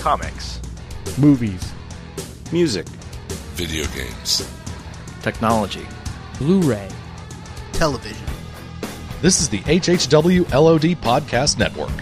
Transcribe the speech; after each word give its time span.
comics, 0.00 0.62
movies, 1.18 1.72
music, 2.52 2.88
video 3.52 3.84
games, 3.88 4.50
technology, 5.20 5.86
Blu-ray, 6.38 6.88
television. 7.72 8.26
This 9.20 9.42
is 9.42 9.50
the 9.50 9.58
HHW 9.58 10.50
LOD 10.54 10.96
Podcast 11.02 11.58
Network. 11.58 11.92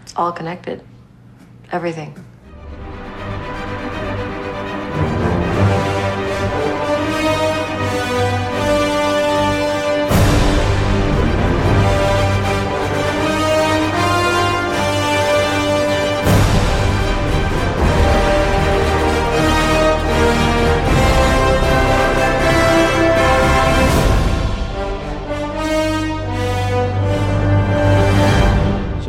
It's 0.00 0.14
all 0.16 0.32
connected. 0.32 0.82
Everything. 1.70 2.16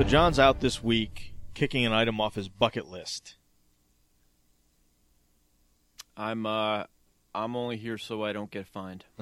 John's 0.10 0.40
out 0.40 0.60
this 0.60 0.84
week 0.84 1.34
kicking 1.54 1.86
an 1.86 1.94
item 1.94 2.20
off 2.20 2.36
his 2.36 2.50
bucket 2.50 2.88
list. 2.88 3.36
I'm 6.18 6.46
uh 6.46 6.86
I'm 7.34 7.56
only 7.56 7.78
here 7.78 7.98
so 7.98 8.24
I 8.24 8.34
don't 8.34 8.52
get 8.52 8.68
fined. 8.68 9.06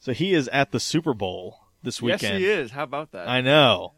So 0.00 0.12
he 0.14 0.32
is 0.32 0.48
at 0.48 0.72
the 0.72 0.80
Super 0.80 1.12
Bowl 1.12 1.60
this 1.82 2.00
weekend. 2.00 2.22
Yes, 2.22 2.38
he 2.40 2.46
is. 2.46 2.70
How 2.70 2.84
about 2.84 3.12
that? 3.12 3.28
I 3.28 3.42
know. 3.42 3.92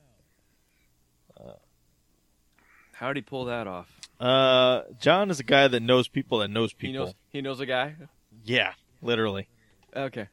How 2.94 3.08
did 3.08 3.16
he 3.16 3.22
pull 3.22 3.46
that 3.46 3.66
off? 3.66 3.88
Uh, 4.20 4.82
John 5.00 5.30
is 5.30 5.40
a 5.40 5.44
guy 5.44 5.66
that 5.66 5.80
knows 5.80 6.08
people 6.08 6.38
that 6.38 6.48
knows 6.48 6.72
people. 6.72 6.92
He 6.92 6.98
knows 6.98 7.14
he 7.30 7.40
knows 7.40 7.60
a 7.60 7.66
guy. 7.66 7.96
Yeah, 8.44 8.72
literally. 9.00 9.48
Okay. 9.96 10.28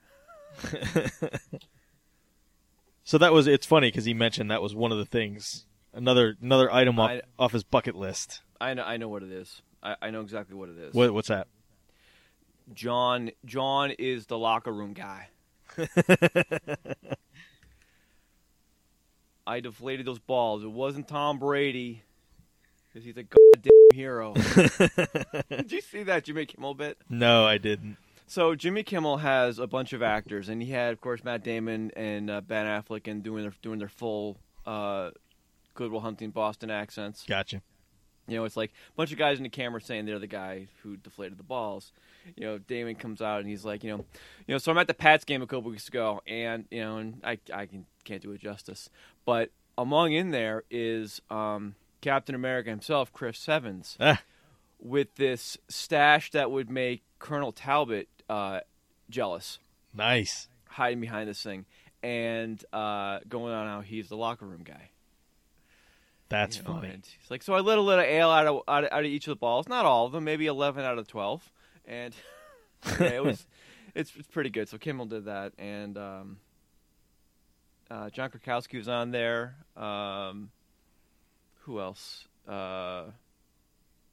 So 3.09 3.17
that 3.17 3.33
was 3.33 3.47
it's 3.47 3.65
funny 3.65 3.87
because 3.87 4.05
he 4.05 4.13
mentioned 4.13 4.51
that 4.51 4.61
was 4.61 4.75
one 4.75 4.91
of 4.91 4.99
the 4.99 5.05
things 5.05 5.65
another 5.95 6.35
another 6.43 6.71
item 6.71 6.99
off, 6.99 7.09
I- 7.09 7.21
off 7.39 7.53
his 7.53 7.63
bucket 7.63 7.95
list. 7.95 8.41
I 8.61 8.75
know 8.75 8.83
I 8.83 8.97
know 8.97 9.09
what 9.09 9.23
it 9.23 9.31
is. 9.31 9.63
I, 9.81 9.95
I 9.99 10.11
know 10.11 10.21
exactly 10.21 10.55
what 10.55 10.69
it 10.69 10.77
is. 10.77 10.93
What, 10.93 11.11
what's 11.11 11.29
that? 11.29 11.47
John 12.71 13.31
John 13.45 13.89
is 13.97 14.27
the 14.27 14.37
locker 14.37 14.71
room 14.71 14.93
guy. 14.93 15.29
I 19.47 19.59
deflated 19.59 20.05
those 20.05 20.19
balls. 20.19 20.63
It 20.63 20.69
wasn't 20.69 21.07
Tom 21.07 21.39
Brady 21.39 22.03
because 22.93 23.03
he's 23.03 23.17
a 23.17 23.23
goddamn 23.23 23.71
hero. 23.91 24.33
Did 25.49 25.71
you 25.71 25.81
see 25.81 26.03
that 26.03 26.25
Jimmy 26.25 26.45
Kimmel 26.45 26.75
bit? 26.75 26.99
No, 27.09 27.43
I 27.43 27.57
didn't. 27.57 27.97
So 28.29 28.53
Jimmy 28.53 28.83
Kimmel 28.83 29.17
has 29.17 29.57
a 29.57 29.65
bunch 29.65 29.91
of 29.91 30.03
actors, 30.03 30.49
and 30.49 30.61
he 30.61 30.69
had, 30.69 30.93
of 30.93 31.01
course, 31.01 31.23
Matt 31.23 31.43
Damon 31.43 31.91
and 31.95 32.29
uh, 32.29 32.41
Ben 32.41 32.67
Affleck, 32.67 33.07
and 33.07 33.23
doing 33.23 33.41
their 33.41 33.53
doing 33.63 33.79
their 33.79 33.89
full 33.89 34.37
uh, 34.67 35.09
Goodwill 35.73 36.01
Hunting 36.01 36.29
Boston 36.29 36.69
accents. 36.69 37.25
Gotcha. 37.27 37.63
You 38.27 38.37
know, 38.37 38.43
it's 38.45 38.55
like 38.55 38.69
a 38.69 38.95
bunch 38.95 39.11
of 39.11 39.17
guys 39.17 39.37
in 39.37 39.43
the 39.43 39.49
camera 39.49 39.81
saying 39.81 40.05
they're 40.05 40.19
the 40.19 40.27
guy 40.27 40.67
who 40.83 40.95
deflated 40.97 41.39
the 41.39 41.43
balls. 41.43 41.91
You 42.35 42.45
know, 42.45 42.57
Damon 42.59 42.93
comes 42.93 43.19
out 43.19 43.39
and 43.39 43.49
he's 43.49 43.65
like, 43.65 43.83
you 43.83 43.89
know, 43.89 44.05
you 44.45 44.53
know. 44.53 44.59
So 44.59 44.71
I'm 44.71 44.77
at 44.77 44.85
the 44.85 44.93
Pats 44.93 45.25
game 45.25 45.41
a 45.41 45.47
couple 45.47 45.71
weeks 45.71 45.87
ago, 45.87 46.21
and 46.27 46.65
you 46.69 46.81
know, 46.81 46.97
and 46.97 47.21
I 47.23 47.39
I 47.51 47.65
can, 47.65 47.87
can't 48.03 48.21
do 48.21 48.31
it 48.33 48.41
justice, 48.41 48.91
but 49.25 49.49
among 49.75 50.11
in 50.13 50.29
there 50.29 50.65
is 50.69 51.19
um, 51.31 51.73
Captain 52.01 52.35
America 52.35 52.69
himself, 52.69 53.11
Chris 53.11 53.49
Evans, 53.49 53.97
Ah, 53.99 54.21
with 54.79 55.15
this 55.15 55.57
stash 55.67 56.29
that 56.29 56.51
would 56.51 56.69
make 56.69 57.01
Colonel 57.17 57.51
Talbot 57.51 58.07
uh, 58.29 58.59
jealous, 59.09 59.59
nice. 59.93 60.47
hiding 60.67 61.01
behind 61.01 61.27
this 61.29 61.41
thing, 61.41 61.65
and 62.03 62.63
uh, 62.71 63.19
going 63.27 63.53
on 63.53 63.67
how 63.67 63.81
he's 63.81 64.07
the 64.09 64.15
locker 64.17 64.45
room 64.45 64.61
guy. 64.63 64.91
That's 66.29 66.57
You 66.57 66.63
know, 66.63 66.75
funny. 66.75 66.89
he's 66.89 67.31
like, 67.31 67.41
so 67.41 67.53
I 67.55 67.59
let 67.61 67.79
a 67.79 67.81
little 67.81 68.03
ale 68.05 68.29
out 68.29 68.45
of, 68.45 68.61
out 68.67 68.83
of 68.83 68.91
out 68.91 68.99
of 68.99 69.05
each 69.07 69.25
of 69.27 69.31
the 69.31 69.35
balls, 69.39 69.67
not 69.67 69.85
all 69.85 70.05
of 70.05 70.11
them, 70.11 70.23
maybe 70.23 70.45
eleven 70.45 70.85
out 70.85 70.97
of 70.99 71.07
twelve, 71.07 71.51
and 71.85 72.13
yeah, 72.99 73.07
it 73.07 73.23
was 73.23 73.47
it's 73.95 74.11
it's 74.15 74.27
pretty 74.27 74.51
good. 74.51 74.69
So 74.69 74.77
Kimmel 74.77 75.07
did 75.07 75.25
that, 75.25 75.53
and 75.57 75.97
um, 75.97 76.37
uh, 77.89 78.09
John 78.11 78.29
Krasinski 78.29 78.77
was 78.77 78.87
on 78.87 79.09
there. 79.09 79.55
Um, 79.75 80.51
who 81.61 81.79
else? 81.79 82.27
Uh, 82.47 83.05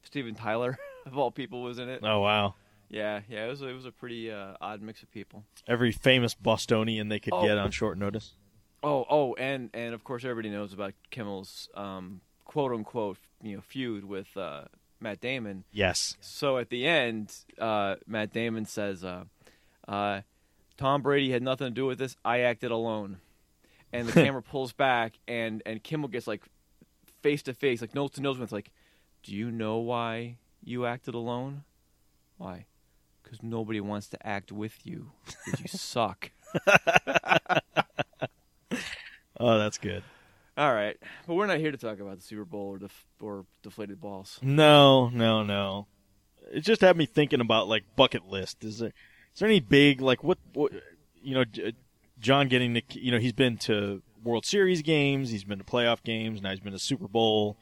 Steven 0.04 0.34
Tyler 0.34 0.78
of 1.06 1.18
all 1.18 1.30
people 1.30 1.62
was 1.62 1.78
in 1.78 1.90
it. 1.90 2.00
Oh 2.02 2.20
wow. 2.20 2.54
Yeah, 2.88 3.20
yeah, 3.28 3.46
it 3.46 3.48
was 3.48 3.62
it 3.62 3.72
was 3.74 3.84
a 3.86 3.90
pretty 3.92 4.30
uh, 4.30 4.54
odd 4.60 4.80
mix 4.80 5.02
of 5.02 5.10
people. 5.10 5.44
Every 5.66 5.90
famous 5.92 6.34
Bostonian 6.34 7.08
they 7.08 7.18
could 7.18 7.32
Oh. 7.32 7.42
get 7.44 7.58
on 7.58 7.70
short 7.70 7.98
notice. 7.98 8.34
Oh, 8.82 9.04
oh, 9.10 9.34
and 9.34 9.70
and 9.74 9.94
of 9.94 10.04
course 10.04 10.24
everybody 10.24 10.50
knows 10.50 10.72
about 10.72 10.94
Kimmel's 11.10 11.68
um, 11.74 12.20
quote 12.44 12.72
unquote 12.72 13.18
you 13.42 13.56
know 13.56 13.62
feud 13.62 14.04
with 14.04 14.36
uh, 14.36 14.64
Matt 15.00 15.20
Damon. 15.20 15.64
Yes. 15.72 16.16
So 16.20 16.58
at 16.58 16.70
the 16.70 16.86
end, 16.86 17.34
uh, 17.58 17.96
Matt 18.06 18.32
Damon 18.32 18.64
says, 18.66 19.02
uh, 19.02 19.24
uh, 19.88 20.20
"Tom 20.76 21.02
Brady 21.02 21.32
had 21.32 21.42
nothing 21.42 21.66
to 21.66 21.70
do 21.72 21.86
with 21.86 21.98
this. 21.98 22.16
I 22.24 22.40
acted 22.40 22.70
alone." 22.70 23.18
And 23.92 24.06
the 24.06 24.12
camera 24.24 24.42
pulls 24.42 24.72
back, 24.72 25.14
and 25.26 25.60
and 25.66 25.82
Kimmel 25.82 26.08
gets 26.08 26.26
like 26.28 26.42
face 27.22 27.42
to 27.44 27.54
face, 27.54 27.80
like 27.80 27.94
nose 27.94 28.12
to 28.12 28.20
nose, 28.20 28.38
with 28.38 28.44
it's 28.44 28.52
like, 28.52 28.70
"Do 29.24 29.34
you 29.34 29.50
know 29.50 29.78
why 29.78 30.36
you 30.62 30.86
acted 30.86 31.14
alone? 31.14 31.64
Why? 32.38 32.66
Because 33.26 33.42
nobody 33.42 33.80
wants 33.80 34.06
to 34.08 34.26
act 34.26 34.52
with 34.52 34.86
you. 34.86 35.10
Because 35.44 35.60
you 35.60 35.68
suck." 35.78 36.30
Oh, 39.38 39.58
that's 39.58 39.78
good. 39.78 40.02
All 40.56 40.72
right, 40.72 40.96
but 41.26 41.34
we're 41.34 41.46
not 41.46 41.58
here 41.58 41.70
to 41.70 41.76
talk 41.76 42.00
about 42.00 42.16
the 42.16 42.22
Super 42.22 42.46
Bowl 42.46 42.68
or 42.68 42.78
def- 42.78 43.06
or 43.20 43.44
deflated 43.62 44.00
balls. 44.00 44.38
No, 44.42 45.10
no, 45.10 45.42
no. 45.42 45.86
It 46.50 46.60
just 46.60 46.80
had 46.80 46.96
me 46.96 47.04
thinking 47.04 47.42
about 47.42 47.68
like 47.68 47.84
bucket 47.94 48.26
list. 48.26 48.64
Is 48.64 48.78
there 48.78 48.88
is 49.34 49.40
there 49.40 49.48
any 49.48 49.60
big 49.60 50.00
like 50.00 50.24
what 50.24 50.38
what 50.54 50.72
you 51.20 51.34
know 51.34 51.44
John 52.18 52.48
getting 52.48 52.72
to 52.72 52.82
you 52.98 53.12
know 53.12 53.18
he's 53.18 53.34
been 53.34 53.58
to 53.58 54.00
World 54.24 54.46
Series 54.46 54.80
games, 54.80 55.28
he's 55.28 55.44
been 55.44 55.58
to 55.58 55.64
playoff 55.64 56.02
games, 56.02 56.40
now 56.40 56.50
he's 56.50 56.60
been 56.60 56.72
to 56.72 56.78
Super 56.78 57.08
Bowl. 57.08 57.58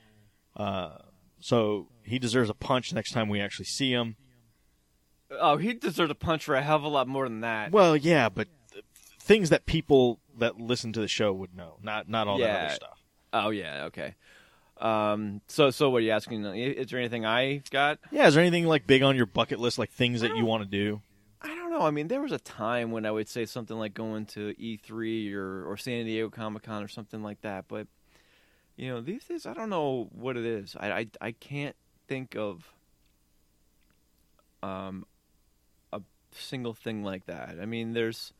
Uh, 0.56 0.98
so 1.40 1.88
he 2.04 2.20
deserves 2.20 2.48
a 2.48 2.54
punch 2.54 2.92
next 2.92 3.10
time 3.10 3.28
we 3.28 3.40
actually 3.40 3.64
see 3.64 3.90
him. 3.90 4.14
Oh, 5.30 5.56
he 5.56 5.72
deserves 5.72 6.10
a 6.10 6.14
punch 6.14 6.44
for 6.44 6.54
a 6.54 6.62
hell 6.62 6.76
of 6.76 6.84
a 6.84 6.88
lot 6.88 7.08
more 7.08 7.28
than 7.28 7.40
that. 7.40 7.72
Well, 7.72 7.96
yeah, 7.96 8.28
but 8.28 8.48
th- 8.72 8.84
things 9.20 9.50
that 9.50 9.66
people 9.66 10.20
that 10.38 10.60
listen 10.60 10.92
to 10.92 11.00
the 11.00 11.08
show 11.08 11.32
would 11.32 11.56
know, 11.56 11.76
not 11.82 12.08
not 12.08 12.28
all 12.28 12.38
that 12.38 12.44
Yeah. 12.44 12.64
other 12.66 12.74
stuff. 12.74 13.00
Oh 13.32 13.50
yeah, 13.50 13.84
okay. 13.86 14.14
Um, 14.78 15.40
so 15.48 15.70
so 15.70 15.88
what 15.90 15.98
are 15.98 16.00
you 16.00 16.10
asking? 16.10 16.44
Is 16.44 16.90
there 16.90 16.98
anything 16.98 17.24
I 17.24 17.62
got? 17.70 17.98
Yeah, 18.10 18.26
is 18.26 18.34
there 18.34 18.42
anything 18.42 18.66
like 18.66 18.86
big 18.86 19.02
on 19.02 19.16
your 19.16 19.26
bucket 19.26 19.58
list, 19.60 19.78
like 19.78 19.90
things 19.90 20.20
that 20.20 20.36
you 20.36 20.44
want 20.44 20.62
to 20.64 20.68
do? 20.68 21.00
I 21.40 21.48
don't 21.48 21.70
know. 21.70 21.82
I 21.82 21.90
mean, 21.90 22.08
there 22.08 22.20
was 22.20 22.32
a 22.32 22.38
time 22.38 22.90
when 22.90 23.04
I 23.06 23.10
would 23.10 23.28
say 23.28 23.44
something 23.46 23.76
like 23.78 23.94
going 23.94 24.26
to 24.26 24.54
E3 24.54 25.32
or 25.34 25.64
or 25.70 25.76
San 25.76 26.04
Diego 26.06 26.28
Comic 26.30 26.62
Con 26.64 26.82
or 26.82 26.88
something 26.88 27.22
like 27.22 27.40
that. 27.42 27.66
But 27.68 27.86
you 28.76 28.88
know, 28.88 29.00
these 29.00 29.24
days 29.24 29.46
I 29.46 29.54
don't 29.54 29.70
know 29.70 30.08
what 30.12 30.36
it 30.36 30.44
is. 30.44 30.76
I 30.78 30.90
I, 30.92 31.06
I 31.20 31.32
can't 31.32 31.76
think 32.08 32.34
of 32.36 32.72
um 34.62 35.06
single 36.34 36.74
thing 36.74 37.02
like 37.02 37.26
that. 37.26 37.56
I 37.60 37.66
mean, 37.66 37.92
there's 37.92 38.32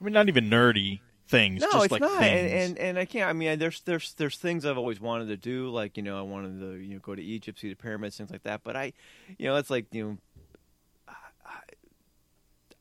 I 0.00 0.04
mean, 0.04 0.14
not 0.14 0.28
even 0.28 0.48
nerdy 0.48 1.00
things, 1.28 1.60
no, 1.60 1.70
just 1.70 1.84
it's 1.86 1.92
like 1.92 2.00
not. 2.00 2.18
things. 2.18 2.52
And, 2.52 2.52
and 2.52 2.78
and 2.78 2.98
I 2.98 3.04
can't. 3.04 3.28
I 3.28 3.32
mean, 3.32 3.58
there's 3.58 3.80
there's 3.82 4.14
there's 4.14 4.36
things 4.36 4.64
I've 4.64 4.78
always 4.78 5.00
wanted 5.00 5.28
to 5.28 5.36
do, 5.36 5.68
like 5.70 5.96
you 5.96 6.02
know, 6.02 6.18
I 6.18 6.22
wanted 6.22 6.60
to 6.60 6.76
you 6.76 6.94
know 6.94 7.00
go 7.00 7.14
to 7.14 7.22
Egypt, 7.22 7.60
see 7.60 7.68
the 7.68 7.74
pyramids, 7.74 8.16
things 8.16 8.30
like 8.30 8.44
that. 8.44 8.62
But 8.64 8.76
I, 8.76 8.92
you 9.38 9.46
know, 9.48 9.56
it's 9.56 9.70
like 9.70 9.86
you 9.92 10.04
know, 10.04 10.18
I, 11.44 11.52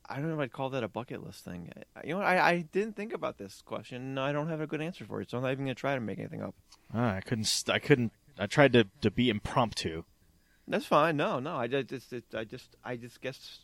I 0.10 0.16
don't 0.16 0.28
know 0.30 0.36
if 0.36 0.40
I'd 0.40 0.54
call 0.54 0.70
that 0.72 0.84
a 0.84 0.88
bucket 0.88 1.24
list 1.26 1.44
thing. 1.44 1.72
I, 1.96 2.08
you 2.08 2.16
know, 2.16 2.22
I 2.22 2.50
I 2.50 2.62
didn't 2.62 2.96
think 2.96 3.14
about 3.14 3.38
this 3.38 3.62
question. 3.66 4.18
I 4.18 4.32
don't 4.32 4.50
have 4.50 4.62
a 4.62 4.68
good 4.68 4.82
answer 4.82 5.06
for 5.06 5.22
it, 5.22 5.30
so 5.30 5.38
I'm 5.38 5.44
not 5.44 5.52
even 5.52 5.66
gonna 5.66 5.76
try 5.76 5.96
to 5.96 6.02
make 6.02 6.20
anything 6.20 6.42
up. 6.42 6.56
Ah, 6.94 7.16
I 7.16 7.22
couldn't. 7.22 7.64
I 7.70 7.80
couldn't. 7.80 8.12
I 8.40 8.46
tried 8.46 8.74
to 8.74 8.86
to 9.02 9.12
be 9.12 9.30
impromptu. 9.30 10.04
That's 10.68 10.86
fine. 10.86 11.16
No, 11.18 11.40
no. 11.40 11.56
I 11.56 11.68
just, 11.68 12.14
I 12.34 12.44
just, 12.44 12.76
I 12.84 12.96
just 12.98 13.22
guess. 13.22 13.60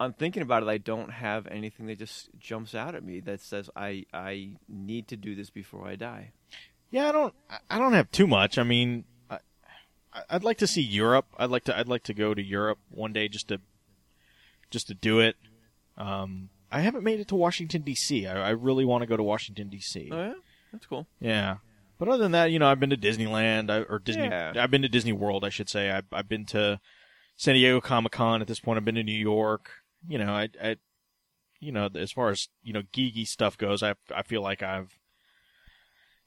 I'm 0.00 0.12
thinking 0.12 0.42
about 0.42 0.62
it. 0.62 0.68
I 0.68 0.78
don't 0.78 1.10
have 1.10 1.46
anything 1.48 1.86
that 1.86 1.98
just 1.98 2.28
jumps 2.38 2.74
out 2.74 2.94
at 2.94 3.02
me 3.04 3.20
that 3.20 3.40
says 3.40 3.68
I, 3.74 4.04
I 4.14 4.52
need 4.68 5.08
to 5.08 5.16
do 5.16 5.34
this 5.34 5.50
before 5.50 5.86
I 5.88 5.96
die. 5.96 6.32
Yeah, 6.90 7.08
I 7.08 7.12
don't. 7.12 7.34
I- 7.70 7.78
don't 7.78 7.92
have 7.92 8.10
too 8.10 8.26
much. 8.26 8.58
I 8.58 8.62
mean, 8.62 9.04
I- 9.30 9.40
I'd 10.30 10.44
like 10.44 10.58
to 10.58 10.66
see 10.66 10.80
Europe. 10.82 11.26
I'd 11.36 11.50
like 11.50 11.64
to. 11.64 11.78
I'd 11.78 11.88
like 11.88 12.04
to 12.04 12.14
go 12.14 12.32
to 12.34 12.42
Europe 12.42 12.78
one 12.90 13.12
day 13.12 13.28
just 13.28 13.48
to, 13.48 13.60
just 14.70 14.86
to 14.88 14.94
do 14.94 15.20
it. 15.20 15.36
Um, 15.96 16.48
I 16.72 16.80
haven't 16.80 17.04
made 17.04 17.20
it 17.20 17.28
to 17.28 17.36
Washington 17.36 17.82
D.C. 17.82 18.26
I, 18.26 18.48
I 18.48 18.50
really 18.50 18.84
want 18.84 19.02
to 19.02 19.06
go 19.06 19.16
to 19.16 19.22
Washington 19.22 19.68
D.C. 19.68 20.08
Oh 20.12 20.16
yeah, 20.16 20.34
that's 20.72 20.86
cool. 20.86 21.06
Yeah. 21.20 21.56
But 21.98 22.08
other 22.08 22.22
than 22.22 22.32
that, 22.32 22.52
you 22.52 22.58
know, 22.58 22.68
I've 22.68 22.80
been 22.80 22.90
to 22.90 22.96
Disneyland 22.96 23.70
I, 23.70 23.82
or 23.82 23.98
Disney. 23.98 24.24
Yeah. 24.24 24.52
I've 24.56 24.70
been 24.70 24.82
to 24.82 24.88
Disney 24.88 25.12
World, 25.12 25.44
I 25.44 25.48
should 25.48 25.68
say. 25.68 25.90
I've, 25.90 26.06
I've 26.12 26.28
been 26.28 26.46
to 26.46 26.80
San 27.36 27.54
Diego 27.54 27.80
Comic 27.80 28.12
Con. 28.12 28.40
At 28.40 28.46
this 28.46 28.60
point, 28.60 28.76
I've 28.76 28.84
been 28.84 28.94
to 28.94 29.02
New 29.02 29.12
York. 29.12 29.70
You 30.06 30.18
know, 30.18 30.32
I, 30.32 30.48
I, 30.62 30.76
you 31.60 31.72
know, 31.72 31.88
as 31.94 32.12
far 32.12 32.30
as 32.30 32.48
you 32.62 32.72
know, 32.72 32.82
geeky 32.94 33.26
stuff 33.26 33.58
goes, 33.58 33.82
I, 33.82 33.94
I 34.14 34.22
feel 34.22 34.42
like 34.42 34.62
I've 34.62 34.98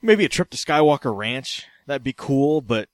maybe 0.01 0.25
a 0.25 0.29
trip 0.29 0.49
to 0.49 0.57
Skywalker 0.57 1.15
Ranch. 1.15 1.65
That'd 1.87 2.03
be 2.03 2.13
cool, 2.13 2.61
but 2.61 2.89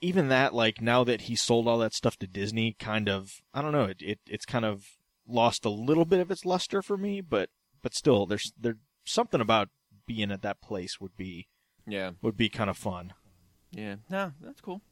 even 0.00 0.28
that, 0.28 0.54
like 0.54 0.80
now 0.80 1.04
that 1.04 1.22
he 1.22 1.36
sold 1.36 1.66
all 1.66 1.78
that 1.78 1.94
stuff 1.94 2.18
to 2.18 2.26
Disney, 2.26 2.76
kind 2.78 3.08
of, 3.08 3.40
I 3.54 3.62
don't 3.62 3.72
know, 3.72 3.84
it, 3.84 4.02
it 4.02 4.18
it's 4.26 4.46
kind 4.46 4.64
of 4.64 4.84
lost 5.26 5.64
a 5.64 5.70
little 5.70 6.04
bit 6.04 6.20
of 6.20 6.30
its 6.30 6.44
luster 6.44 6.82
for 6.82 6.98
me. 6.98 7.20
But 7.20 7.48
but 7.82 7.94
still, 7.94 8.26
there's 8.26 8.52
there's 8.60 8.76
something 9.04 9.40
about 9.40 9.70
being 10.06 10.30
at 10.30 10.42
that 10.42 10.60
place 10.60 11.00
would 11.00 11.16
be 11.16 11.48
Yeah, 11.88 12.10
would 12.22 12.36
be 12.36 12.48
kind 12.48 12.68
of 12.70 12.76
fun. 12.76 13.12
yeah. 13.72 13.96
No, 14.10 14.32
that's 14.40 14.60
cool. 14.60 14.82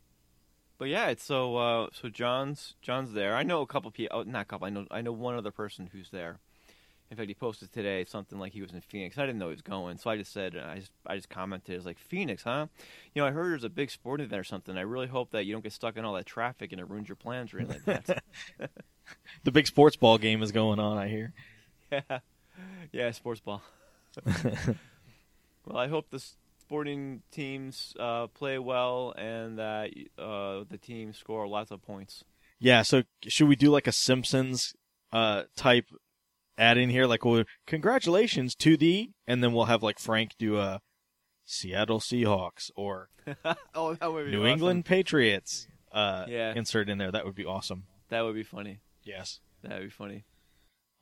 But 0.79 0.89
yeah, 0.89 1.09
it's 1.09 1.25
so 1.25 1.57
uh, 1.57 1.89
so 1.93 2.09
John's 2.09 2.75
John's 2.83 3.13
there. 3.13 3.35
I 3.35 3.43
know 3.43 3.61
a 3.63 3.67
couple 3.67 3.91
people. 3.91 4.19
Oh, 4.19 4.23
not 4.23 4.43
a 4.43 4.45
couple. 4.45 4.67
I 4.67 4.71
know 4.71 4.87
I 4.91 5.01
know 5.03 5.13
one 5.13 5.35
other 5.37 5.51
person 5.51 5.89
who's 5.93 6.11
there. 6.11 6.39
In 7.09 7.17
fact, 7.17 7.29
he 7.29 7.35
posted 7.35 7.73
today 7.73 8.05
something 8.05 8.39
like 8.39 8.53
he 8.53 8.63
was 8.63 8.73
in 8.73 8.81
Phoenix. 8.81 9.17
I 9.17 9.27
didn't 9.27 9.39
know 9.39 9.47
he 9.47 9.53
was 9.53 9.63
going, 9.63 9.97
so 9.97 10.11
I 10.11 10.17
just 10.17 10.33
said 10.33 10.57
I 10.57 10.79
just 10.81 10.93
I 11.07 11.17
just 11.17 11.29
commented. 11.31 11.77
It's 11.77 11.87
like 11.87 11.99
Phoenix, 11.99 12.43
huh? 12.43 12.67
You 13.15 13.23
know, 13.23 13.29
I 13.29 13.31
heard 13.31 13.53
there's 13.53 13.63
a 13.65 13.69
big 13.69 13.91
sporting 13.91 14.27
event 14.27 14.41
or 14.41 14.45
something. 14.45 14.77
I 14.77 14.81
really 14.81 15.07
hope 15.07 15.31
that 15.31 15.47
you 15.47 15.53
don't 15.53 15.63
get 15.63 15.73
stuck 15.73 15.97
in 15.97 16.05
all 16.05 16.15
that 16.15 16.27
traffic 16.27 16.73
and 16.73 16.81
it 16.81 16.91
ruins 16.91 17.09
your 17.09 17.17
plans 17.17 17.55
or 17.55 17.59
anything 17.61 17.81
like 17.87 18.05
that. 18.07 18.23
The 19.45 19.53
big 19.53 19.69
sports 19.69 19.95
ball 19.95 20.19
game 20.19 20.43
is 20.43 20.51
going 20.51 20.81
on. 20.81 20.99
I 20.99 21.07
hear. 21.07 21.33
yeah, 21.93 22.19
yeah, 22.91 23.11
sports 23.13 23.41
ball. 23.41 23.63
well, 25.65 25.77
I 25.77 25.87
hope 25.89 26.11
the 26.11 26.25
sporting 26.67 27.23
teams 27.31 27.95
uh, 28.01 28.27
play 28.29 28.59
well 28.59 29.15
and 29.17 29.59
that 29.59 29.91
uh, 30.19 30.65
the 30.69 30.79
team 30.81 31.13
score 31.13 31.47
lots 31.47 31.71
of 31.71 31.81
points. 31.83 32.25
Yeah. 32.59 32.83
So 32.83 33.05
should 33.29 33.47
we 33.49 33.55
do 33.57 33.71
like 33.71 33.87
a 33.87 33.93
Simpsons 33.93 34.75
uh 35.13 35.45
type 35.57 35.85
add 36.59 36.77
in 36.77 36.91
here? 36.91 37.07
Like, 37.07 37.25
well, 37.25 37.45
congratulations 37.67 38.55
to 38.57 38.77
the, 38.77 39.11
and 39.29 39.45
then 39.45 39.53
we'll 39.53 39.67
have 39.67 39.83
like 39.85 40.01
Frank 40.01 40.33
do 40.39 40.59
a 40.59 40.81
Seattle 41.45 42.01
Seahawks 42.01 42.71
or 42.75 43.11
oh, 43.75 43.95
that 43.95 44.13
would 44.13 44.25
be 44.27 44.33
New 44.33 44.41
awesome. 44.41 44.49
England 44.53 44.85
Patriots. 44.87 45.69
Uh, 45.93 46.25
Yeah. 46.29 46.53
insert 46.57 46.89
in 46.89 46.99
there. 46.99 47.13
That 47.13 47.25
would 47.25 47.37
be 47.37 47.45
awesome. 47.45 47.85
That 48.09 48.23
would 48.23 48.35
be 48.35 48.43
funny. 48.43 48.81
Yes. 49.05 49.39
That 49.63 49.75
would 49.75 49.85
be 49.85 49.91
funny. 49.91 50.25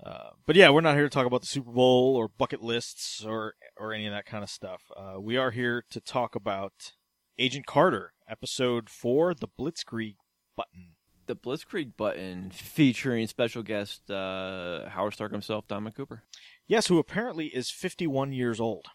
Uh, 0.04 0.30
but 0.44 0.56
yeah, 0.56 0.68
we're 0.70 0.80
not 0.82 0.94
here 0.94 1.04
to 1.04 1.08
talk 1.10 1.26
about 1.26 1.40
the 1.40 1.46
Super 1.46 1.70
Bowl 1.70 2.16
or 2.16 2.28
bucket 2.28 2.62
lists 2.62 3.24
or 3.24 3.54
or 3.76 3.92
any 3.92 4.06
of 4.06 4.12
that 4.12 4.26
kind 4.26 4.42
of 4.44 4.50
stuff. 4.50 4.82
Uh, 4.96 5.20
we 5.20 5.36
are 5.36 5.50
here 5.50 5.84
to 5.90 6.00
talk 6.00 6.34
about 6.34 6.92
Agent 7.38 7.66
Carter, 7.66 8.12
episode 8.28 8.88
four, 8.88 9.34
the 9.34 9.48
Blitzkrieg 9.48 10.16
button. 10.56 10.92
The 11.26 11.34
Blitzkrieg 11.36 11.96
button 11.96 12.50
featuring 12.50 13.26
special 13.26 13.62
guest 13.62 14.10
uh, 14.10 14.88
Howard 14.90 15.14
Stark 15.14 15.32
himself, 15.32 15.66
Dominic 15.66 15.96
Cooper, 15.96 16.22
Yes, 16.66 16.86
who 16.86 16.98
apparently 16.98 17.46
is 17.48 17.70
51 17.70 18.32
years 18.32 18.60
old. 18.60 18.86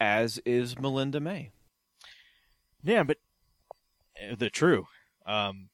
as 0.00 0.38
is 0.44 0.78
Melinda 0.78 1.20
May. 1.20 1.50
Yeah, 2.82 3.02
but 3.04 3.18
uh, 4.20 4.34
the 4.36 4.50
true. 4.50 4.86
Um, 5.26 5.68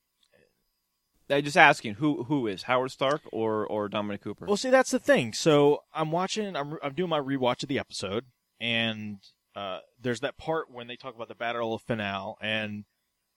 I 1.31 1.41
just 1.41 1.57
asking 1.57 1.95
who 1.95 2.25
who 2.25 2.47
is 2.47 2.65
Howard 2.65 2.91
Stark 2.91 3.23
or 3.33 3.67
or 3.67 3.89
Dominic 3.89 4.23
Cooper? 4.23 4.47
well, 4.47 4.57
see, 4.57 4.71
that's 4.71 4.91
the 4.91 4.99
thing. 4.99 5.33
So 5.33 5.83
I'm 5.95 6.11
watching. 6.11 6.57
I'm 6.57 6.77
I'm 6.83 6.95
doing 6.95 7.11
my 7.11 7.21
rewatch 7.21 7.63
of 7.63 7.69
the 7.69 7.79
episode, 7.79 8.25
and 8.61 9.19
uh, 9.55 9.81
there's 10.01 10.21
that 10.21 10.39
part 10.39 10.71
when 10.71 10.87
they 10.87 10.97
talk 10.97 11.15
about 11.15 11.29
the 11.29 11.35
Battle 11.35 11.75
of 11.75 11.83
Finow, 11.83 12.35
and 12.41 12.85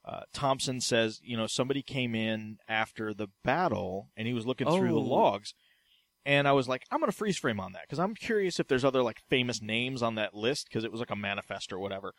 uh, 0.06 0.22
Thompson 0.34 0.80
says, 0.82 1.20
you 1.24 1.36
know, 1.38 1.48
somebody 1.48 1.82
came 1.84 2.16
in 2.16 2.58
after 2.68 3.14
the 3.14 3.28
battle, 3.44 4.10
and 4.16 4.28
he 4.28 4.34
was 4.34 4.46
looking 4.46 4.68
through 4.68 4.90
the 4.90 4.96
Oh. 4.96 5.00
logs. 5.00 5.54
And 6.24 6.48
I 6.48 6.52
was 6.52 6.68
like, 6.68 6.84
I'm 6.92 7.00
gonna 7.00 7.12
freeze 7.12 7.38
frame 7.38 7.60
on 7.60 7.72
that 7.74 7.82
because 7.84 7.98
I'm 8.00 8.14
curious 8.14 8.60
if 8.60 8.68
there's 8.68 8.86
other 8.86 9.02
like 9.02 9.20
famous 9.28 9.60
names 9.62 10.04
on 10.04 10.16
that 10.16 10.36
list 10.36 10.68
because 10.70 10.84
it 10.84 10.92
was 10.92 11.00
like 11.00 11.10
a 11.10 11.16
manifest 11.16 11.74
or 11.74 11.80
whatever. 11.80 12.14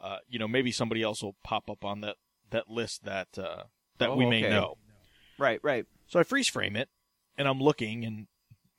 Uh, 0.00 0.18
you 0.28 0.38
know, 0.38 0.46
maybe 0.46 0.70
somebody 0.70 1.02
else 1.02 1.22
will 1.24 1.34
pop 1.42 1.68
up 1.68 1.84
on 1.84 2.00
that 2.02 2.14
that 2.50 2.68
list 2.68 3.04
that 3.04 3.26
uh, 3.36 3.64
that 3.98 4.10
Oh, 4.10 4.14
we 4.14 4.26
may 4.26 4.44
okay. 4.44 4.50
know. 4.50 4.76
Right, 5.38 5.60
right. 5.62 5.86
So 6.06 6.18
I 6.18 6.22
freeze 6.22 6.48
frame 6.48 6.76
it, 6.76 6.88
and 7.36 7.46
I'm 7.46 7.60
looking, 7.60 8.04
and 8.04 8.26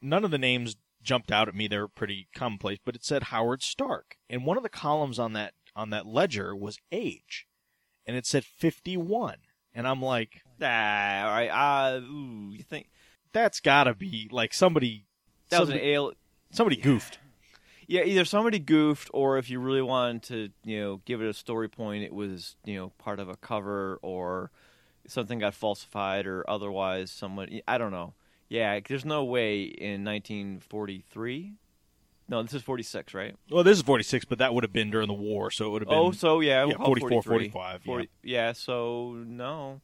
none 0.01 0.23
of 0.25 0.31
the 0.31 0.38
names 0.38 0.75
jumped 1.01 1.31
out 1.31 1.47
at 1.47 1.56
me. 1.56 1.67
They're 1.67 1.88
pretty 1.88 2.27
commonplace, 2.35 2.79
but 2.83 2.95
it 2.95 3.03
said 3.03 3.23
Howard 3.23 3.61
Stark, 3.61 4.17
and 4.29 4.45
one 4.45 4.57
of 4.57 4.63
the 4.63 4.69
columns 4.69 5.19
on 5.19 5.33
that 5.33 5.53
on 5.75 5.91
that 5.91 6.06
ledger 6.06 6.56
was 6.56 6.77
age, 6.91 7.47
and 8.06 8.17
it 8.17 8.25
said 8.25 8.44
51, 8.44 9.38
and 9.73 9.88
I'm 9.88 10.01
like, 10.01 10.41
Ah, 10.61 11.25
all 11.25 11.31
right. 11.31 11.47
Uh, 11.50 12.00
ooh, 12.01 12.51
you 12.51 12.63
think 12.63 12.89
that's 13.31 13.59
got 13.59 13.85
to 13.85 13.94
be 13.94 14.27
like 14.31 14.53
somebody 14.53 15.05
that 15.50 15.59
was 15.59 15.69
an 15.69 15.77
ale? 15.77 16.13
somebody 16.51 16.75
goofed. 16.75 17.19
Yeah, 17.88 18.03
either 18.03 18.25
somebody 18.25 18.59
goofed, 18.59 19.09
or 19.13 19.38
if 19.39 19.50
you 19.50 19.59
really 19.59 19.81
wanted 19.81 20.23
to, 20.23 20.50
you 20.63 20.79
know, 20.79 21.01
give 21.05 21.21
it 21.21 21.27
a 21.27 21.33
story 21.33 21.67
point, 21.67 22.03
it 22.03 22.13
was, 22.13 22.55
you 22.63 22.75
know, 22.75 22.91
part 23.00 23.19
of 23.19 23.29
a 23.29 23.35
cover, 23.35 23.97
or 24.03 24.51
something 25.07 25.40
got 25.40 25.54
falsified, 25.54 26.25
or 26.28 26.48
otherwise 26.50 27.12
someone. 27.12 27.62
I 27.68 27.78
don't 27.78 27.92
know. 27.92 28.13
Yeah, 28.50 28.80
there's 28.88 29.06
no 29.06 29.24
way 29.24 29.62
in 29.63 30.04
1943. 30.04 31.54
No, 32.28 32.44
this 32.44 32.54
is 32.54 32.62
46, 32.62 33.13
right? 33.16 33.36
Well, 33.50 33.63
this 33.63 33.78
is 33.78 33.84
46, 33.84 34.25
but 34.25 34.38
that 34.38 34.54
would 34.54 34.63
have 34.63 34.74
been 34.74 34.92
during 34.92 35.07
the 35.07 35.13
war, 35.13 35.50
so 35.50 35.66
it 35.66 35.69
would 35.69 35.81
have 35.81 35.90
been. 35.90 35.98
Oh, 35.98 36.12
so 36.12 36.42
yeah, 36.42 36.66
yeah, 36.66 36.75
44, 36.78 37.24
45, 37.24 37.81
40 37.84 38.10
yeah. 38.24 38.51
so 38.54 39.24
no. 39.25 39.81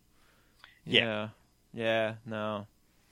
Yeah. 0.85 1.03
Yeah. 1.03 1.29
Yeah, 1.73 2.13
no. 2.25 2.67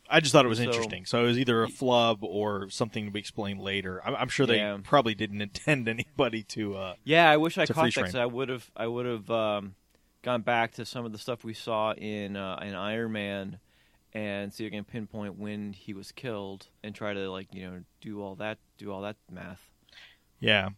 I 0.10 0.20
just 0.20 0.32
thought 0.32 0.46
it 0.46 0.50
was 0.50 0.60
so- 0.60 0.66
interesting. 0.66 1.06
So 1.06 1.24
it 1.24 1.28
was 1.28 1.40
either 1.40 1.64
a 1.64 1.68
flub 1.70 2.24
or 2.24 2.70
something 2.70 3.06
to 3.06 3.12
be 3.12 3.20
explained 3.20 3.60
later. 3.60 4.02
I'm, 4.06 4.16
I'm 4.16 4.28
sure 4.30 4.46
they 4.46 4.58
Yeah. 4.58 4.78
probably 4.84 5.16
didn't 5.16 5.42
intend 5.50 5.88
anybody 5.90 6.44
to. 6.44 6.76
Uh, 6.76 6.94
Yeah, 7.04 7.30
I 7.30 7.38
wish 7.38 7.58
I 7.58 7.66
caught 7.66 7.94
that. 7.96 8.16
I 8.16 8.26
would 8.28 8.50
have. 8.50 8.70
I 8.76 8.86
would 8.88 9.06
have 9.08 9.30
um, 9.32 9.76
gone 10.24 10.42
back 10.42 10.72
to 10.74 10.86
some 10.86 11.06
of 11.06 11.12
the 11.12 11.18
stuff 11.20 11.44
we 11.44 11.54
saw 11.54 11.94
in 11.94 12.36
uh, 12.36 12.60
in 12.64 12.74
Iron 12.74 13.12
Man, 13.12 13.60
and 14.14 14.52
see 14.54 14.66
if 14.66 14.74
I 14.74 14.76
can 14.78 14.84
pinpoint 14.86 15.38
when 15.38 15.74
he 15.74 15.94
was 15.94 16.12
killed, 16.12 16.68
and 16.84 16.96
try 16.96 17.14
to 17.14 17.30
like 17.30 17.54
you 17.54 17.70
know 17.70 17.84
do 18.02 18.22
all 18.22 18.36
that 18.36 18.58
do 18.78 18.92
all 18.92 19.02
that 19.02 19.18
math. 19.32 19.70
Yeah. 20.40 20.70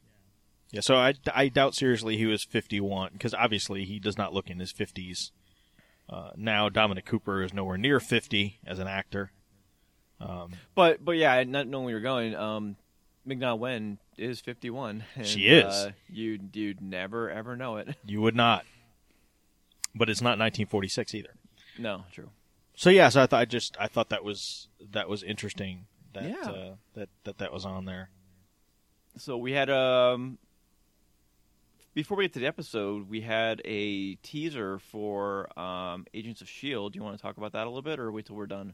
Yeah, 0.71 0.81
so 0.81 0.95
I, 0.95 1.13
I 1.33 1.47
doubt 1.47 1.73
seriously 1.75 2.17
he 2.17 2.25
was 2.25 2.43
51, 2.43 3.11
because 3.13 3.33
obviously 3.33 3.85
he 3.85 3.97
does 3.99 4.17
not 4.17 4.33
look 4.33 4.49
in 4.49 4.59
his 4.59 4.73
50s. 4.73 5.31
Uh, 6.09 6.31
now, 6.35 6.67
Dominic 6.69 7.05
Cooper 7.05 7.43
is 7.43 7.53
nowhere 7.53 7.77
near 7.77 7.99
50 7.99 8.59
as 8.65 8.79
an 8.79 8.87
actor. 8.87 9.31
Um, 10.19 10.53
But 10.73 11.05
but 11.05 11.13
yeah, 11.13 11.41
not 11.43 11.67
knowing 11.67 11.85
where 11.85 11.91
you're 11.91 12.01
going, 12.01 12.35
um, 12.35 12.75
Ming-Na 13.25 13.55
Wen 13.55 13.99
is 14.17 14.41
51. 14.41 15.03
And, 15.15 15.25
She 15.25 15.47
is. 15.47 15.65
Uh, 15.65 15.91
you 16.09 16.39
you'd 16.51 16.81
never 16.81 17.29
ever 17.29 17.55
know 17.55 17.77
it. 17.77 17.95
you 18.05 18.21
would 18.21 18.35
not. 18.35 18.65
But 19.95 20.09
it's 20.09 20.21
not 20.21 20.37
1946 20.37 21.15
either. 21.15 21.35
no, 21.79 22.03
true. 22.11 22.29
So 22.75 22.89
yeah, 22.89 23.07
so 23.09 23.23
I 23.23 23.27
thought 23.27 23.39
I 23.39 23.45
just 23.45 23.77
I 23.79 23.87
thought 23.87 24.09
that 24.09 24.23
was 24.23 24.67
that 24.91 25.07
was 25.07 25.23
interesting 25.23 25.85
that 26.13 26.23
Yeah. 26.29 26.49
uh, 26.51 26.75
that 26.95 27.09
that 27.23 27.37
that 27.37 27.53
was 27.53 27.65
on 27.65 27.85
there. 27.85 28.09
So 29.17 29.37
we 29.37 29.53
had 29.53 29.69
um 29.69 30.37
before 31.93 32.17
we 32.17 32.25
get 32.25 32.33
to 32.33 32.39
the 32.39 32.47
episode, 32.47 33.09
we 33.09 33.21
had 33.21 33.61
a 33.63 34.15
teaser 34.15 34.79
for 34.79 35.57
um, 35.57 36.05
Agents 36.13 36.41
of 36.41 36.49
Shield. 36.49 36.91
Do 36.91 36.97
you 36.99 37.03
want 37.03 37.15
to 37.15 37.21
talk 37.21 37.37
about 37.37 37.53
that 37.53 37.63
a 37.63 37.69
little 37.69 37.81
bit, 37.81 37.99
or 37.99 38.11
wait 38.11 38.25
till 38.25 38.35
we're 38.35 38.47
done? 38.47 38.73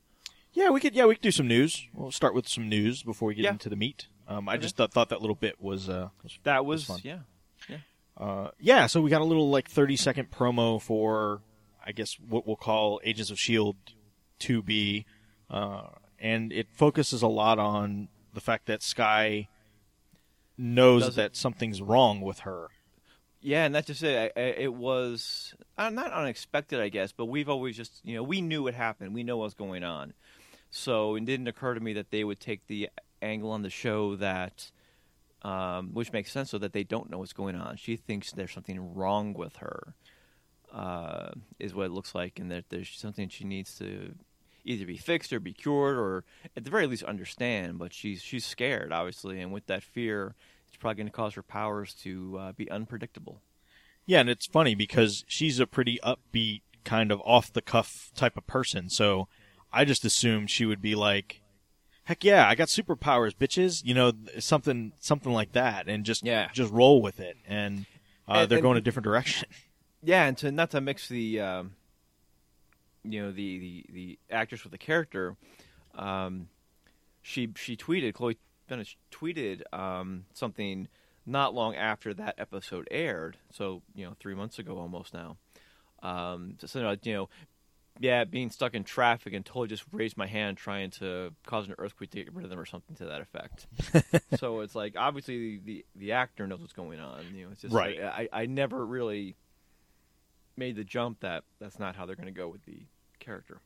Yeah, 0.53 0.71
we 0.71 0.79
could. 0.79 0.95
Yeah, 0.95 1.05
we 1.05 1.13
could 1.15 1.21
do 1.21 1.31
some 1.31 1.47
news. 1.47 1.87
We'll 1.93 2.11
start 2.11 2.33
with 2.33 2.47
some 2.47 2.67
news 2.67 3.03
before 3.03 3.27
we 3.27 3.35
get 3.35 3.43
Yeah. 3.43 3.51
into 3.51 3.69
the 3.69 3.75
meat. 3.75 4.07
Um, 4.27 4.49
I 4.49 4.53
Okay. 4.55 4.63
just 4.63 4.75
thought, 4.75 4.91
thought 4.91 5.09
that 5.09 5.21
little 5.21 5.35
bit 5.35 5.61
was 5.61 5.87
uh, 5.87 6.09
was 6.23 6.39
That 6.43 6.65
was 6.65 6.81
was, 6.81 6.87
fun. 6.87 6.99
yeah. 7.03 7.19
Uh, 8.21 8.49
yeah, 8.59 8.85
so 8.85 9.01
we 9.01 9.09
got 9.09 9.21
a 9.21 9.25
little 9.25 9.49
like 9.49 9.67
30 9.67 9.95
second 9.95 10.29
promo 10.29 10.79
for, 10.79 11.41
I 11.83 11.91
guess, 11.91 12.17
what 12.19 12.45
we'll 12.45 12.55
call 12.55 13.01
Agents 13.03 13.31
of 13.31 13.35
S.H.I.E.L.D. 13.35 13.95
2B. 14.39 15.05
Uh, 15.49 15.87
and 16.19 16.53
it 16.53 16.67
focuses 16.71 17.23
a 17.23 17.27
lot 17.27 17.57
on 17.57 18.09
the 18.33 18.39
fact 18.41 18.67
that 18.67 18.83
Skye 18.83 19.47
knows 20.57 21.01
Does 21.05 21.13
it- 21.13 21.15
that 21.17 21.35
something's 21.35 21.81
wrong 21.81 22.21
with 22.21 22.39
her. 22.41 22.67
Yeah, 23.43 23.65
and 23.65 23.73
that's 23.73 23.87
just 23.87 24.03
it. 24.03 24.33
It 24.37 24.71
was 24.75 25.55
uh, 25.75 25.89
not 25.89 26.11
unexpected, 26.11 26.79
I 26.79 26.89
guess, 26.89 27.11
but 27.11 27.25
we've 27.25 27.49
always 27.49 27.75
just, 27.75 27.99
you 28.05 28.13
know, 28.13 28.21
we 28.21 28.39
knew 28.39 28.61
what 28.61 28.75
happened. 28.75 29.15
We 29.15 29.23
know 29.23 29.37
what's 29.37 29.55
going 29.55 29.83
on. 29.83 30.13
So 30.69 31.15
it 31.15 31.25
didn't 31.25 31.47
occur 31.47 31.73
to 31.73 31.79
me 31.79 31.93
that 31.93 32.11
they 32.11 32.23
would 32.23 32.39
take 32.39 32.67
the 32.67 32.89
angle 33.19 33.49
on 33.49 33.63
the 33.63 33.71
show 33.71 34.15
that, 34.17 34.69
um, 35.43 35.93
which 35.93 36.12
makes 36.13 36.31
sense, 36.31 36.50
so 36.50 36.57
that 36.57 36.74
they 36.74 36.83
don't 36.83 37.10
know 37.10 37.19
what's 37.19 37.33
going 37.33 37.55
on. 37.55 37.77
She 37.77 37.95
thinks 37.95 38.31
there's 38.31 38.53
something 38.53 38.93
wrong 38.93 39.33
with 39.33 39.57
her, 39.57 39.93
uh, 40.74 41.31
is 41.60 41.74
what 41.74 41.88
it 41.88 41.91
looks 41.91 42.13
like, 42.13 42.39
and 42.39 42.51
that 42.51 42.65
there's 42.69 42.89
something 42.95 43.29
she 43.29 43.43
needs 43.43 43.75
to. 43.79 44.15
either 44.63 44.86
be 44.86 44.98
fixed 44.98 45.33
or 45.33 45.39
be 45.39 45.53
cured, 45.53 45.98
or 45.98 46.24
at 46.55 46.63
the 46.63 46.69
very 46.69 46.86
least 46.86 47.03
understand. 47.03 47.79
But 47.79 47.93
she's 47.93 48.21
she's 48.21 48.45
scared, 48.45 48.91
obviously, 48.91 49.41
and 49.41 49.51
with 49.51 49.65
that 49.65 49.81
fear, 49.81 50.36
it's 50.67 50.77
probably 50.77 50.98
going 50.98 51.07
to 51.07 51.12
cause 51.12 51.33
her 51.33 51.43
powers 51.43 51.95
to 52.03 52.38
uh, 52.39 52.51
be 52.51 52.69
unpredictable. 52.69 53.41
Yeah, 54.05 54.19
and 54.19 54.29
it's 54.29 54.45
funny 54.45 54.75
because 54.75 55.25
she's 55.27 55.60
a 55.60 55.67
pretty 55.67 56.00
upbeat, 56.03 56.62
kind 56.83 57.12
of 57.12 57.21
off 57.25 57.51
the 57.51 57.62
cuff 57.62 58.12
type 58.15 58.38
of 58.38 58.45
person. 58.48 58.89
So 58.89 59.27
I 59.74 59.83
just 59.86 60.05
assumed 60.05 60.50
she 60.50 60.65
would 60.65 60.81
be 60.81 60.95
like, 60.95 61.40
"Heck 62.12 62.25
yeah, 62.25 62.46
I 62.46 62.56
got 62.56 62.68
superpowers, 62.68 63.34
bitches!" 63.34 63.86
You 63.86 63.94
know, 63.94 64.12
something 64.38 64.91
something 65.00 65.32
like 65.32 65.53
that, 65.53 65.88
and 65.88 66.03
just 66.03 66.25
Yeah. 66.25 66.50
just 66.51 66.70
roll 66.74 67.01
with 67.01 67.22
it. 67.22 67.38
And, 67.48 67.86
uh, 68.27 68.34
And- 68.39 68.50
they're 68.51 68.58
and- 68.58 68.63
going 68.63 68.77
a 68.77 68.82
different 68.82 69.06
direction. 69.06 69.48
Yeah, 70.03 70.25
and 70.25 70.36
to 70.39 70.51
not 70.51 70.72
to 70.72 70.82
mix 70.82 71.08
the, 71.08 71.39
um, 71.39 71.75
you 73.03 73.22
know, 73.22 73.32
the, 73.32 73.60
the 73.60 73.86
the 73.94 74.20
actress 74.32 74.63
with 74.63 74.72
the 74.72 74.77
character, 74.80 75.38
um, 75.96 76.50
she 77.22 77.50
she 77.56 77.77
tweeted 77.77 78.13
Chloe 78.15 78.38
Bennet 78.68 78.96
tweeted 79.12 79.62
um, 79.72 80.25
something 80.34 80.88
not 81.25 81.53
long 81.53 81.75
after 81.75 82.13
that 82.15 82.34
episode 82.39 82.88
aired, 82.91 83.38
so 83.51 83.84
you 83.94 84.03
know 84.06 84.15
three 84.20 84.34
months 84.36 84.58
ago 84.60 84.77
almost 84.80 85.13
now. 85.13 85.38
Um, 86.01 86.58
so, 86.65 86.98
you 87.03 87.13
know, 87.13 87.30
yeah, 88.00 88.24
being 88.24 88.50
stuck 88.50 88.74
in 88.74 88.83
traffic 88.83 89.33
and 89.33 89.45
totally 89.45 89.67
just 89.67 89.83
raised 89.91 90.17
my 90.17 90.25
hand 90.27 90.57
trying 90.57 90.89
to 90.91 91.33
cause 91.45 91.67
an 91.67 91.75
earthquake 91.77 92.10
to 92.12 92.24
get 92.24 92.33
rid 92.33 92.43
of 92.45 92.50
them 92.50 92.60
or 92.60 92.65
something 92.65 92.95
to 92.95 93.05
that 93.05 93.21
effect. 93.21 93.67
so 94.39 94.62
it's 94.62 94.74
like 94.75 94.95
obviously 94.98 95.57
the, 95.63 95.86
the 95.95 96.12
actor 96.13 96.48
knows 96.48 96.60
what's 96.62 96.74
going 96.74 97.00
on. 97.00 97.24
You 97.36 97.45
know, 97.45 97.51
it's 97.51 97.62
just 97.62 97.74
Right. 97.74 98.01
I, 98.01 98.29
I 98.33 98.41
I 98.43 98.45
never 98.48 98.86
really 98.86 99.36
made 100.57 100.75
the 100.75 100.83
jump 100.83 101.19
that 101.21 101.43
that's 101.60 101.79
not 101.79 101.95
how 101.95 102.05
they're 102.05 102.15
going 102.15 102.25
to 102.27 102.31
go 102.31 102.48
with 102.48 102.63
the 102.65 102.86
character. 103.19 103.60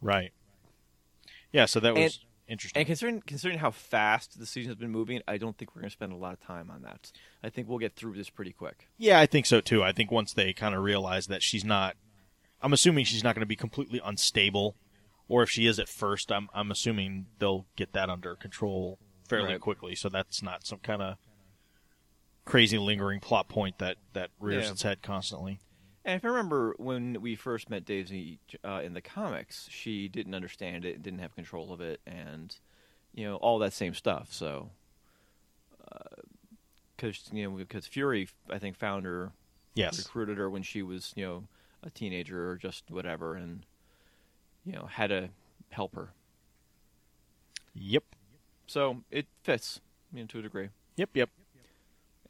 right. 0.00 0.32
Yeah, 1.52 1.66
so 1.66 1.78
that 1.80 1.94
was 1.94 2.02
And- 2.16 2.18
interesting. 2.48 2.80
And 2.80 2.86
considering 2.86 3.20
considering 3.20 3.58
how 3.60 3.70
fast 3.70 4.38
the 4.38 4.46
season 4.46 4.70
has 4.70 4.76
been 4.76 4.90
moving, 4.90 5.22
I 5.28 5.38
don't 5.38 5.56
think 5.56 5.74
we're 5.74 5.82
going 5.82 5.90
to 5.90 5.92
spend 5.94 6.12
a 6.12 6.16
lot 6.16 6.32
of 6.32 6.40
time 6.40 6.68
on 6.70 6.82
that. 6.82 7.12
I 7.44 7.48
think 7.50 7.68
we'll 7.68 7.78
get 7.78 7.94
through 7.94 8.14
this 8.14 8.28
pretty 8.30 8.52
quick. 8.52 8.88
Yeah, 8.98 9.20
I 9.20 9.26
think 9.26 9.46
so 9.46 9.60
too. 9.60 9.82
I 9.82 9.92
think 9.92 10.10
once 10.10 10.32
they 10.32 10.52
kind 10.52 10.74
of 10.74 10.82
realize 10.82 11.28
that 11.28 11.42
she's 11.44 11.64
not, 11.64 11.94
I'm 12.64 12.72
assuming 12.72 13.04
she's 13.04 13.22
not 13.22 13.34
going 13.34 13.40
to 13.42 13.46
be 13.46 13.56
completely 13.56 14.00
unstable, 14.02 14.74
or 15.28 15.42
if 15.42 15.50
she 15.50 15.66
is 15.66 15.78
at 15.78 15.88
first, 15.88 16.32
I'm 16.32 16.48
I'm 16.54 16.70
assuming 16.70 17.26
they'll 17.38 17.66
get 17.76 17.92
that 17.92 18.08
under 18.08 18.34
control 18.36 18.98
fairly 19.28 19.52
Right. 19.52 19.60
quickly. 19.60 19.94
So 19.94 20.08
that's 20.08 20.42
not 20.42 20.66
some 20.66 20.78
kind 20.78 21.02
of 21.02 21.16
crazy 22.46 22.78
lingering 22.78 23.20
plot 23.20 23.48
point 23.48 23.78
that 23.78 23.98
that 24.14 24.30
rears 24.40 24.64
Yeah. 24.64 24.72
its 24.72 24.82
head 24.82 25.02
constantly. 25.02 25.60
And 26.06 26.16
if 26.16 26.24
I 26.24 26.28
remember 26.28 26.74
when 26.78 27.20
we 27.20 27.34
first 27.34 27.68
met 27.68 27.84
Daisy 27.84 28.38
uh, 28.64 28.80
in 28.82 28.94
the 28.94 29.00
comics, 29.02 29.68
she 29.70 30.08
didn't 30.08 30.34
understand 30.34 30.86
it, 30.86 31.02
didn't 31.02 31.18
have 31.20 31.34
control 31.34 31.70
of 31.70 31.82
it, 31.82 32.00
and 32.06 32.56
you 33.12 33.26
know 33.26 33.36
all 33.36 33.58
that 33.58 33.74
same 33.74 33.92
stuff. 33.92 34.28
So, 34.32 34.70
because 36.96 37.28
you 37.30 37.44
know, 37.44 37.56
because 37.56 37.86
Fury, 37.86 38.28
I 38.50 38.58
think, 38.58 38.76
found 38.76 39.04
her, 39.04 39.32
Yes. 39.74 39.98
recruited 39.98 40.38
her 40.38 40.48
when 40.48 40.62
she 40.62 40.82
was 40.82 41.12
you 41.14 41.24
know 41.26 41.44
a 41.84 41.90
teenager 41.90 42.50
or 42.50 42.56
just 42.56 42.90
whatever, 42.90 43.34
and 43.36 43.64
you 44.64 44.72
know 44.72 44.86
had 44.86 45.08
to 45.08 45.28
help 45.70 45.94
her. 45.94 46.10
Yep. 47.74 48.04
So 48.66 49.02
it 49.10 49.26
fits, 49.42 49.80
you 50.12 50.20
know, 50.20 50.26
to 50.28 50.38
a 50.38 50.42
degree, 50.42 50.68
Yep. 50.96 51.10
Yep. 51.14 51.30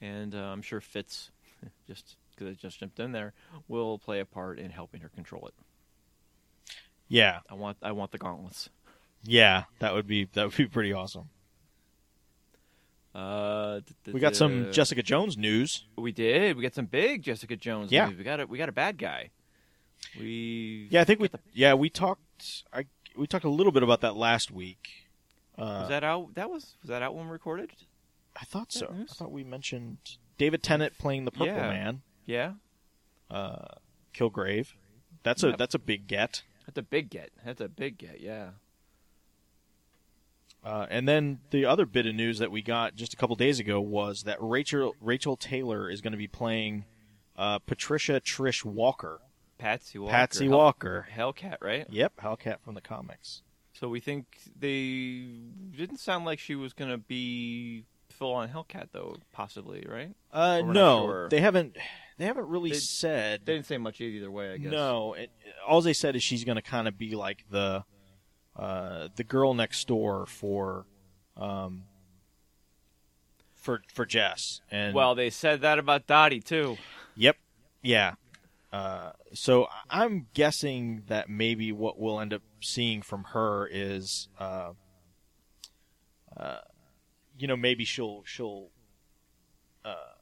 and 0.01 0.35
uh, 0.35 0.39
I'm 0.39 0.63
sure 0.63 0.81
Fitz, 0.81 1.31
just 1.87 2.17
because 2.31 2.49
I 2.49 2.53
just 2.55 2.81
jumped 2.81 2.99
in 2.99 3.13
there, 3.13 3.35
will 3.69 3.99
play 3.99 4.19
a 4.21 4.25
part 4.25 4.59
in 4.59 4.71
helping 4.71 5.01
her 5.03 5.09
control 5.11 5.47
it. 5.47 5.55
Yeah. 7.09 7.41
I 7.49 7.55
want, 7.55 7.77
I 7.83 7.93
want 7.93 8.11
the 8.11 8.19
gauntlets. 8.19 8.69
Yeah. 9.23 9.65
That 9.79 9.95
would 9.95 10.07
be 10.09 10.25
that 10.33 10.47
would 10.47 10.57
be 10.57 10.67
pretty 10.67 10.93
awesome. 10.93 11.29
Uh, 13.15 13.79
d- 13.81 13.95
d- 14.05 14.13
We 14.13 14.19
got 14.21 14.35
some 14.35 14.73
Jessica 14.73 15.03
Jones 15.03 15.37
news. 15.39 15.85
We 15.97 16.11
did. 16.11 16.57
We 16.57 16.63
got 16.65 16.75
some 16.75 16.87
big 16.87 17.23
Jessica 17.23 17.55
Jones. 17.57 17.93
Yeah. 17.93 18.09
news. 18.09 18.19
we 18.19 18.25
got 18.25 18.41
a 18.41 18.47
we 18.47 18.59
got 18.59 18.69
a 18.69 18.73
bad 18.73 18.99
guy. 18.99 19.31
We 20.19 20.89
Yeah, 20.91 21.01
I 21.01 21.05
think 21.05 21.21
we 21.21 21.29
the- 21.29 21.41
yeah 21.53 21.75
we 21.75 21.91
talked 21.91 22.65
I 22.73 22.87
we 23.17 23.27
talked 23.27 23.45
a 23.45 23.51
little 23.51 23.73
bit 23.73 23.83
about 23.83 24.01
that 24.03 24.17
last 24.17 24.51
week. 24.51 24.89
Uh, 25.57 25.63
was 25.81 25.89
that 25.89 26.03
out. 26.05 26.35
That 26.35 26.51
was 26.51 26.75
was 26.83 26.89
that 26.89 27.03
out 27.03 27.15
when 27.15 27.27
we 27.27 27.33
recorded? 27.33 27.71
I 28.37 28.45
thought 28.45 28.73
so. 28.73 28.93
news? 28.93 29.11
I 29.13 29.15
thought 29.15 29.31
we 29.33 29.45
mentioned 29.45 29.99
David 30.39 30.63
Tennant 30.63 30.99
playing 30.99 31.25
the 31.25 31.31
Purple 31.31 31.47
Yeah. 31.47 31.69
Man, 31.71 32.03
Yeah, 32.27 32.53
uh, 33.31 33.67
Kilgrave. 34.13 34.73
That's 35.23 35.43
a 35.45 35.53
that's 35.53 35.75
a 35.75 35.79
big 35.79 36.07
get. 36.09 36.43
that's 36.67 36.79
a 36.79 36.83
big 36.83 37.09
get. 37.11 37.31
That's 37.45 37.61
a 37.61 37.69
big 37.69 37.99
get. 37.99 38.21
Yeah. 38.21 38.51
Uh, 40.65 40.87
and 40.89 41.07
then 41.07 41.41
the 41.51 41.67
other 41.67 41.85
bit 41.85 42.07
of 42.07 42.15
news 42.15 42.39
that 42.39 42.51
we 42.51 42.63
got 42.63 42.95
just 42.95 43.13
a 43.13 43.17
couple 43.17 43.37
days 43.37 43.61
ago 43.61 43.81
was 43.81 44.23
that 44.23 44.39
Rachael 44.41 44.95
Rachael 45.01 45.37
Taylor 45.37 45.91
is 45.91 46.01
going 46.01 46.13
to 46.13 46.19
be 46.19 46.27
playing 46.29 46.85
uh, 47.37 47.59
Patricia 47.59 48.21
Trish 48.21 48.65
Walker. 48.65 49.21
Patsy 49.59 49.99
Walker. 49.99 50.13
Patsy 50.13 50.49
Walker. 50.49 51.07
Hellcat, 51.15 51.57
right? 51.61 51.87
Yep, 51.91 52.17
Hellcat 52.23 52.61
from 52.61 52.75
the 52.75 52.81
comics. 52.81 53.43
So 53.73 53.89
we 53.89 54.01
think 54.01 54.27
they 54.59 55.27
didn't 55.77 55.99
sound 55.99 56.25
like 56.25 56.39
she 56.39 56.55
was 56.55 56.73
gonna 56.73 56.99
be 56.99 57.85
full 58.11 58.33
on 58.35 58.49
Hellcat 58.49 58.89
though, 58.93 59.17
possibly, 59.33 59.85
right? 59.89 60.15
Uh, 60.33 60.61
Or 60.63 60.67
we're 60.67 60.73
not 60.73 60.75
no, 60.75 61.07
sure. 61.07 61.29
they 61.29 61.41
haven't. 61.41 61.77
They 62.17 62.27
haven't 62.27 62.47
really 62.49 62.71
They- 62.71 62.77
said. 62.77 63.41
They 63.45 63.55
didn't 63.55 63.67
say 63.67 63.77
much 63.79 64.01
either 64.01 64.31
way. 64.31 64.53
I 64.53 64.57
guess. 64.59 64.71
No, 64.71 65.15
it, 65.15 65.31
all 65.67 65.81
they 65.81 65.93
said 65.93 66.15
is 66.15 66.23
she's 66.23 66.45
going 66.45 66.55
to 66.57 66.63
kind 66.63 66.87
of 66.87 66.97
be 66.97 67.17
like 67.17 67.45
the 67.51 67.85
uh, 68.55 69.09
the 69.17 69.25
girl 69.25 69.53
next 69.55 69.89
door 69.89 70.27
for 70.27 70.87
um, 71.37 71.83
for 73.55 73.83
for 73.93 74.07
Jess. 74.07 74.61
And 74.71 74.95
Well, 74.95 75.15
they 75.17 75.31
said 75.31 75.63
that 75.63 75.79
about 75.81 76.07
Dottie 76.07 76.41
too. 76.41 76.77
yep, 77.17 77.37
yeah. 77.83 78.15
Uh, 78.75 79.13
so 79.33 79.69
I'm 79.89 80.27
guessing 80.35 81.05
that 81.07 81.29
maybe 81.31 81.71
what 81.71 81.97
we'll 81.97 82.19
end 82.19 82.35
up 82.35 82.43
seeing 82.61 83.03
from 83.03 83.23
her 83.33 83.69
is, 83.71 84.27
uh, 84.41 84.73
uh, 86.37 86.59
you 87.39 87.47
know, 87.47 87.57
maybe 87.57 87.85
she'll 87.85 88.25
she'll 88.27 88.71
uh, 89.85 90.17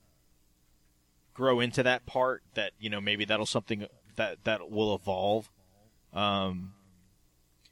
grow 1.32 1.60
into 1.60 1.82
that 1.82 2.04
part. 2.04 2.42
That 2.52 2.72
you 2.78 2.90
know, 2.90 3.00
maybe 3.00 3.24
that'll 3.24 3.46
something 3.46 3.86
that 4.16 4.44
that 4.44 4.70
will 4.70 4.94
evolve. 4.94 5.50
Um, 6.12 6.74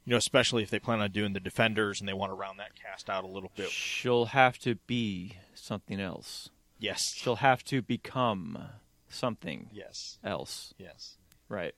you 0.03 0.11
know, 0.11 0.17
especially 0.17 0.63
if 0.63 0.71
they 0.71 0.79
plan 0.79 0.99
on 0.99 1.11
doing 1.11 1.33
the 1.33 1.39
defenders 1.39 1.99
and 1.99 2.09
they 2.09 2.13
want 2.13 2.31
to 2.31 2.35
round 2.35 2.57
that 2.57 2.71
cast 2.73 3.07
out 3.07 3.23
a 3.23 3.27
little 3.27 3.51
bit. 3.55 3.69
She'll 3.69 4.25
have 4.25 4.57
to 4.61 4.73
be 4.87 5.37
something 5.53 6.01
else. 6.01 6.49
Yes, 6.79 7.13
She'll 7.15 7.35
have 7.35 7.63
to 7.65 7.83
become 7.83 8.57
something 9.11 9.69
yes, 9.71 10.17
else. 10.23 10.73
yes. 10.77 11.17
Right. 11.49 11.73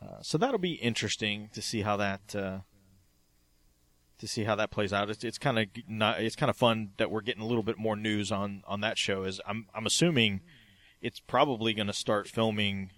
Uh, 0.00 0.22
so 0.22 0.38
that'll 0.38 0.58
be 0.58 0.72
interesting 0.74 1.50
to 1.52 1.60
see 1.60 1.82
how 1.82 1.96
that 1.98 2.34
uh, 2.34 2.58
to 4.18 4.28
see 4.28 4.44
how 4.44 4.54
that 4.54 4.70
plays 4.70 4.92
out. 4.92 5.10
It's, 5.10 5.24
it's 5.24 5.38
kind 5.38 5.58
of 5.58 5.66
not. 5.86 6.20
It's 6.20 6.36
kind 6.36 6.48
of 6.48 6.56
fun 6.56 6.92
that 6.96 7.10
we're 7.10 7.20
getting 7.20 7.42
a 7.42 7.46
little 7.46 7.62
bit 7.62 7.76
more 7.76 7.96
news 7.96 8.32
on 8.32 8.62
on 8.66 8.80
that 8.80 8.96
show. 8.96 9.24
Is 9.24 9.40
I'm 9.46 9.66
I'm 9.74 9.84
assuming 9.84 10.40
it's 11.00 11.20
probably 11.20 11.74
going 11.74 11.88
to 11.88 11.92
start 11.92 12.28
filming. 12.28 12.90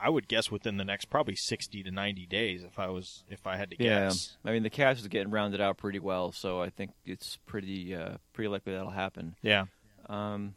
I 0.00 0.10
would 0.10 0.28
guess 0.28 0.48
within 0.48 0.76
the 0.76 0.84
next 0.84 1.06
probably 1.06 1.34
sixty 1.34 1.82
to 1.82 1.90
ninety 1.90 2.24
days. 2.24 2.62
If 2.62 2.78
I 2.78 2.86
was 2.86 3.24
if 3.28 3.46
I 3.46 3.56
had 3.56 3.70
to 3.70 3.76
guess. 3.76 4.36
I 4.44 4.52
mean, 4.52 4.62
the 4.62 4.70
cast 4.70 5.00
is 5.00 5.08
getting 5.08 5.32
rounded 5.32 5.60
out 5.60 5.76
pretty 5.76 5.98
well, 5.98 6.32
so 6.32 6.62
I 6.62 6.70
think 6.70 6.92
it's 7.04 7.36
pretty 7.44 7.94
uh, 7.94 8.18
pretty 8.32 8.48
likely 8.48 8.72
that'll 8.72 8.90
happen. 8.90 9.34
Yeah. 9.42 9.66
Um, 10.08 10.54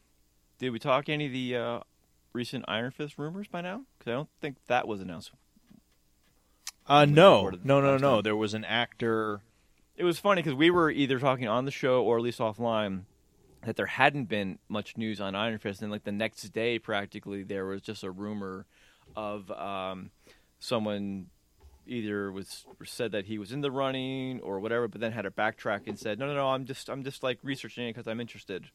did 0.62 0.70
we 0.70 0.77
talk 0.77 1.10
any 1.10 1.25
of 1.25 1.32
the 1.32 1.56
uh, 1.56 1.80
recent 2.34 2.65
Iron 2.68 2.91
Fist 2.91 3.18
rumors 3.18 3.48
by 3.48 3.62
now? 3.62 3.82
Because 3.98 4.12
I 4.12 4.13
don't 4.13 4.30
think 4.41 4.58
that 4.68 4.88
was 4.88 5.01
announced. 5.01 5.32
Uh, 6.86 7.06
no, 7.06 7.50
no, 7.63 7.82
no, 7.82 7.98
no. 7.98 8.15
time. 8.15 8.22
There 8.22 8.36
was 8.36 8.53
an 8.53 8.63
actor. 8.63 9.41
It 9.96 10.03
was 10.03 10.20
funny 10.20 10.44
because 10.44 10.53
we 10.53 10.70
were 10.70 10.91
either 10.91 11.18
talking 11.18 11.48
on 11.48 11.65
the 11.65 11.72
show 11.72 12.03
or 12.03 12.18
at 12.18 12.24
least 12.24 12.38
offline 12.38 13.06
that 13.65 13.75
there 13.75 13.88
hadn't 13.88 14.25
been 14.25 14.60
much 14.70 14.98
news 14.98 15.20
on 15.20 15.34
Iron 15.34 15.58
Fist, 15.58 15.82
and 15.82 15.91
like 15.91 16.03
the 16.03 16.12
next 16.12 16.44
day, 16.50 16.77
practically 16.77 17.41
there 17.41 17.65
was 17.65 17.82
just 17.82 18.03
a 18.03 18.12
rumor 18.12 18.68
of 19.15 19.50
um, 19.50 20.12
someone 20.60 21.25
either 21.88 22.32
was 22.32 22.68
said 22.86 23.13
that 23.13 23.25
he 23.25 23.39
was 23.39 23.51
in 23.51 23.62
the 23.62 23.72
running 23.72 24.39
or 24.41 24.60
whatever, 24.60 24.88
but 24.88 25.01
then 25.01 25.12
had 25.12 25.24
to 25.24 25.32
backtrack 25.32 25.88
and 25.88 25.98
said, 25.98 26.20
"No, 26.20 26.27
no, 26.27 26.36
no, 26.36 26.50
I'm 26.50 26.65
just 26.65 26.88
I'm 26.88 27.03
just 27.03 27.24
like 27.24 27.39
researching 27.41 27.88
it 27.88 27.96
because 27.96 28.08
I'm 28.08 28.22
interested." 28.22 28.70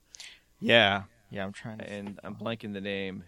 Yeah, 0.58 1.04
yeah. 1.30 1.44
I'm 1.44 1.52
trying 1.52 1.78
to. 1.78 1.90
and 1.90 2.18
I'm 2.24 2.34
blanking 2.34 2.72
the 2.72 2.80
name. 2.80 3.24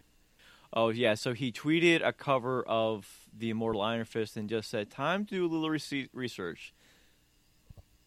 Oh 0.73 0.90
yeah, 0.90 1.14
so 1.14 1.33
he 1.33 1.50
tweeted 1.50 2.07
a 2.07 2.12
cover 2.12 2.62
of 2.62 3.26
the 3.37 3.50
Immortal 3.50 3.81
Iron 3.81 4.05
Fist 4.05 4.37
and 4.37 4.49
just 4.49 4.69
said, 4.71 4.90
"Time 4.90 5.25
to 5.26 5.35
do 5.35 5.47
a 5.47 5.49
little 5.49 5.71
research. 6.12 6.75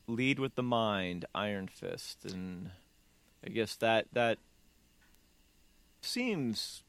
Lead 0.08 0.38
with 0.40 0.56
the 0.56 0.64
mind, 0.64 1.26
Iron 1.34 1.68
Fist." 1.68 2.24
And 2.26 2.72
I 3.46 3.50
guess 3.50 3.76
that 3.78 4.08
that 4.14 4.38
seems 6.02 6.84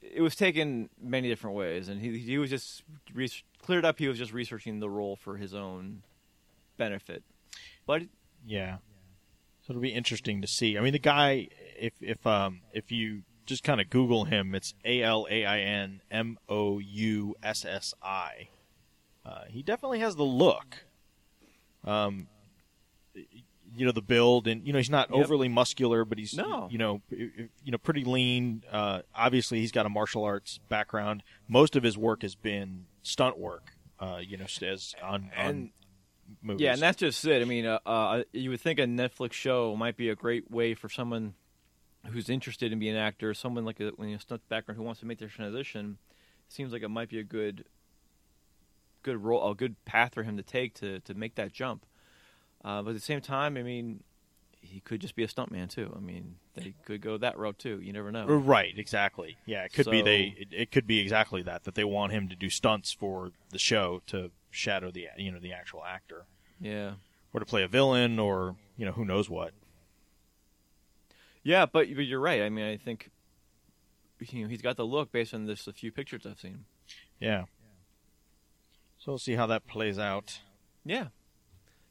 it 0.00 0.20
was 0.22 0.36
taken 0.36 0.88
many 1.00 1.28
different 1.28 1.56
ways, 1.56 1.88
and 1.88 2.00
he 2.00 2.18
he 2.18 2.38
was 2.38 2.50
just 2.50 2.82
re- 3.14 3.30
cleared 3.62 3.84
up 3.84 3.98
he 3.98 4.08
was 4.08 4.18
just 4.18 4.32
researching 4.32 4.80
the 4.80 4.90
role 4.90 5.16
for 5.16 5.36
his 5.36 5.54
own 5.54 6.02
benefit. 6.76 7.22
But 7.86 8.02
Yeah. 8.46 8.78
So 9.62 9.72
it'll 9.72 9.82
be 9.82 9.90
interesting 9.90 10.40
to 10.42 10.46
see. 10.48 10.76
I 10.76 10.80
mean, 10.80 10.92
the 10.92 10.98
guy, 10.98 11.48
if 11.78 11.92
if 12.00 12.26
um 12.26 12.60
if 12.72 12.90
you 12.90 13.22
just 13.46 13.62
kind 13.64 13.80
of 13.80 13.90
Google 13.90 14.24
him, 14.24 14.54
it's 14.54 14.74
A 14.84 15.02
L 15.02 15.26
A 15.30 15.44
I 15.44 15.60
N 15.60 16.00
M 16.10 16.38
O 16.48 16.78
U 16.78 17.36
S 17.42 17.64
S 17.64 17.94
I. 18.02 18.48
Uh, 19.24 19.44
he 19.48 19.62
definitely 19.62 20.00
has 20.00 20.16
the 20.16 20.24
look. 20.24 20.84
Um, 21.84 22.26
you 23.14 23.86
know 23.86 23.92
the 23.92 24.02
build, 24.02 24.46
and 24.46 24.66
you 24.66 24.72
know 24.72 24.78
he's 24.78 24.90
not 24.90 25.10
Yep. 25.10 25.24
overly 25.24 25.48
muscular, 25.48 26.04
but 26.04 26.18
he's 26.18 26.34
No. 26.34 26.68
you 26.70 26.78
know 26.78 27.00
you 27.10 27.48
know 27.66 27.78
pretty 27.78 28.04
lean. 28.04 28.64
Uh, 28.70 29.02
obviously, 29.14 29.60
he's 29.60 29.72
got 29.72 29.86
a 29.86 29.88
martial 29.88 30.24
arts 30.24 30.58
background. 30.68 31.22
Most 31.48 31.74
of 31.76 31.82
his 31.82 31.96
work 31.96 32.22
has 32.22 32.34
been 32.34 32.86
stunt 33.02 33.38
work. 33.38 33.72
Uh, 33.98 34.20
you 34.20 34.36
know, 34.36 34.46
as 34.62 34.94
on, 35.02 35.14
on 35.14 35.30
And- 35.36 35.70
movies. 36.42 36.62
Yeah, 36.62 36.72
and 36.72 36.82
that's 36.82 36.98
just 36.98 37.24
it. 37.26 37.42
I 37.42 37.44
mean, 37.44 37.66
uh, 37.66 37.78
uh, 37.84 38.22
you 38.32 38.50
would 38.50 38.60
think 38.60 38.78
a 38.78 38.84
Netflix 38.84 39.32
show 39.32 39.76
might 39.76 39.96
be 39.96 40.08
a 40.08 40.14
great 40.14 40.50
way 40.50 40.74
for 40.74 40.88
someone 40.88 41.34
who's 42.06 42.28
interested 42.28 42.72
in 42.72 42.78
being 42.78 42.94
an 42.96 43.00
actor, 43.00 43.32
someone 43.34 43.64
like 43.64 43.80
a 43.80 43.92
you 43.98 44.18
stunt 44.18 44.48
background 44.48 44.76
who 44.76 44.82
wants 44.82 45.00
to 45.00 45.06
make 45.06 45.18
their 45.18 45.28
transition. 45.28 45.98
Seems 46.48 46.72
like 46.72 46.82
it 46.82 46.88
might 46.88 47.08
be 47.08 47.18
a 47.18 47.24
good, 47.24 47.64
good 49.02 49.22
role, 49.22 49.50
a 49.50 49.54
good 49.54 49.82
path 49.84 50.14
for 50.14 50.22
him 50.22 50.36
to 50.36 50.42
take 50.42 50.74
to 50.74 51.00
to 51.00 51.14
make 51.14 51.36
that 51.36 51.52
jump. 51.52 51.86
Uh, 52.64 52.82
but 52.82 52.90
at 52.90 52.94
the 52.94 53.00
same 53.00 53.20
time, 53.20 53.56
I 53.56 53.62
mean, 53.62 54.02
he 54.64 54.80
could 54.80 55.00
just 55.00 55.14
be 55.16 55.22
a 55.22 55.26
stuntman 55.28 55.68
too. 55.68 55.92
I 55.94 56.00
mean, 56.00 56.36
they 56.54 56.72
could 56.86 57.00
go 57.02 57.18
that 57.18 57.36
route 57.36 57.58
too. 57.58 57.80
You 57.82 57.92
never 57.92 58.10
know. 58.10 58.24
Right, 58.26 58.72
exactly. 58.78 59.36
Yeah, 59.44 59.64
it 59.64 59.72
could 59.72 59.90
be 59.90 60.00
they. 60.00 60.34
It, 60.38 60.48
it 60.52 60.70
could 60.70 60.86
be 60.86 61.00
exactly 61.00 61.42
that 61.42 61.64
that 61.64 61.74
they 61.74 61.84
want 61.84 62.12
him 62.12 62.28
to 62.28 62.36
do 62.36 62.48
stunts 62.48 62.92
for 62.92 63.32
the 63.50 63.58
show 63.58 64.02
to 64.06 64.30
shadow 64.50 64.90
the 64.90 65.08
you 65.18 65.30
know 65.30 65.38
the 65.40 65.52
actual 65.52 65.84
actor, 65.84 66.24
Yeah, 66.60 66.92
or 67.34 67.40
to 67.40 67.46
play 67.46 67.62
a 67.62 67.68
villain, 67.68 68.18
or 68.18 68.56
you 68.76 68.86
know 68.86 68.92
who 68.92 69.04
knows 69.04 69.28
what. 69.28 69.52
yeah, 71.42 71.66
but 71.66 71.88
but 71.94 72.06
you're 72.06 72.20
right. 72.20 72.42
I 72.42 72.48
mean, 72.48 72.64
I 72.64 72.76
think 72.76 73.10
you 74.20 74.42
know, 74.44 74.48
he's 74.48 74.62
got 74.62 74.76
the 74.76 74.86
look 74.86 75.10
based 75.10 75.34
on 75.34 75.46
this 75.46 75.66
a 75.66 75.72
few 75.72 75.90
pictures 75.90 76.24
I've 76.26 76.38
seen. 76.38 76.64
Yeah. 77.18 77.44
So 78.98 79.10
we'll 79.12 79.18
see 79.18 79.34
how 79.34 79.46
that 79.48 79.66
plays 79.66 79.98
out. 79.98 80.38
Yeah. 80.84 81.06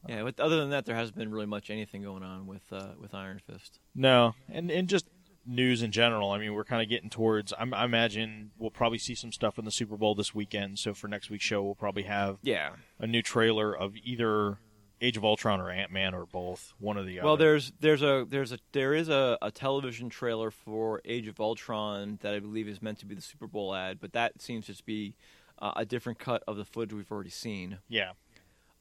Yeah, 0.08 0.24
but 0.24 0.40
other 0.40 0.60
than 0.60 0.72
that, 0.72 0.86
there 0.86 0.96
hasn't 0.96 1.18
been 1.18 1.32
really 1.32 1.46
much 1.46 1.70
anything 1.70 2.02
going 2.04 2.24
on 2.24 2.48
with 2.48 2.64
uh, 2.72 2.90
with 3.00 3.14
Iron 3.14 3.40
Fist. 3.40 3.80
No, 3.96 4.34
and 4.50 4.72
and 4.72 4.88
just 4.90 5.06
news 5.46 5.82
in 5.82 5.92
general. 5.92 6.32
I 6.32 6.38
mean, 6.38 6.54
we're 6.54 6.64
kind 6.64 6.82
of 6.82 6.90
getting 6.90 7.10
towards. 7.10 7.54
I'm, 7.58 7.74
I 7.74 7.86
imagine 7.86 8.52
we'll 8.58 8.72
probably 8.72 8.98
see 9.00 9.16
some 9.16 9.32
stuff 9.32 9.58
in 9.60 9.66
the 9.66 9.72
Super 9.72 9.98
Bowl 9.98 10.16
this 10.16 10.34
weekend. 10.36 10.80
So 10.80 10.94
for 10.94 11.08
next 11.08 11.30
week's 11.30 11.46
show, 11.46 11.64
we'll 11.64 11.76
probably 11.76 12.04
have 12.04 12.38
Yeah. 12.44 12.72
a 13.00 13.08
new 13.08 13.22
trailer 13.22 13.76
of 13.76 13.96
either 14.04 14.58
Age 15.04 15.18
of 15.18 15.26
Ultron 15.26 15.60
or 15.60 15.72
Ant 15.72 15.92
Man 15.92 16.14
or 16.14 16.26
both. 16.28 16.74
One 16.80 16.96
or 16.98 17.04
the 17.04 17.20
other. 17.20 17.26
Well, 17.26 17.38
there's 17.38 17.72
there's 17.80 18.04
a 18.04 18.26
there's 18.30 18.52
a 18.52 18.60
there 18.72 18.94
is 18.94 19.10
a, 19.10 19.38
a 19.42 19.50
television 19.52 20.10
trailer 20.10 20.52
for 20.52 21.02
Age 21.06 21.28
of 21.28 21.40
Ultron 21.40 22.20
that 22.22 22.34
I 22.36 22.40
believe 22.40 22.68
is 22.68 22.82
meant 22.82 23.00
to 23.00 23.06
be 23.08 23.16
the 23.16 23.22
Super 23.22 23.48
Bowl 23.48 23.74
ad, 23.74 24.00
but 24.00 24.14
that 24.14 24.42
seems 24.42 24.68
to 24.68 24.84
be 24.84 25.16
uh, 25.60 25.74
a 25.76 25.86
different 25.86 26.20
cut 26.20 26.44
of 26.48 26.58
the 26.58 26.66
footage 26.66 26.94
we've 26.94 27.12
already 27.12 27.30
seen. 27.32 27.80
yeah. 27.88 28.12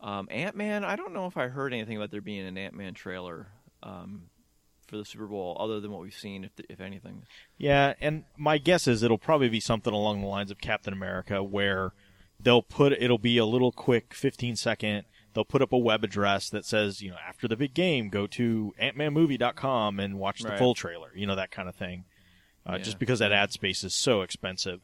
Um, 0.03 0.29
Ant 0.31 0.57
Man, 0.57 0.85
I 0.85 0.97
don't 0.97 1.13
know 1.13 1.27
if 1.27 1.37
I 1.37 1.49
heard 1.49 1.73
anything 1.75 1.97
about 1.97 2.11
there 2.11 2.21
being 2.21 2.47
an 2.47 2.57
Ant 2.57 2.75
Man 2.75 2.95
trailer 2.95 3.49
um, 3.83 4.25
for 4.87 4.97
the 4.97 5.05
Super 5.05 5.27
Bowl, 5.27 5.57
other 5.61 5.79
than 5.81 5.91
what 5.93 6.01
we've 6.03 6.15
seen, 6.15 6.45
if 6.45 6.53
if 6.69 6.81
anything. 6.81 7.25
Yeah, 7.59 7.95
and 8.01 8.25
my 8.37 8.59
guess 8.59 8.87
is 8.89 9.03
it'll 9.03 9.19
probably 9.19 9.49
be 9.49 9.61
something 9.61 9.93
along 9.93 10.21
the 10.23 10.27
lines 10.27 10.51
of 10.51 10.59
Captain 10.59 10.93
America, 10.93 11.43
where 11.43 11.93
they'll 12.39 12.63
put 12.63 12.93
it'll 12.93 13.19
be 13.19 13.37
a 13.39 13.45
little 13.45 13.73
quick 13.73 14.15
15 14.15 14.57
second. 14.57 15.05
They'll 15.35 15.45
put 15.45 15.63
up 15.63 15.73
a 15.73 15.79
web 15.79 16.03
address 16.03 16.49
that 16.51 16.65
says, 16.65 17.01
you 17.03 17.11
know, 17.11 17.17
after 17.29 17.47
the 17.47 17.57
big 17.57 17.73
game, 17.73 18.09
go 18.09 18.27
to 18.29 18.75
antmanmovie.com 18.83 20.01
and 20.01 20.19
watch 20.19 20.41
the 20.41 20.49
Right. 20.49 20.59
full 20.59 20.75
trailer. 20.75 21.13
You 21.15 21.27
know 21.27 21.37
that 21.37 21.51
kind 21.53 21.69
of 21.69 21.77
thing. 21.77 22.05
Uh, 22.69 22.73
Yeah. 22.73 22.79
Just 22.83 22.99
because 22.99 23.21
that 23.21 23.31
ad 23.33 23.53
space 23.53 23.85
is 23.85 23.95
so 23.95 24.23
expensive. 24.23 24.81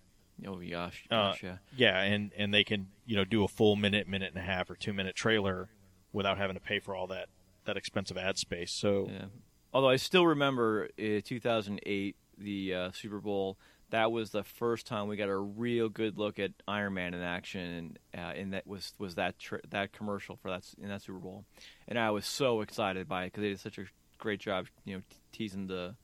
Oh 0.47 0.61
gosh, 0.71 1.05
Uh, 1.11 1.35
yeah. 1.43 1.57
Yeah, 1.77 2.01
and 2.03 2.33
and 2.37 2.53
they 2.53 2.65
can 2.65 2.89
you 3.07 3.17
know 3.17 3.25
do 3.25 3.45
a 3.45 3.49
full 3.49 3.77
minute, 3.77 4.09
minute 4.09 4.33
and 4.35 4.43
a 4.43 4.47
half, 4.47 4.69
or 4.71 4.75
two 4.75 4.93
minute 4.93 5.15
trailer 5.15 5.69
without 6.13 6.37
having 6.39 6.55
to 6.55 6.61
pay 6.61 6.79
for 6.81 6.95
all 6.95 7.07
that 7.09 7.29
that 7.65 7.77
expensive 7.77 8.17
ad 8.17 8.39
space. 8.39 8.73
So 8.73 9.09
Yeah. 9.11 9.25
Although 9.73 9.89
I 9.91 9.97
still 9.97 10.27
remember 10.27 10.89
uh, 10.99 11.21
2008, 11.25 12.17
the 12.39 12.75
uh, 12.75 12.91
Super 12.93 13.21
Bowl. 13.21 13.59
That 13.91 14.11
was 14.11 14.31
the 14.31 14.43
first 14.43 14.85
time 14.87 15.07
we 15.07 15.17
got 15.17 15.29
a 15.29 15.37
real 15.39 15.89
good 15.89 16.19
look 16.19 16.41
at 16.41 16.51
Iron 16.67 16.95
Man 16.95 17.15
in 17.15 17.23
action, 17.23 17.61
and 17.61 17.99
uh, 18.17 18.33
and 18.35 18.53
that 18.53 18.67
was 18.67 18.95
was 18.99 19.15
that 19.15 19.39
tr- 19.39 19.57
that 19.71 19.93
commercial 19.93 20.37
for 20.37 20.51
that 20.51 20.65
in 20.83 20.89
that 20.89 21.03
Super 21.03 21.19
Bowl, 21.19 21.45
and 21.87 21.97
I 21.99 22.11
was 22.11 22.27
so 22.27 22.63
excited 22.63 23.07
by 23.09 23.25
it 23.25 23.27
because 23.29 23.43
they 23.43 23.49
did 23.51 23.61
such 23.61 23.79
a 23.79 23.85
great 24.19 24.41
job, 24.41 24.67
you 24.85 24.97
know, 24.97 25.03
t- 25.09 25.17
teasing 25.31 25.69
the 25.69 25.95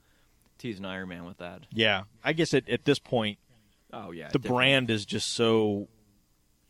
teasing 0.58 0.84
Iron 0.84 1.08
Man 1.08 1.24
with 1.24 1.38
that. 1.38 1.62
yeah, 1.72 2.02
I 2.22 2.34
guess 2.34 2.54
at 2.54 2.68
at 2.68 2.84
this 2.84 3.00
point 3.00 3.38
Oh 3.92 4.10
yeah, 4.10 4.28
the 4.28 4.38
definitely. 4.38 4.48
brand 4.56 4.90
is 4.90 5.04
just 5.06 5.34
so 5.34 5.88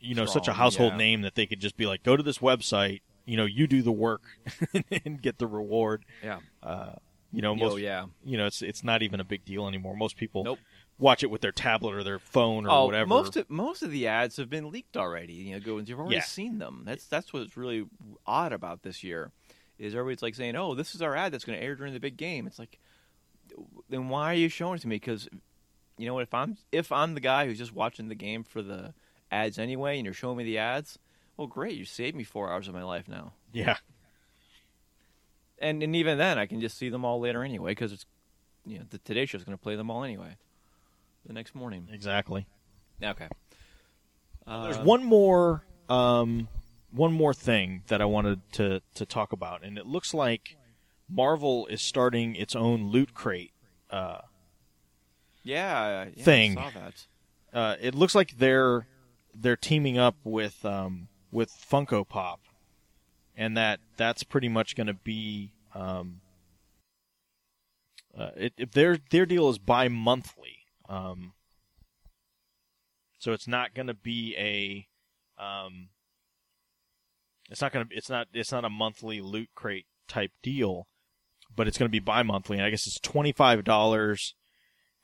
you 0.01 0.15
know 0.15 0.27
such 0.27 0.49
a 0.49 0.53
household 0.53 0.93
yeah. 0.95 0.99
name 0.99 1.23
that 1.23 1.35
they 1.37 1.47
could 1.47 1.61
just 1.61 1.77
be 1.77 1.87
like 1.87 2.03
go 2.03 2.17
to 2.17 2.23
this 2.23 2.39
website 2.39 3.03
you 3.25 3.37
know 3.37 3.45
you 3.45 3.67
do 3.69 3.83
the 3.83 3.93
work 3.93 4.23
and 5.05 5.23
get 5.23 5.39
the 5.39 5.47
reward 5.47 6.05
Yeah. 6.25 6.41
Uh, 6.63 6.95
you 7.33 7.41
know 7.41 7.55
most 7.55 7.73
oh 7.75 7.77
yeah. 7.77 8.07
you 8.25 8.37
know 8.37 8.47
it's 8.47 8.63
it's 8.63 8.83
not 8.83 9.03
even 9.03 9.21
a 9.21 9.25
big 9.25 9.45
deal 9.45 9.69
anymore 9.69 9.97
most 9.97 10.17
people 10.17 10.43
Nope. 10.43 10.59
watch 10.99 11.23
it 11.23 11.31
with 11.31 11.41
their 11.41 11.53
tablet 11.53 11.95
or 11.95 12.03
their 12.03 12.19
phone 12.19 12.67
or 12.67 12.71
oh, 12.71 12.87
whatever 12.87 13.07
most 13.07 13.37
of, 13.37 13.49
most 13.49 13.83
of 13.85 13.93
the 13.93 14.09
ads 14.09 14.37
have 14.39 14.51
been 14.51 14.73
leaked 14.73 14.97
already. 14.97 15.35
You 15.35 15.55
know, 15.55 15.61
go 15.61 15.79
and 15.79 15.89
you've 15.89 16.01
already 16.01 16.17
Yeah. 16.17 16.23
seen 16.23 16.59
them. 16.59 16.83
That's 16.85 17.07
that's 17.07 17.33
what's 17.33 17.57
really 17.57 17.85
odd 18.27 18.53
about 18.53 18.83
this 18.83 19.03
year, 19.05 19.31
is 19.79 19.95
everybody's 19.95 20.21
like 20.23 20.35
saying, 20.35 20.57
"Oh, 20.57 20.75
this 20.75 20.95
is 20.97 21.01
our 21.03 21.15
ad 21.17 21.33
that's 21.33 21.45
going 21.45 21.59
to 21.59 21.65
air 21.65 21.75
during 21.77 21.93
the 21.95 22.01
big 22.01 22.17
game." 22.17 22.47
It's 22.49 22.59
like, 22.59 22.79
then 23.89 24.09
why 24.09 24.33
are 24.33 24.37
you 24.37 24.49
showing 24.49 24.77
it 24.77 24.81
to 24.83 24.89
me? 24.89 24.97
Because 24.97 25.29
you 25.99 26.07
know 26.07 26.15
what? 26.15 26.23
If 26.23 26.35
I'm 26.35 26.57
if 26.71 26.91
I'm 26.93 27.15
the 27.15 27.21
guy 27.21 27.47
who's 27.47 27.59
just 27.59 27.75
watching 27.75 28.09
the 28.09 28.15
game 28.15 28.45
for 28.45 28.63
the 28.63 28.95
ads 29.31 29.59
anyway, 29.59 29.97
and 29.99 30.05
you're 30.05 30.15
showing 30.15 30.37
me 30.37 30.45
the 30.45 30.59
ads, 30.59 30.99
well, 31.37 31.47
great, 31.47 31.77
you 31.77 31.85
saved 31.85 32.17
me 32.17 32.25
four 32.25 32.51
hours 32.51 32.69
of 32.69 32.75
my 32.75 32.83
life 32.83 33.09
now. 33.09 33.33
yeah 33.53 33.77
And 35.59 35.83
and 35.83 35.95
even 35.95 36.19
then, 36.19 36.39
I 36.39 36.47
can 36.47 36.61
just 36.61 36.77
see 36.77 36.89
them 36.89 37.05
all 37.05 37.21
later 37.21 37.43
anyway, 37.45 37.73
because 37.73 37.93
it's 37.93 38.07
you 38.67 38.79
know 38.79 38.85
the 38.91 38.99
Today 38.99 39.27
Show's 39.27 39.45
going 39.45 39.57
to 39.57 39.63
play 39.63 39.77
them 39.77 39.91
all 39.91 40.03
anyway, 40.05 40.37
the 41.27 41.33
next 41.33 41.55
morning. 41.55 41.89
exactly 41.93 42.47
Okay. 43.03 43.29
there's 44.47 44.79
Uh, 44.79 44.85
one 44.85 45.05
more 45.05 45.65
um 45.89 46.49
one 46.91 47.13
more 47.13 47.35
thing 47.35 47.83
that 47.89 48.01
I 48.01 48.05
wanted 48.05 48.41
to 48.53 48.83
to 48.95 49.07
talk 49.07 49.33
about 49.33 49.65
and 49.65 49.79
it 49.79 49.87
looks 49.87 50.13
like 50.15 50.57
Marvel 51.09 51.67
is 51.67 51.83
starting 51.83 52.35
its 52.37 52.55
own 52.55 52.85
loot 52.91 53.15
crate 53.15 53.53
uh 53.91 54.19
Yeah, 55.43 56.07
yeah 56.15 56.25
thing. 56.25 56.59
I 56.59 56.71
saw 56.71 56.81
that. 56.81 57.07
uh, 57.53 57.77
it 57.81 57.95
looks 57.95 58.15
like 58.15 58.39
they're 58.39 58.87
they're 59.35 59.57
teaming 59.57 59.99
up 59.99 60.17
with 60.25 60.65
um, 60.65 61.09
with 61.31 61.51
Funko 61.51 62.09
Pop, 62.09 62.41
and 63.37 63.57
that 63.57 63.81
that's 63.97 64.23
pretty 64.23 64.49
much 64.49 64.77
going 64.77 64.87
to 64.87 64.95
be 64.95 65.53
um, 65.75 66.21
uh, 68.17 68.31
it, 68.37 68.53
it- 68.57 68.73
their 68.73 68.99
their 69.11 69.27
deal 69.27 69.49
is 69.49 69.59
bi-monthly. 69.59 70.59
Um, 70.89 71.33
so 73.19 73.33
it's 73.33 73.49
not 73.49 73.75
going 73.75 73.87
to 73.87 73.95
be 73.95 74.35
a 74.37 74.87
um, 75.43 75.89
it's 77.51 77.61
not 77.63 77.73
going 77.73 77.87
to 77.89 77.95
it's 77.97 78.11
not 78.11 78.29
it's 78.33 78.53
not 78.53 78.65
a 78.65 78.71
monthly 78.71 79.21
loot 79.21 79.49
crate 79.55 79.87
type 80.09 80.33
deal, 80.43 80.87
but 81.57 81.67
it's 81.67 81.79
going 81.79 81.89
to 81.89 81.93
be 81.93 82.01
bi-monthly, 82.01 82.59
and 82.59 82.67
I 82.67 82.71
guess 82.71 82.87
it's 82.87 83.01
twenty 83.01 83.33
five 83.33 83.65
dollars, 83.65 84.35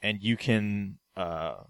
and 0.03 0.23
you 0.23 0.37
can. 0.37 0.99
Uh, 1.17 1.65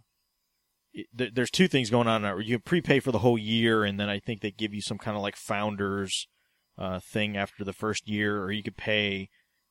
there- 1.12 1.30
there's 1.30 1.50
two 1.50 1.68
things 1.68 1.90
going 1.90 2.08
on. 2.08 2.22
there. 2.22 2.40
You 2.40 2.58
prepay 2.58 3.00
for 3.00 3.12
the 3.12 3.18
whole 3.20 3.38
year, 3.38 3.84
and 3.84 3.98
then 4.00 4.08
I 4.08 4.18
think 4.18 4.40
they 4.40 4.50
give 4.50 4.74
you 4.74 4.80
some 4.80 4.98
kind 4.98 5.16
of 5.16 5.22
like 5.22 5.36
founders 5.36 6.26
uh, 6.76 7.00
thing 7.00 7.36
after 7.36 7.64
the 7.64 7.72
first 7.72 8.08
year, 8.08 8.42
or 8.42 8.50
you 8.52 8.62
could 8.62 8.76
pay, 8.76 9.28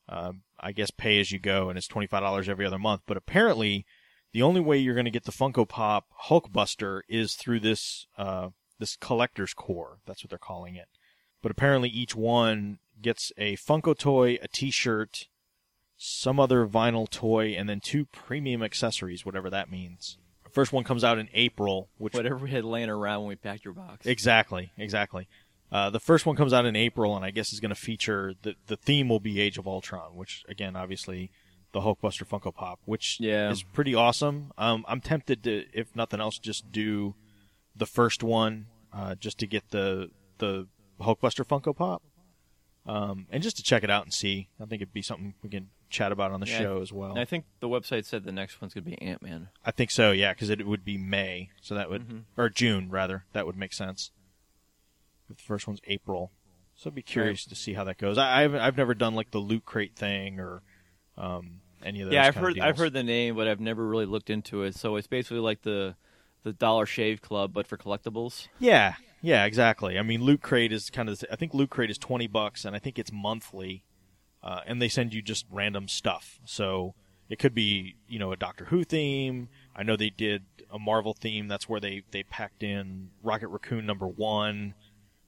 uh, 0.09 0.33
I 0.59 0.71
guess, 0.71 0.91
pay 0.91 1.19
as 1.19 1.31
you 1.31 1.39
go, 1.39 1.69
and 1.69 1.77
it's 1.77 1.87
twenty 1.87 2.07
five 2.07 2.21
dollars 2.21 2.47
every 2.49 2.65
other 2.65 2.79
month. 2.79 3.01
But 3.07 3.17
apparently, 3.17 3.85
the 4.33 4.41
only 4.41 4.61
way 4.61 4.77
you're 4.77 4.93
going 4.95 5.05
to 5.05 5.11
get 5.11 5.23
the 5.25 5.31
Funko 5.31 5.67
Pop 5.67 6.05
Hulkbuster 6.27 7.01
is 7.09 7.33
through 7.35 7.61
this 7.61 8.07
uh, 8.17 8.49
this 8.79 8.95
Collector's 8.95 9.53
Corps. 9.53 9.99
That's 10.05 10.23
what 10.23 10.29
they're 10.29 10.37
calling 10.39 10.75
it. 10.75 10.87
But 11.41 11.51
apparently, 11.51 11.89
each 11.89 12.15
one 12.15 12.79
gets 13.01 13.31
a 13.37 13.55
Funko 13.57 13.97
toy, 13.97 14.37
a 14.41 14.47
T-shirt, 14.47 15.27
some 15.97 16.39
other 16.39 16.65
vinyl 16.67 17.09
toy, 17.09 17.55
and 17.57 17.67
then 17.67 17.79
two 17.79 18.05
premium 18.05 18.61
accessories, 18.63 19.25
whatever 19.25 19.49
that 19.49 19.69
means. 19.71 20.17
The 20.43 20.49
first 20.51 20.71
one 20.71 20.83
comes 20.83 21.03
out 21.03 21.17
in 21.17 21.27
April, 21.33 21.89
which 21.97 22.13
Whatever 22.13 22.37
we 22.37 22.51
had 22.51 22.63
laying 22.63 22.89
around 22.89 23.21
when 23.21 23.29
we 23.29 23.35
packed 23.35 23.65
your 23.65 23.73
box. 23.73 24.05
exactly, 24.05 24.71
exactly. 24.77 25.27
Uh, 25.71 25.89
the 25.89 25.99
first 25.99 26.25
one 26.25 26.35
comes 26.37 26.53
out 26.53 26.65
in 26.65 26.75
April, 26.75 27.15
and 27.15 27.25
I 27.25 27.31
guess 27.31 27.51
is 27.51 27.59
going 27.59 27.69
to 27.69 27.75
feature 27.75 28.33
the 28.43 28.55
the 28.67 28.77
theme 28.77 29.09
will 29.09 29.19
be 29.19 29.39
Age 29.41 29.57
of 29.57 29.67
Ultron, 29.67 30.15
which 30.15 30.45
again, 30.47 30.75
obviously, 30.77 31.29
the 31.73 31.81
Hulkbuster 31.81 32.25
Funko 32.25 32.53
Pop, 32.55 32.79
which 32.85 33.19
Yeah. 33.19 33.49
is 33.51 33.63
pretty 33.63 33.93
awesome. 33.93 34.53
Um, 34.57 34.85
I'm 34.87 35.01
tempted 35.01 35.43
to, 35.43 35.65
if 35.73 35.93
nothing 35.95 36.21
else, 36.21 36.39
just 36.39 36.71
do 36.71 37.15
the 37.75 37.85
first 37.85 38.23
one 38.23 38.67
uh, 38.93 39.15
just 39.15 39.39
to 39.39 39.47
get 39.47 39.71
the 39.71 40.09
the 40.37 40.67
Hulkbuster 41.01 41.45
Funko 41.45 41.75
Pop, 41.75 42.01
um, 42.85 43.27
and 43.29 43.43
just 43.43 43.57
to 43.57 43.63
check 43.63 43.83
it 43.83 43.89
out 43.89 44.03
and 44.03 44.13
see. 44.13 44.47
I 44.61 44.65
think 44.65 44.81
it'd 44.81 44.93
be 44.93 45.01
something 45.01 45.33
we 45.43 45.49
can 45.49 45.69
chat 45.89 46.11
about 46.11 46.31
on 46.31 46.39
the 46.39 46.47
Yeah, 46.47 46.59
show 46.59 46.81
as 46.81 46.91
well. 46.91 47.17
I 47.17 47.25
think 47.25 47.45
the 47.59 47.67
website 47.69 48.05
said 48.05 48.23
the 48.23 48.31
next 48.31 48.61
one's 48.61 48.73
going 48.73 48.83
to 48.83 48.89
be 48.89 49.01
Ant 49.01 49.21
Man. 49.21 49.49
I 49.65 49.71
think 49.71 49.91
so, 49.91 50.11
yeah, 50.11 50.33
because 50.33 50.49
it 50.49 50.65
would 50.65 50.83
be 50.85 50.97
May, 50.97 51.49
so 51.61 51.75
that 51.75 51.89
would 51.89 52.07
Mm-hmm. 52.07 52.17
or 52.41 52.49
June 52.49 52.89
rather. 52.89 53.25
That 53.33 53.45
would 53.45 53.57
make 53.57 53.73
sense. 53.73 54.11
If 55.29 55.37
the 55.37 55.43
first 55.43 55.67
one's 55.67 55.81
April, 55.85 56.31
so 56.75 56.89
I'd 56.89 56.95
be 56.95 57.01
curious 57.01 57.43
to 57.45 57.55
see 57.55 57.73
how 57.73 57.83
that 57.85 57.97
goes. 57.97 58.17
I, 58.17 58.43
I've 58.43 58.55
I've 58.55 58.77
never 58.77 58.93
done 58.93 59.13
like 59.15 59.31
the 59.31 59.39
loot 59.39 59.65
crate 59.65 59.95
thing 59.95 60.39
or 60.39 60.61
um, 61.17 61.59
any 61.83 62.01
of 62.01 62.07
those. 62.07 62.13
Yeah, 62.13 62.25
I've 62.27 62.35
heard 62.35 62.59
I've 62.59 62.77
heard 62.77 62.93
the 62.93 63.03
name, 63.03 63.35
but 63.35 63.47
I've 63.47 63.59
never 63.59 63.85
really 63.85 64.05
looked 64.05 64.29
into 64.29 64.63
it. 64.63 64.75
So 64.75 64.95
it's 64.95 65.07
basically 65.07 65.39
like 65.39 65.63
the 65.63 65.95
the 66.43 66.53
Dollar 66.53 66.85
Shave 66.85 67.21
Club, 67.21 67.51
but 67.53 67.67
for 67.67 67.77
collectibles. 67.77 68.47
Yeah, 68.57 68.93
yeah, 69.21 69.43
exactly. 69.43 69.99
I 69.99 70.01
mean, 70.01 70.21
Loot 70.23 70.41
Crate 70.41 70.71
is 70.71 70.89
kind 70.89 71.09
of. 71.09 71.21
I 71.29 71.35
think 71.35 71.53
Loot 71.53 71.71
Crate 71.71 71.89
is 71.89 71.97
twenty 71.97 72.27
bucks, 72.27 72.63
and 72.63 72.73
I 72.73 72.79
think 72.79 72.97
it's 72.97 73.11
monthly, 73.11 73.83
uh, 74.43 74.61
and 74.65 74.81
they 74.81 74.89
send 74.89 75.13
you 75.13 75.21
just 75.21 75.45
random 75.51 75.87
stuff. 75.87 76.39
So 76.45 76.93
it 77.29 77.39
could 77.39 77.53
be, 77.53 77.95
you 78.07 78.19
know, 78.19 78.31
a 78.31 78.37
Doctor 78.37 78.65
Who 78.65 78.83
theme. 78.83 79.49
I 79.75 79.83
know 79.83 79.95
they 79.95 80.09
did 80.09 80.43
a 80.71 80.79
Marvel 80.79 81.13
theme. 81.13 81.47
That's 81.47 81.67
where 81.69 81.79
they 81.79 82.03
they 82.11 82.23
packed 82.23 82.63
in 82.63 83.09
Rocket 83.23 83.47
Raccoon 83.49 83.85
number 83.85 84.07
one. 84.07 84.73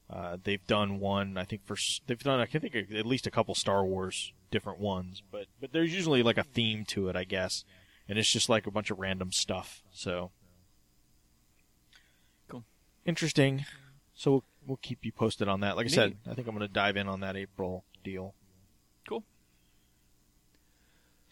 Uh, 0.08 0.36
they've 0.42 0.66
done 0.66 0.98
one, 0.98 1.38
I 1.38 1.44
think 1.44 1.64
for 1.64 1.76
they've 2.06 2.18
done 2.18 2.40
I 2.40 2.46
can 2.46 2.60
think 2.60 2.74
at 2.74 3.06
least 3.06 3.28
a 3.28 3.30
couple 3.30 3.54
Star 3.54 3.84
Wars 3.84 4.32
different 4.50 4.80
ones, 4.80 5.22
but 5.30 5.46
but 5.60 5.72
there's 5.72 5.94
usually 5.94 6.22
like 6.24 6.36
a 6.38 6.42
theme 6.42 6.84
to 6.86 7.08
it, 7.08 7.14
I 7.14 7.22
guess, 7.22 7.64
and 8.08 8.18
it's 8.18 8.32
just 8.32 8.48
like 8.48 8.66
a 8.66 8.72
bunch 8.72 8.90
of 8.90 8.98
random 8.98 9.30
stuff. 9.30 9.82
So 9.92 10.32
Cool. 12.48 12.64
interesting. 13.04 13.64
So 14.14 14.30
we'll, 14.32 14.44
we'll 14.66 14.76
keep 14.82 15.04
you 15.04 15.12
posted 15.12 15.46
on 15.48 15.60
that. 15.60 15.76
Like 15.76 15.86
I 15.86 15.90
said, 15.90 16.16
I 16.28 16.34
think 16.34 16.48
I'm 16.48 16.56
going 16.56 16.66
to 16.66 16.72
dive 16.72 16.96
in 16.96 17.06
on 17.08 17.20
that 17.20 17.36
April 17.36 17.84
deal. 18.02 18.34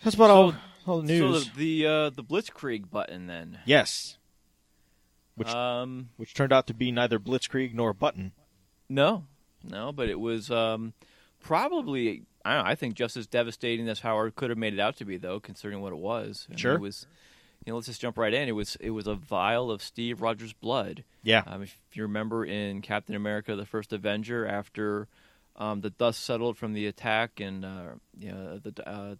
That's 0.03 0.15
about 0.15 0.29
So- 0.29 0.35
all, 0.35 0.55
all 0.87 1.03
the 1.03 1.07
news. 1.09 1.45
So 1.45 1.51
the 1.57 1.83
the, 1.83 1.87
uh, 1.87 2.11
the 2.11 2.25
Blitzkrieg 2.25 2.91
button 2.91 3.27
then. 3.27 3.59
yes, 3.65 4.17
which 5.35 5.49
Um, 5.49 6.11
which 6.17 6.35
turned 6.35 6.53
out 6.53 6.67
to 6.69 6.75
be 6.75 6.91
neither 6.93 7.19
Blitzkrieg 7.19 7.75
nor 7.75 7.93
Button. 7.93 8.33
no, 8.89 9.27
no, 9.63 9.93
but 9.93 10.09
it 10.09 10.19
was 10.21 10.51
um, 10.51 10.93
probably 11.41 12.23
I 12.45 12.55
don't 12.55 12.65
know. 12.65 12.71
I 12.71 12.75
think 12.77 12.95
just 12.95 13.17
as 13.17 13.27
devastating 13.27 13.89
as 13.89 14.01
Howard 14.01 14.35
could 14.37 14.49
have 14.51 14.59
made 14.59 14.73
it 14.73 14.81
out 14.81 14.97
to 14.99 15.05
be, 15.05 15.17
though, 15.19 15.39
considering 15.41 15.81
what 15.83 15.93
it 15.93 15.99
was. 15.99 16.47
I 16.49 16.53
mean, 16.53 16.59
Sure. 16.59 16.75
it 16.75 16.81
was. 16.81 17.07
You 17.67 17.73
know, 17.73 17.77
let's 17.77 17.89
just 17.89 18.01
jump 18.01 18.17
right 18.17 18.33
in. 18.33 18.49
It 18.49 18.53
was 18.53 18.77
it 18.77 18.91
was 18.91 19.07
a 19.07 19.15
vial 19.15 19.71
of 19.71 19.83
Steve 19.83 20.23
Rogers' 20.23 20.53
blood. 20.55 21.05
Yeah, 21.23 21.43
Um, 21.47 21.63
if 21.63 21.77
you 21.93 22.05
remember 22.05 22.45
in 22.45 22.81
Captain 22.81 23.15
America: 23.15 23.57
The 23.57 23.67
First 23.67 23.93
Avenger, 23.93 24.47
after 24.47 25.09
um, 25.57 25.81
the 25.83 25.91
dust 25.91 26.21
settled 26.25 26.57
from 26.57 26.73
the 26.73 26.87
attack 26.87 27.41
and 27.41 27.65
uh, 27.65 27.89
you 28.19 28.31
know, 28.31 28.59
the 28.59 28.89
uh, 28.89 29.17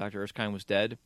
Doctor 0.00 0.22
Erskine 0.22 0.50
was 0.50 0.64
dead, 0.64 0.96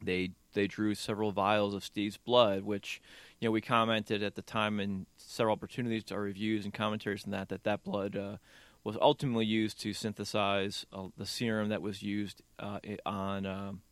they 0.00 0.30
they 0.54 0.66
drew 0.66 0.94
several 0.94 1.32
vials 1.32 1.74
of 1.74 1.84
Steve's 1.84 2.16
blood, 2.16 2.62
which 2.62 3.02
you 3.38 3.46
know 3.46 3.52
we 3.52 3.60
commented 3.60 4.22
at 4.22 4.36
the 4.36 4.42
time 4.42 4.80
in 4.80 5.04
several 5.18 5.52
opportunities 5.52 6.02
to 6.04 6.14
our 6.14 6.22
reviews 6.22 6.64
and 6.64 6.72
commentaries 6.72 7.24
and 7.24 7.34
that 7.34 7.50
that 7.50 7.64
that 7.64 7.84
blood 7.84 8.16
uh, 8.16 8.36
was 8.84 8.96
ultimately 9.02 9.44
used 9.44 9.78
to 9.82 9.92
synthesize 9.92 10.86
uh, 10.94 11.08
the 11.18 11.26
serum 11.26 11.68
that 11.68 11.82
was 11.82 12.02
used 12.02 12.40
uh, 12.58 12.78
on. 13.04 13.44
Um, 13.44 13.82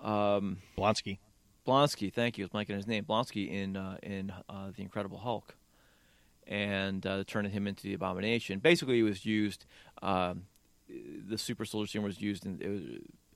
um, 0.00 0.58
Blonsky. 0.76 1.18
Blonsky, 1.66 2.10
thank 2.10 2.38
you. 2.38 2.44
I 2.44 2.48
was 2.50 2.66
blanking 2.66 2.76
his 2.76 2.86
name. 2.86 3.04
Blonsky 3.04 3.50
in 3.50 3.76
uh, 3.76 3.98
in 4.02 4.32
uh, 4.48 4.70
the 4.74 4.80
Incredible 4.80 5.18
Hulk, 5.18 5.54
and 6.46 7.06
uh, 7.06 7.24
turning 7.26 7.52
him 7.52 7.66
into 7.66 7.82
the 7.82 7.92
Abomination. 7.92 8.58
Basically, 8.58 9.00
it 9.00 9.02
was 9.02 9.26
used. 9.26 9.66
Um, 10.00 10.44
the 10.88 11.38
Super 11.38 11.64
Soldier 11.66 11.90
Serum 11.90 12.04
was 12.06 12.22
used 12.22 12.46
in. 12.46 12.60
It 12.62 12.68
was, 12.68 12.82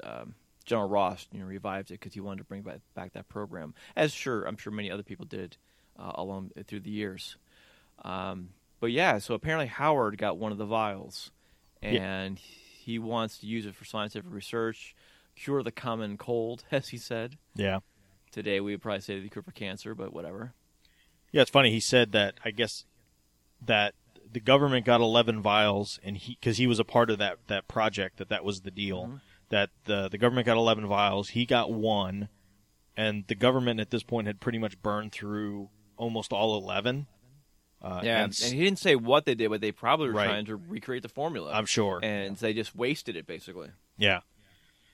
um, 0.05 0.35
General 0.65 0.89
Ross, 0.89 1.27
you 1.33 1.41
know, 1.41 1.47
revived 1.47 1.91
it 1.91 1.95
because 2.01 2.15
he 2.15 2.21
wanted 2.21 2.39
to 2.39 2.45
bring 2.45 2.63
back, 2.63 2.81
back 2.95 3.13
that 3.15 3.29
program. 3.29 3.75
As 3.97 4.13
sure, 4.13 4.45
I'm 4.45 4.57
sure 4.57 4.73
many 4.73 4.91
other 4.91 5.03
people 5.03 5.25
did 5.27 5.57
uh, 5.99 6.13
along 6.15 6.51
through 6.67 6.81
the 6.81 6.91
years. 6.91 7.37
Um, 8.05 8.51
but 8.81 8.93
yeah, 8.93 9.19
so 9.19 9.35
apparently 9.35 9.67
Howard 9.67 10.19
got 10.19 10.39
one 10.39 10.53
of 10.53 10.59
the 10.59 10.65
vials, 10.67 11.31
Yeah. 11.83 11.91
and 11.91 12.39
he 12.39 12.99
wants 12.99 13.39
to 13.39 13.47
use 13.47 13.67
it 13.67 13.75
for 13.75 13.85
scientific 13.85 14.31
research, 14.33 14.95
cure 15.37 15.63
the 15.63 15.73
common 15.73 16.17
cold, 16.17 16.65
as 16.71 16.89
he 16.89 16.97
said. 16.99 17.37
Yeah, 17.55 17.79
Today 18.31 18.61
we 18.61 18.73
would 18.73 18.83
probably 18.83 19.01
say 19.01 19.19
the 19.21 19.29
cure 19.29 19.43
for 19.43 19.53
cancer, 19.53 19.95
but 19.95 20.13
whatever. 20.13 20.53
yeah. 21.33 21.43
It's 21.43 21.51
funny. 21.51 21.71
He 21.71 21.81
said 21.81 22.13
that. 22.13 22.35
I 22.45 22.51
guess 22.51 22.85
that 23.65 23.95
the 24.31 24.39
government 24.41 24.85
got 24.85 25.01
11 25.01 25.41
vials, 25.41 25.99
and 26.05 26.17
he 26.17 26.37
because 26.39 26.59
he 26.59 26.67
was 26.67 26.79
a 26.79 26.85
part 26.85 27.09
of 27.11 27.19
that 27.19 27.39
that 27.49 27.67
project. 27.69 28.19
That 28.19 28.29
that 28.29 28.45
was 28.45 28.61
the 28.61 28.71
deal. 28.71 29.05
Mm-hmm. 29.05 29.17
That 29.51 29.71
the 29.85 30.09
the 30.09 30.19
government 30.19 30.47
got 30.47 30.57
11 30.57 30.87
vials. 30.87 31.31
He 31.31 31.47
got 31.47 31.73
one, 31.73 32.29
and 32.97 33.25
the 33.29 33.35
government 33.35 33.81
at 33.81 33.91
this 33.91 34.03
point 34.03 34.27
had 34.27 34.41
pretty 34.41 34.59
much 34.59 34.81
burned 34.83 35.13
through 35.13 35.71
almost 35.97 36.33
all 36.33 36.57
11. 36.59 37.07
Uh, 37.81 38.01
Yeah, 38.05 38.25
and 38.25 38.39
and, 38.45 38.53
he 38.53 38.65
didn't 38.65 38.79
say 38.81 38.95
what 38.97 39.25
they 39.25 39.35
did, 39.35 39.49
but 39.51 39.61
they 39.61 39.73
probably 39.73 40.09
were 40.09 40.15
Right. 40.15 40.27
trying 40.27 40.47
to 40.47 40.57
recreate 40.57 41.03
the 41.03 41.09
formula. 41.09 41.53
I'm 41.53 41.65
sure. 41.67 42.01
and 42.03 42.37
they 42.37 42.53
just 42.53 42.75
wasted 42.75 43.17
it 43.17 43.27
basically. 43.27 43.71
Yeah. 43.97 44.21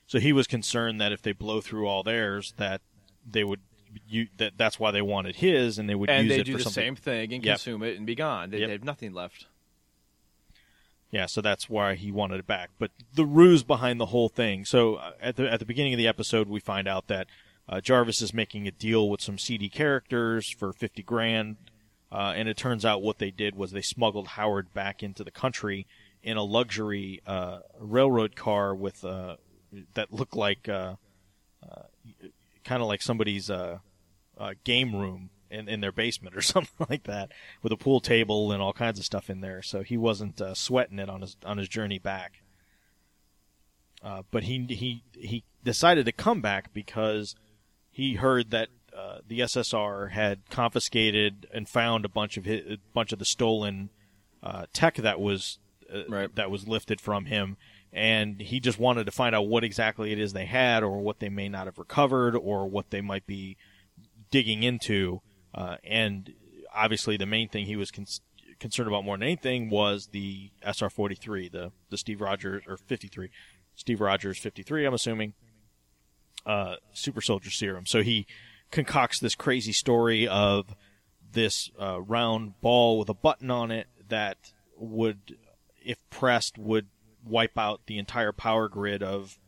So 0.07 0.19
he 0.19 0.31
was 0.33 0.45
concerned 0.47 1.01
that 1.01 1.11
if 1.11 1.21
they 1.23 1.31
blow 1.31 1.61
through 1.61 1.87
all 1.87 2.03
theirs, 2.03 2.53
that 2.57 2.81
they 3.29 3.43
would 3.43 3.59
you 4.07 4.27
that 4.37 4.53
that's 4.57 4.79
why 4.79 4.91
they 4.91 5.01
wanted 5.01 5.37
his, 5.37 5.77
and 5.79 5.89
they 5.89 5.95
would 5.95 6.09
and 6.09 6.27
use 6.27 6.35
they 6.35 6.41
it 6.41 6.43
do 6.45 6.51
for 6.53 6.57
the 6.59 6.63
something. 6.65 6.83
same 6.83 6.95
thing 6.95 7.33
and 7.33 7.43
Yep. 7.43 7.55
consume 7.55 7.81
it 7.83 7.97
and 7.97 8.05
be 8.05 8.13
gone. 8.15 8.51
They, 8.51 8.59
Yep. 8.59 8.67
they 8.67 8.71
have 8.73 8.83
nothing 8.83 9.13
left. 9.13 9.47
Yeah, 11.11 11.27
so 11.27 11.41
that's 11.41 11.69
why 11.69 11.95
he 11.95 12.11
wanted 12.11 12.39
it 12.39 12.47
back. 12.47 12.71
But 12.77 12.91
the 13.13 13.25
ruse 13.25 13.63
behind 13.63 13.99
the 13.99 14.07
whole 14.07 14.29
thing. 14.29 14.65
So 14.65 14.95
uh, 14.95 15.11
at 15.21 15.35
the 15.37 15.51
at 15.51 15.59
the 15.59 15.65
beginning 15.65 15.93
of 15.93 15.97
the 15.97 16.07
episode, 16.07 16.49
we 16.49 16.59
find 16.59 16.87
out 16.87 17.07
that 17.07 17.27
uh, 17.69 17.79
Jarvis 17.79 18.21
is 18.21 18.33
making 18.33 18.67
a 18.67 18.71
deal 18.71 19.09
with 19.09 19.21
some 19.21 19.37
seedy 19.37 19.69
characters 19.69 20.49
for 20.49 20.73
fifty 20.73 21.03
grand, 21.03 21.57
uh, 22.11 22.33
and 22.35 22.49
it 22.49 22.57
turns 22.57 22.83
out 22.83 23.01
what 23.01 23.19
they 23.19 23.31
did 23.31 23.55
was 23.55 23.71
they 23.71 23.81
smuggled 23.81 24.29
Howard 24.29 24.73
back 24.73 25.01
into 25.01 25.23
the 25.23 25.31
country 25.31 25.87
in 26.21 26.37
a 26.37 26.43
luxury 26.43 27.21
uh, 27.25 27.59
railroad 27.79 28.35
car 28.35 28.73
with 28.75 29.05
uh, 29.05 29.37
that 29.93 30.11
looked 30.11 30.35
like 30.35 30.67
uh, 30.67 30.95
kind 32.63 32.81
of 32.81 32.87
like 32.87 33.01
somebody's 33.01 33.49
game 34.63 34.95
room 34.95 35.29
in, 35.55 35.69
in 35.69 35.81
their 35.81 35.91
basement 35.91 36.35
or 36.35 36.41
something 36.53 36.85
like 36.89 37.03
that, 37.03 37.31
with 37.61 37.71
a 37.71 37.77
pool 37.77 37.99
table 37.99 38.51
and 38.51 38.61
all 38.61 38.73
kinds 38.73 38.99
of 38.99 39.05
stuff 39.05 39.29
in 39.29 39.41
there. 39.41 39.61
So 39.61 39.81
he 39.81 39.97
wasn't 39.97 40.39
uh, 40.41 40.53
sweating 40.53 40.99
it 40.99 41.09
on 41.09 41.21
his 41.21 41.37
on 41.45 41.57
his 41.57 41.69
journey 41.69 41.99
back. 41.99 42.41
Uh, 44.03 44.21
but 44.29 44.43
he 44.43 44.65
he 44.69 45.03
he 45.13 45.43
decided 45.63 46.05
to 46.05 46.11
come 46.11 46.41
back 46.41 46.73
because 46.73 47.35
he 47.89 48.15
heard 48.15 48.51
that 48.51 48.69
uh, 48.95 49.19
the 49.27 49.39
SSR 49.39 50.11
had 50.11 50.49
confiscated 50.49 51.47
and 51.53 51.67
found 51.67 52.05
a 52.05 52.09
bunch 52.09 52.37
of 52.37 52.45
his, 52.45 52.61
a 52.73 52.77
bunch 52.93 53.11
of 53.11 53.19
the 53.19 53.25
stolen 53.25 53.89
uh, 54.43 54.65
tech 54.73 54.95
that 54.95 55.19
was 55.19 55.59
uh, 55.91 56.03
Right. 56.07 56.35
that 56.35 56.51
was 56.51 56.67
lifted 56.67 57.01
from 57.01 57.25
him, 57.25 57.57
and 57.91 58.39
he 58.41 58.59
just 58.59 58.79
wanted 58.79 59.05
to 59.05 59.11
find 59.11 59.33
out 59.33 59.47
what 59.47 59.63
exactly 59.63 60.11
it 60.11 60.19
is 60.19 60.33
they 60.33 60.45
had, 60.45 60.83
or 60.83 60.99
what 60.99 61.19
they 61.19 61.29
may 61.29 61.49
not 61.49 61.65
have 61.65 61.77
recovered, 61.77 62.35
or 62.35 62.67
what 62.69 62.89
they 62.91 63.01
might 63.01 63.25
be 63.25 63.57
digging 64.29 64.63
into. 64.63 65.21
Uh, 65.55 65.77
and 65.83 66.33
obviously, 66.73 67.17
the 67.17 67.25
main 67.25 67.47
thing 67.47 67.65
he 67.65 67.77
was 67.77 67.89
con- 67.89 68.05
concerned 68.59 68.89
about 68.89 69.05
more 69.05 69.15
than 69.15 69.23
anything 69.23 69.69
was 69.69 70.07
the 70.07 70.51
SR-43, 70.61 71.51
the 71.51 71.71
the 71.89 71.97
Steve 71.97 72.21
Rogers 72.21 72.63
or 72.67 72.77
53, 72.77 73.29
Steve 73.75 74.01
Rogers 74.01 74.37
53. 74.37 74.85
I'm 74.85 74.93
assuming 74.93 75.33
uh, 76.45 76.75
super 76.93 77.21
soldier 77.21 77.49
serum. 77.49 77.85
So 77.85 78.03
he 78.03 78.27
concocts 78.71 79.19
this 79.19 79.35
crazy 79.35 79.71
story 79.71 80.27
of 80.27 80.75
this 81.31 81.71
uh, 81.79 82.01
round 82.01 82.59
ball 82.61 82.99
with 82.99 83.09
a 83.09 83.13
button 83.13 83.49
on 83.49 83.71
it 83.71 83.87
that 84.07 84.51
would, 84.77 85.37
if 85.83 85.97
pressed, 86.09 86.57
would 86.57 86.87
wipe 87.23 87.57
out 87.57 87.81
the 87.87 87.97
entire 87.97 88.31
power 88.31 88.67
grid 88.67 89.01
of 89.01 89.39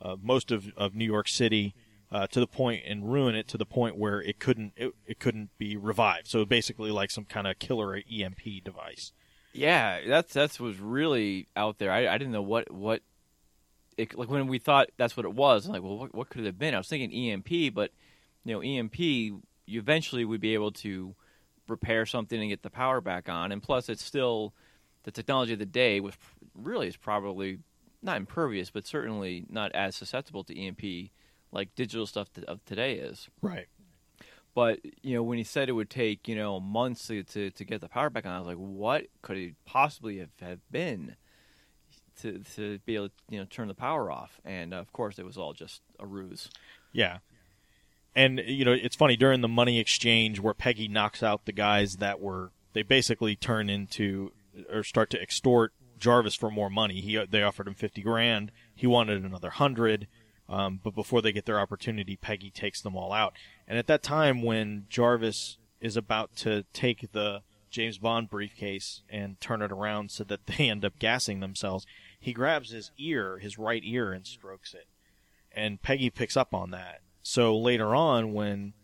uh, 0.00 0.16
most 0.20 0.50
of, 0.50 0.66
of 0.76 0.94
New 0.94 1.04
York 1.04 1.28
City 1.28 1.74
uh, 2.12 2.26
to 2.26 2.40
the 2.40 2.46
point 2.46 2.82
and 2.86 3.10
ruin 3.10 3.34
it 3.34 3.48
to 3.48 3.56
the 3.56 3.64
point 3.64 3.96
where 3.96 4.20
it 4.20 4.38
couldn't 4.38 4.74
it, 4.76 4.92
it 5.06 5.18
couldn't 5.18 5.50
be 5.56 5.76
revived. 5.76 6.28
So 6.28 6.44
basically, 6.44 6.90
like 6.90 7.10
some 7.10 7.24
kind 7.24 7.46
of 7.46 7.58
killer 7.58 7.96
EMP 7.96 8.62
device. 8.62 9.12
Yeah, 9.54 10.00
that's 10.06 10.32
that's 10.32 10.60
was 10.60 10.78
really 10.78 11.48
out 11.56 11.78
there. 11.78 11.90
I, 11.90 12.06
I 12.08 12.18
didn't 12.18 12.32
know 12.32 12.42
what 12.42 12.70
what 12.70 13.00
it, 13.96 14.16
like 14.16 14.28
when 14.28 14.46
we 14.46 14.58
thought 14.58 14.90
that's 14.98 15.16
what 15.16 15.24
it 15.24 15.32
was. 15.32 15.66
I'm 15.66 15.72
like, 15.72 15.82
well, 15.82 15.98
what, 15.98 16.14
what 16.14 16.28
could 16.28 16.42
it 16.42 16.46
have 16.46 16.58
been? 16.58 16.74
I 16.74 16.78
was 16.78 16.88
thinking 16.88 17.30
EMP, 17.30 17.74
but 17.74 17.90
you 18.44 18.52
know, 18.52 18.62
EMP 18.62 18.98
you 18.98 19.78
eventually 19.78 20.24
would 20.24 20.40
be 20.40 20.54
able 20.54 20.72
to 20.72 21.14
repair 21.68 22.04
something 22.04 22.38
and 22.38 22.50
get 22.50 22.62
the 22.62 22.70
power 22.70 23.00
back 23.00 23.28
on. 23.28 23.52
And 23.52 23.62
plus, 23.62 23.88
it's 23.88 24.04
still 24.04 24.52
the 25.04 25.10
technology 25.10 25.54
of 25.54 25.58
the 25.58 25.66
day 25.66 26.00
was 26.00 26.14
really 26.54 26.88
is 26.88 26.96
probably 26.96 27.60
not 28.02 28.18
impervious, 28.18 28.70
but 28.70 28.86
certainly 28.86 29.46
not 29.48 29.72
as 29.72 29.96
susceptible 29.96 30.44
to 30.44 30.58
EMP 30.58 31.10
like 31.52 31.74
digital 31.74 32.06
stuff 32.06 32.28
of 32.48 32.64
today 32.64 32.94
is. 32.94 33.28
Right. 33.40 33.66
But 34.54 34.80
you 35.02 35.14
know, 35.14 35.22
when 35.22 35.38
he 35.38 35.44
said 35.44 35.68
it 35.68 35.72
would 35.72 35.90
take 35.90 36.28
you 36.28 36.34
know 36.34 36.60
months 36.60 37.06
to 37.06 37.22
to, 37.22 37.50
to 37.50 37.64
get 37.64 37.80
the 37.80 37.88
power 37.88 38.10
back 38.10 38.26
on, 38.26 38.32
I 38.32 38.38
was 38.38 38.48
like, 38.48 38.56
what 38.56 39.06
could 39.22 39.36
it 39.36 39.54
possibly 39.64 40.18
have, 40.18 40.30
have 40.40 40.60
been 40.70 41.16
to 42.20 42.40
to 42.56 42.78
be 42.80 42.96
able 42.96 43.08
to 43.08 43.14
you 43.30 43.38
know 43.38 43.46
turn 43.46 43.68
the 43.68 43.74
power 43.74 44.10
off? 44.10 44.40
And 44.44 44.74
uh, 44.74 44.78
of 44.78 44.92
course, 44.92 45.18
it 45.18 45.24
was 45.24 45.38
all 45.38 45.52
just 45.52 45.82
a 45.98 46.06
ruse. 46.06 46.50
Yeah. 46.92 47.18
And 48.14 48.42
you 48.44 48.64
know, 48.66 48.72
it's 48.72 48.96
funny 48.96 49.16
during 49.16 49.40
the 49.40 49.48
money 49.48 49.78
exchange 49.78 50.38
where 50.38 50.54
Peggy 50.54 50.86
knocks 50.86 51.22
out 51.22 51.46
the 51.46 51.52
guys 51.52 51.96
that 51.96 52.20
were 52.20 52.52
they 52.74 52.82
basically 52.82 53.36
turn 53.36 53.70
into 53.70 54.32
or 54.70 54.82
start 54.82 55.08
to 55.10 55.22
extort 55.22 55.72
Jarvis 55.98 56.34
for 56.34 56.50
more 56.50 56.68
money. 56.68 57.00
He 57.00 57.16
they 57.30 57.42
offered 57.42 57.68
him 57.68 57.74
50 57.74 58.02
grand. 58.02 58.52
He 58.74 58.86
wanted 58.86 59.24
another 59.24 59.48
100. 59.48 60.08
Um, 60.48 60.80
but 60.82 60.94
before 60.94 61.22
they 61.22 61.32
get 61.32 61.46
their 61.46 61.60
opportunity, 61.60 62.16
Peggy 62.16 62.50
takes 62.50 62.80
them 62.82 62.96
all 62.96 63.12
out. 63.12 63.34
And 63.66 63.78
at 63.78 63.86
that 63.86 64.02
time 64.02 64.42
when 64.42 64.86
Jarvis 64.88 65.56
is 65.80 65.96
about 65.96 66.36
to 66.36 66.64
take 66.72 67.12
the 67.12 67.40
James 67.70 67.96
Bond 67.98 68.28
briefcase 68.28 69.02
and 69.08 69.40
turn 69.40 69.62
it 69.62 69.72
around 69.72 70.10
so 70.10 70.24
that 70.24 70.46
they 70.46 70.68
end 70.68 70.84
up 70.84 70.98
gassing 70.98 71.40
themselves, 71.40 71.86
he 72.18 72.32
grabs 72.32 72.70
his 72.70 72.90
ear, 72.98 73.38
his 73.38 73.58
right 73.58 73.82
ear 73.84 74.12
and 74.12 74.26
strokes 74.26 74.74
it. 74.74 74.86
And 75.54 75.80
Peggy 75.82 76.10
picks 76.10 76.36
up 76.36 76.52
on 76.54 76.70
that 76.70 77.00
so 77.22 77.56
later 77.56 77.94
on, 77.94 78.32
when 78.32 78.74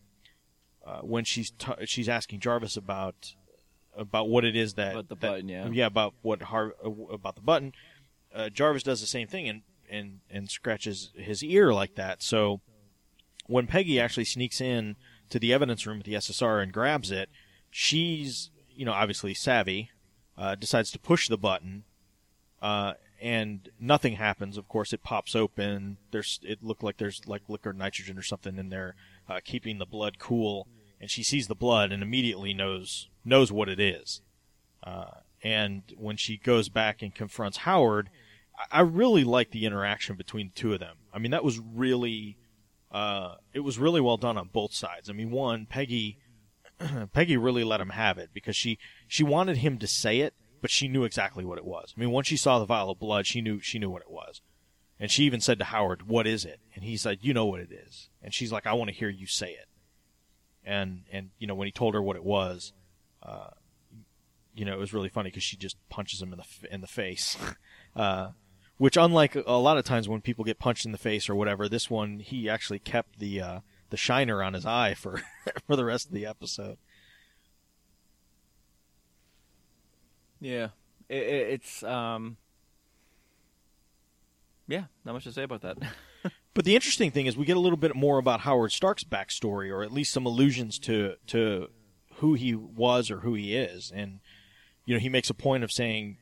uh, 0.87 1.01
when 1.01 1.25
she's 1.25 1.51
t- 1.51 1.73
she's 1.87 2.09
asking 2.09 2.41
Jarvis 2.41 2.77
about 2.77 3.35
about 3.97 4.29
what 4.29 4.45
it 4.45 4.55
is 4.57 4.75
that 4.75 4.93
About 4.93 5.09
the 5.09 5.15
that- 5.17 5.21
button, 5.21 5.49
yeah. 5.49 5.69
yeah 5.69 5.87
about 5.87 6.15
what 6.23 6.43
Har- 6.43 6.75
uh, 6.85 6.91
about 7.13 7.35
the 7.35 7.43
button, 7.43 7.73
uh, 8.33 8.49
Jarvis 8.49 8.85
does 8.85 9.01
the 9.01 9.07
same 9.07 9.27
thing 9.27 9.49
and 9.49 9.63
and 9.91 10.21
and 10.31 10.51
scratches 10.51 11.11
his 11.15 11.43
ear 11.43 11.73
like 11.73 11.95
that. 11.97 12.23
So 12.23 12.61
when 13.47 13.67
Peggy 13.67 14.01
actually 14.01 14.25
sneaks 14.25 14.61
in 14.61 14.97
to 15.31 15.39
the 15.39 15.53
evidence 15.53 15.87
room 15.87 15.99
at 15.99 16.05
the 16.05 16.15
SSR 16.15 16.63
and 16.63 16.73
grabs 16.73 17.11
it, 17.11 17.29
she's 17.71 18.51
you 18.69 18.85
know 18.85 18.93
obviously 18.93 19.35
savvy, 19.35 19.91
uh, 20.37 20.55
decides 20.55 20.91
to 20.93 20.99
push 20.99 21.29
the 21.29 21.39
button, 21.39 21.85
uh, 22.63 22.95
and 23.21 23.71
nothing 23.81 24.15
happens. 24.15 24.57
Of 24.57 24.69
course, 24.69 24.93
it 24.93 25.03
pops 25.03 25.35
open. 25.35 25.99
There's 26.11 26.41
it 26.43 26.63
looked 26.63 26.83
like 26.83 26.99
there's 26.99 27.27
like 27.27 27.43
liquid 27.49 27.77
nitrogen 27.77 28.19
or 28.19 28.23
something 28.23 28.59
in 28.59 28.69
there, 28.69 28.95
uh, 29.29 29.41
keeping 29.45 29.79
the 29.79 29.87
blood 29.87 30.19
cool. 30.19 30.69
And 31.01 31.11
she 31.11 31.23
sees 31.23 31.47
the 31.47 31.55
blood 31.55 31.93
and 31.93 32.03
immediately 32.03 32.53
knows 32.53 33.09
knows 33.25 33.53
what 33.53 33.69
it 33.69 33.81
is. 33.81 34.21
Uh, 34.83 35.21
and 35.43 35.83
when 35.97 36.17
she 36.17 36.37
goes 36.37 36.69
back 36.69 37.03
and 37.03 37.15
confronts 37.15 37.59
Howard, 37.59 38.11
I, 38.71 38.81
really 38.81 39.25
like 39.25 39.51
the 39.51 39.67
interaction 39.67 40.17
between 40.17 40.49
the 40.49 40.55
two 40.55 40.73
of 40.73 40.81
them. 40.81 40.97
I 41.13 41.19
mean, 41.19 41.31
that 41.31 41.45
was 41.45 41.59
really 41.59 42.39
uh, 42.91 43.35
it 43.53 43.61
was 43.61 43.79
really 43.79 44.01
well 44.01 44.17
done 44.17 44.39
on 44.39 44.49
both 44.53 44.73
sides. 44.73 45.11
I 45.11 45.13
mean, 45.13 45.31
one 45.31 45.67
Peggy 45.67 46.19
Peggy 47.13 47.37
really 47.37 47.65
let 47.65 47.81
him 47.81 47.91
have 47.91 48.19
it 48.19 48.31
because 48.33 48.57
she 48.57 48.79
she 49.07 49.25
wanted 49.25 49.59
him 49.59 49.79
to 49.79 49.87
say 49.87 50.21
it, 50.21 50.35
but 50.61 50.71
she 50.71 50.89
knew 50.89 51.05
exactly 51.05 51.45
what 51.45 51.59
it 51.59 51.65
was. 51.65 51.95
I 51.97 52.01
mean, 52.01 52.11
once 52.11 52.27
she 52.27 52.37
saw 52.37 52.59
the 52.59 52.65
vial 52.65 52.91
of 52.91 52.99
blood, 52.99 53.27
she 53.27 53.41
knew 53.41 53.61
she 53.61 53.79
knew 53.79 53.91
what 53.91 54.03
it 54.03 54.11
was, 54.11 54.41
and 54.99 55.11
she 55.11 55.25
even 55.25 55.41
said 55.41 55.59
to 55.59 55.65
Howard, 55.65 56.09
"What 56.09 56.27
is 56.27 56.45
it?" 56.45 56.61
And 56.75 56.85
he 56.85 56.97
said, 56.97 57.19
"You 57.23 57.35
know 57.35 57.47
what 57.47 57.61
it 57.61 57.73
is." 57.73 58.09
And 58.23 58.33
she's 58.33 58.53
like, 58.53 58.67
"I 58.67 58.73
want 58.73 58.89
to 58.89 58.97
hear 58.97 59.09
you 59.09 59.27
say 59.27 59.53
it." 59.53 59.69
And 60.65 61.03
and 61.13 61.31
you 61.39 61.47
know 61.47 61.55
when 61.55 61.67
he 61.67 61.73
told 61.73 61.95
her 61.95 62.03
what 62.03 62.17
it 62.17 62.25
was, 62.25 62.73
uh, 63.23 63.51
you 64.55 64.65
know 64.65 64.73
it 64.73 64.79
was 64.79 64.95
really 64.95 65.09
funny 65.09 65.31
because 65.31 65.43
she 65.43 65.57
just 65.57 65.77
punches 65.89 66.23
him 66.23 66.33
in 66.33 66.39
the 66.39 66.75
in 66.75 66.81
the 66.81 66.87
face. 66.87 67.37
uh, 67.97 68.31
which 68.79 68.97
unlike 68.97 69.35
a 69.35 69.53
lot 69.53 69.77
of 69.77 69.85
times 69.85 70.09
when 70.09 70.21
people 70.21 70.45
get 70.45 70.59
punched 70.59 70.87
in 70.87 70.93
the 70.93 70.99
face 70.99 71.29
or 71.29 71.35
whatever, 71.35 71.69
this 71.69 71.91
one 71.91 72.21
he 72.21 72.49
actually 72.49 72.79
kept 72.79 73.19
the 73.19 73.41
uh, 73.41 73.61
the 73.91 73.97
shiner 73.97 74.43
on 74.43 74.55
his 74.55 74.65
eye 74.65 74.95
for 74.95 75.23
for 75.67 75.77
the 75.77 75.85
rest 75.85 76.07
of 76.07 76.13
the 76.13 76.27
episode. 76.27 76.79
Yeah, 80.41 80.69
it, 81.09 81.23
it, 81.23 81.49
it's 81.51 81.83
um, 81.83 82.37
yeah, 84.67 84.85
not 85.05 85.13
much 85.13 85.25
to 85.25 85.33
say 85.33 85.43
about 85.43 85.63
that. 85.63 85.79
But 86.59 86.65
the 86.65 86.75
interesting 86.75 87.13
thing 87.13 87.27
is 87.27 87.37
we 87.37 87.45
get 87.45 87.57
a 87.57 87.61
little 87.61 87.77
bit 87.77 87.95
more 87.95 88.19
about 88.19 88.41
Howard 88.41 88.73
Stark's 88.73 89.05
backstory, 89.05 89.71
or 89.71 89.85
at 89.85 89.93
least 89.93 90.13
some 90.13 90.27
allusions 90.27 90.77
to 90.81 91.15
to 91.29 91.69
who 92.15 92.35
he 92.35 92.53
was 92.53 93.13
or 93.13 93.21
who 93.21 93.35
he 93.35 93.55
is. 93.55 93.93
And 93.95 94.19
you 94.85 94.93
know, 94.93 94.99
he 94.99 95.09
makes 95.09 95.31
a 95.31 95.35
point 95.35 95.63
of 95.63 95.71
saying, 95.71 96.17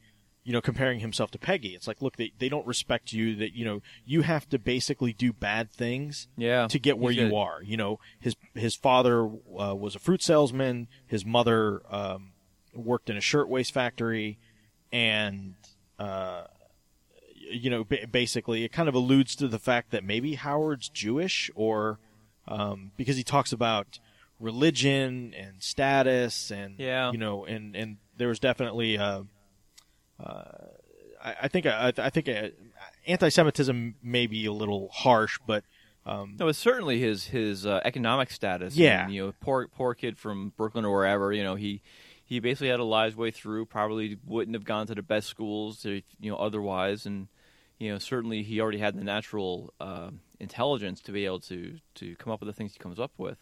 you 0.46 0.52
know, 0.52 0.60
comparing 0.60 1.00
himself 1.00 1.32
to 1.32 1.38
Peggy. 1.38 1.74
It's 1.74 1.88
like, 1.88 2.00
look, 2.00 2.14
they 2.16 2.30
they 2.38 2.48
don't 2.48 2.64
respect 2.68 3.12
you. 3.12 3.34
That 3.34 3.52
you 3.56 3.64
know, 3.64 3.82
you 4.04 4.22
have 4.22 4.48
to 4.50 4.60
basically 4.60 5.12
do 5.12 5.32
bad 5.32 5.72
things 5.72 6.28
yeah, 6.36 6.68
to 6.68 6.78
get 6.78 6.98
where 6.98 7.12
you 7.12 7.34
are. 7.34 7.60
You 7.64 7.76
know, 7.76 7.98
his 8.20 8.36
his 8.54 8.76
father 8.76 9.24
uh, 9.26 9.74
was 9.74 9.96
a 9.96 9.98
fruit 9.98 10.22
salesman. 10.22 10.86
His 11.04 11.26
mother 11.26 11.82
um, 11.90 12.30
worked 12.72 13.10
in 13.10 13.16
a 13.16 13.20
shirtwaist 13.20 13.72
factory, 13.72 14.38
and 14.92 15.54
uh, 15.98 16.44
you 17.34 17.68
know, 17.68 17.82
ba- 17.82 18.06
basically, 18.08 18.62
it 18.62 18.70
kind 18.70 18.88
of 18.88 18.94
alludes 18.94 19.34
to 19.36 19.48
the 19.48 19.58
fact 19.58 19.90
that 19.90 20.04
maybe 20.04 20.34
Howard's 20.34 20.88
Jewish, 20.88 21.50
or 21.56 21.98
um, 22.46 22.92
because 22.96 23.16
he 23.16 23.24
talks 23.24 23.52
about 23.52 23.98
religion 24.38 25.34
and 25.36 25.60
status, 25.60 26.52
and 26.52 26.78
Yeah. 26.78 27.10
you 27.10 27.18
know, 27.18 27.44
and 27.44 27.74
and 27.74 27.96
there 28.16 28.28
was 28.28 28.38
definitely. 28.38 28.96
Uh, 28.96 29.22
uh, 30.18 30.42
I, 31.22 31.34
I 31.42 31.48
think 31.48 31.66
I, 31.66 31.92
I 31.98 32.10
think 32.10 32.28
uh, 32.28 32.48
anti-Semitism 33.06 33.96
may 34.02 34.26
be 34.26 34.46
a 34.46 34.52
little 34.52 34.88
harsh, 34.92 35.38
but 35.46 35.64
um, 36.04 36.36
No, 36.38 36.48
it's 36.48 36.58
certainly 36.58 37.00
his 37.00 37.26
his 37.26 37.66
uh, 37.66 37.80
economic 37.84 38.30
status. 38.30 38.76
Yeah. 38.76 39.04
and, 39.04 39.14
you 39.14 39.26
know, 39.26 39.34
poor 39.40 39.68
poor 39.68 39.94
kid 39.94 40.18
from 40.18 40.52
Brooklyn 40.56 40.84
or 40.84 40.92
wherever. 40.92 41.32
You 41.32 41.42
know, 41.42 41.56
he 41.56 41.82
he 42.24 42.40
basically 42.40 42.68
had 42.68 42.80
a 42.80 42.84
lie 42.84 43.08
way 43.10 43.30
through. 43.30 43.66
Probably 43.66 44.18
wouldn't 44.24 44.54
have 44.54 44.64
gone 44.64 44.86
to 44.86 44.94
the 44.94 45.02
best 45.02 45.28
schools, 45.28 45.84
you 45.84 46.02
know, 46.20 46.36
otherwise. 46.36 47.06
And 47.06 47.28
you 47.78 47.92
know, 47.92 47.98
certainly 47.98 48.42
he 48.42 48.60
already 48.60 48.78
had 48.78 48.96
the 48.96 49.04
natural 49.04 49.74
uh, 49.80 50.10
intelligence 50.40 51.00
to 51.02 51.12
be 51.12 51.24
able 51.24 51.40
to 51.40 51.78
to 51.96 52.14
come 52.16 52.32
up 52.32 52.40
with 52.40 52.46
the 52.46 52.52
things 52.52 52.72
he 52.72 52.78
comes 52.78 53.00
up 53.00 53.12
with. 53.18 53.38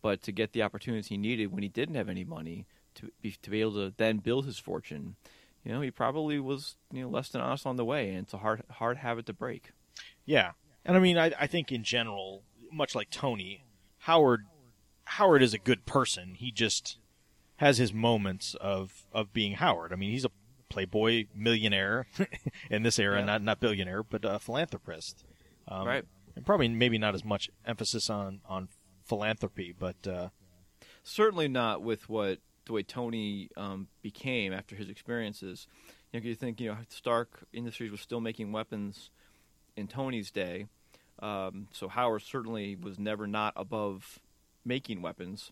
But 0.00 0.22
to 0.22 0.32
get 0.32 0.52
the 0.52 0.62
opportunities 0.62 1.08
he 1.08 1.16
needed 1.16 1.52
when 1.52 1.62
he 1.62 1.68
didn't 1.68 1.96
have 1.96 2.08
any 2.08 2.24
money 2.24 2.66
to 2.94 3.10
be 3.20 3.32
to 3.32 3.50
be 3.50 3.60
able 3.60 3.74
to 3.74 3.92
then 3.96 4.18
build 4.18 4.46
his 4.46 4.58
fortune, 4.58 5.16
you 5.64 5.72
know, 5.72 5.80
he 5.80 5.90
probably 5.90 6.38
was 6.40 6.76
you 6.92 7.02
know 7.02 7.08
less 7.08 7.28
than 7.28 7.40
honest 7.40 7.66
on 7.66 7.76
the 7.76 7.84
way, 7.84 8.10
and 8.10 8.18
it's 8.20 8.34
a 8.34 8.38
hard 8.38 8.62
hard 8.70 8.98
habit 8.98 9.26
to 9.26 9.32
break. 9.32 9.70
Yeah, 10.24 10.52
and 10.84 10.96
I 10.96 11.00
mean, 11.00 11.18
I, 11.18 11.32
I 11.38 11.46
think 11.46 11.72
in 11.72 11.82
general, 11.84 12.42
much 12.72 12.94
like 12.94 13.10
Tony, 13.10 13.64
Howard, 14.00 14.44
Howard 15.04 15.42
is 15.42 15.54
a 15.54 15.58
good 15.58 15.86
person. 15.86 16.34
He 16.34 16.50
just 16.50 16.98
has 17.56 17.78
his 17.78 17.92
moments 17.92 18.54
of 18.60 19.04
of 19.12 19.32
being 19.32 19.54
Howard. 19.54 19.92
I 19.92 19.96
mean, 19.96 20.10
he's 20.10 20.24
a 20.24 20.30
playboy 20.68 21.24
millionaire 21.34 22.06
in 22.70 22.82
this 22.82 22.98
era, 22.98 23.18
Yeah. 23.20 23.24
not 23.24 23.42
not 23.42 23.60
billionaire, 23.60 24.02
but 24.02 24.24
a 24.24 24.38
philanthropist. 24.38 25.24
Um, 25.66 25.86
Right. 25.86 26.04
And 26.36 26.46
probably 26.46 26.68
maybe 26.68 26.98
not 26.98 27.14
as 27.14 27.24
much 27.24 27.50
emphasis 27.66 28.08
on 28.08 28.40
on 28.46 28.68
philanthropy, 29.04 29.74
but 29.76 30.06
uh, 30.06 30.28
certainly 31.02 31.48
not 31.48 31.82
with 31.82 32.08
what 32.08 32.38
the 32.68 32.72
way 32.72 32.82
Tony 32.84 33.50
um, 33.56 33.88
became 34.02 34.52
after 34.52 34.76
his 34.76 34.88
experiences. 34.88 35.66
You 36.12 36.20
know, 36.20 36.26
you 36.26 36.34
think 36.36 36.60
you 36.60 36.68
know 36.70 36.76
Stark 36.88 37.44
Industries 37.52 37.90
was 37.90 38.00
still 38.00 38.20
making 38.20 38.52
weapons 38.52 39.10
in 39.76 39.88
Tony's 39.88 40.30
day, 40.30 40.66
um, 41.20 41.68
so 41.72 41.88
Howard 41.88 42.22
certainly 42.22 42.76
was 42.76 42.98
never 42.98 43.26
not 43.26 43.52
above 43.56 44.18
making 44.64 45.02
weapons. 45.02 45.50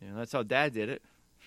You 0.00 0.08
know, 0.08 0.16
that's 0.16 0.32
how 0.32 0.42
Dad 0.42 0.74
did 0.74 0.88
it. 0.88 1.02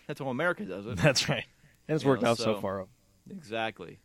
That's 0.07 0.19
how 0.19 0.27
America 0.27 0.65
does 0.65 0.85
it. 0.87 0.97
that's 0.97 1.29
right. 1.29 1.45
And 1.87 1.95
it's 1.95 2.03
You 2.03 2.09
worked 2.09 2.23
know, 2.23 2.31
out 2.31 2.37
so, 2.37 2.55
so- 2.55 2.61
far. 2.61 2.87
Exactly. 3.29 3.99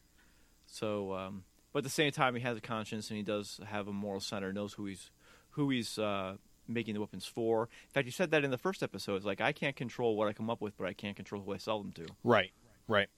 So, 0.67 1.15
um, 1.15 1.45
but 1.73 1.79
at 1.79 1.85
the 1.85 1.91
same 1.91 2.13
time, 2.13 2.35
he 2.35 2.41
has 2.43 2.57
a 2.57 2.61
conscience 2.61 3.09
and 3.11 3.17
he 3.17 3.23
does 3.23 3.61
have 3.67 3.89
a 3.89 3.93
moral 3.93 4.21
center. 4.21 4.53
Knows 4.53 4.75
who 4.75 4.87
he's 4.87 5.11
who 5.51 5.71
he's 5.71 5.99
uh, 5.99 6.37
making 6.69 6.95
the 6.95 7.01
weapons 7.01 7.27
for. 7.27 7.65
In 7.65 7.91
fact, 7.93 8.07
you 8.07 8.13
said 8.13 8.31
that 8.31 8.45
in 8.45 8.51
the 8.51 8.59
first 8.59 8.83
episode. 8.83 9.17
It's 9.17 9.25
like 9.25 9.41
I 9.41 9.53
can't 9.53 9.77
control 9.77 10.17
what 10.17 10.29
I 10.29 10.33
come 10.33 10.51
up 10.51 10.61
with, 10.61 10.77
but 10.77 10.87
I 10.87 10.93
can't 10.93 11.17
control 11.17 11.43
who 11.43 11.53
I 11.53 11.59
sell 11.59 11.79
them 11.83 11.93
to. 11.93 12.07
Right, 12.25 12.53
right. 12.89 13.09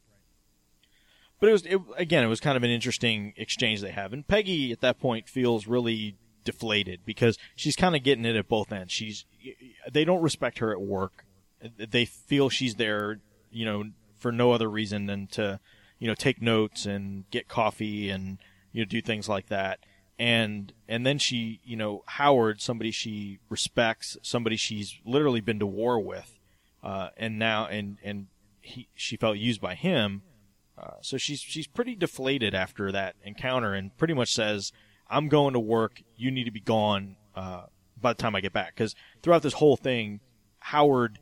But 1.41 1.51
it 1.51 1.53
was 1.53 1.67
it, 1.67 1.81
again, 1.97 2.25
it 2.25 2.29
was 2.29 2.41
kind 2.41 2.57
of 2.57 2.63
an 2.63 2.71
interesting 2.71 3.33
exchange 3.37 3.81
they 3.81 3.93
have, 3.93 4.13
and 4.13 4.27
Peggy 4.27 4.73
at 4.73 4.81
that 4.81 4.99
point 4.99 5.29
feels 5.29 5.67
really 5.67 6.17
deflated 6.45 7.01
because 7.05 7.37
she's 7.55 7.77
kind 7.77 7.95
of 7.95 8.03
getting 8.03 8.25
it 8.25 8.35
at 8.35 8.49
both 8.49 8.73
ends. 8.73 8.93
She's 8.93 9.25
they 9.91 10.05
don't 10.05 10.23
respect 10.23 10.59
her 10.59 10.73
at 10.73 10.81
work. 10.81 11.25
They 11.77 12.05
feel 12.05 12.49
she's 12.49 12.77
there, 12.77 13.21
you 13.51 13.65
know, 13.65 13.85
for 14.17 14.33
no 14.33 14.53
other 14.53 14.69
reason 14.69 15.07
than 15.07 15.27
to, 15.29 15.61
you 15.99 16.09
know, 16.09 16.15
take 16.15 16.41
notes 16.41 16.87
and 16.87 17.29
get 17.31 17.49
coffee 17.49 18.11
and 18.11 18.39
you 18.73 18.83
know 18.83 18.89
do 18.89 19.01
things 19.01 19.29
like 19.29 19.49
that. 19.49 19.81
And 20.19 20.73
and 20.89 21.07
then 21.07 21.19
she, 21.19 21.61
you 21.65 21.77
know, 21.77 22.03
Howard, 22.07 22.61
somebody 22.61 22.91
she 22.91 23.39
respects, 23.49 24.17
somebody 24.23 24.57
she's 24.57 24.99
literally 25.05 25.41
been 25.41 25.61
to 25.61 25.67
war 25.67 26.01
with, 26.01 26.39
uh, 26.83 27.11
and 27.17 27.39
now 27.39 27.67
and 27.67 27.99
and 28.03 28.27
he 28.61 28.89
she 28.95 29.17
felt 29.17 29.39
used 29.39 29.61
by 29.61 29.75
him. 29.75 30.23
Uh, 30.77 30.95
so 31.03 31.19
she's 31.19 31.41
she's 31.41 31.67
pretty 31.67 31.95
deflated 31.95 32.55
after 32.55 32.91
that 32.91 33.15
encounter, 33.23 33.75
and 33.75 33.97
pretty 33.97 34.15
much 34.15 34.33
says, 34.33 34.73
"I'm 35.09 35.29
going 35.29 35.55
to 35.55 35.61
work. 35.61 36.03
You 36.17 36.31
need 36.33 36.45
to 36.45 36.51
be 36.51 36.61
gone 36.61 37.17
uh, 37.37 37.67
by 38.01 38.13
the 38.13 38.21
time 38.21 38.35
I 38.35 38.41
get 38.41 38.53
back." 38.53 38.75
Because 38.75 38.97
throughout 39.23 39.43
this 39.43 39.55
whole 39.55 39.77
thing, 39.77 40.21
Howard 40.59 41.21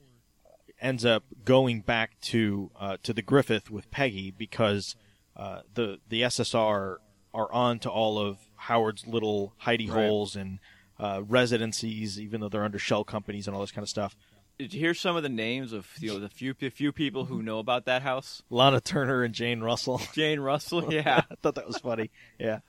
ends 0.81 1.05
up 1.05 1.25
going 1.45 1.81
back 1.81 2.21
to 2.21 2.71
uh, 2.79 2.97
to 3.03 3.13
the 3.13 3.23
Griffith 3.23 3.71
with 3.71 3.91
Peggy 3.91 4.31
because 4.31 4.97
uh, 5.37 5.61
the 5.75 5.99
the 6.09 6.23
SSR 6.23 6.97
are 7.35 7.53
on 7.53 7.79
to 7.81 7.91
all 7.91 8.19
of 8.19 8.39
Howard's 8.57 9.07
little 9.07 9.53
hidey 9.63 9.89
Right. 9.91 10.07
holes 10.07 10.37
and 10.37 10.59
uh, 10.99 11.23
residencies, 11.27 12.19
even 12.21 12.41
though 12.41 12.49
they're 12.49 12.65
under 12.65 12.79
shell 12.79 13.05
companies 13.05 13.47
and 13.47 13.55
all 13.55 13.61
this 13.61 13.71
kind 13.73 13.83
of 13.83 13.89
stuff. 13.89 14.17
Did 14.59 14.73
you 14.73 14.81
hear 14.81 14.95
some 14.95 15.17
of 15.17 15.23
the 15.23 15.29
names 15.29 15.75
of 15.75 15.87
you 16.01 16.15
know 16.15 16.19
the 16.19 16.31
few 16.31 16.55
the 16.59 16.71
few 16.71 16.91
people 16.91 17.27
who 17.27 17.43
know 17.43 17.59
about 17.59 17.85
that 17.85 18.01
house? 18.01 18.43
Lana 18.49 18.81
Turner 18.81 19.23
and 19.23 19.35
Jane 19.35 19.61
Russell. 19.61 20.01
Jane 20.15 20.41
Russell, 20.41 20.91
yeah. 20.95 21.23
I 21.31 21.35
thought 21.43 21.57
that 21.57 21.67
was 21.67 21.77
funny. 21.79 22.11
Yeah. 22.39 22.61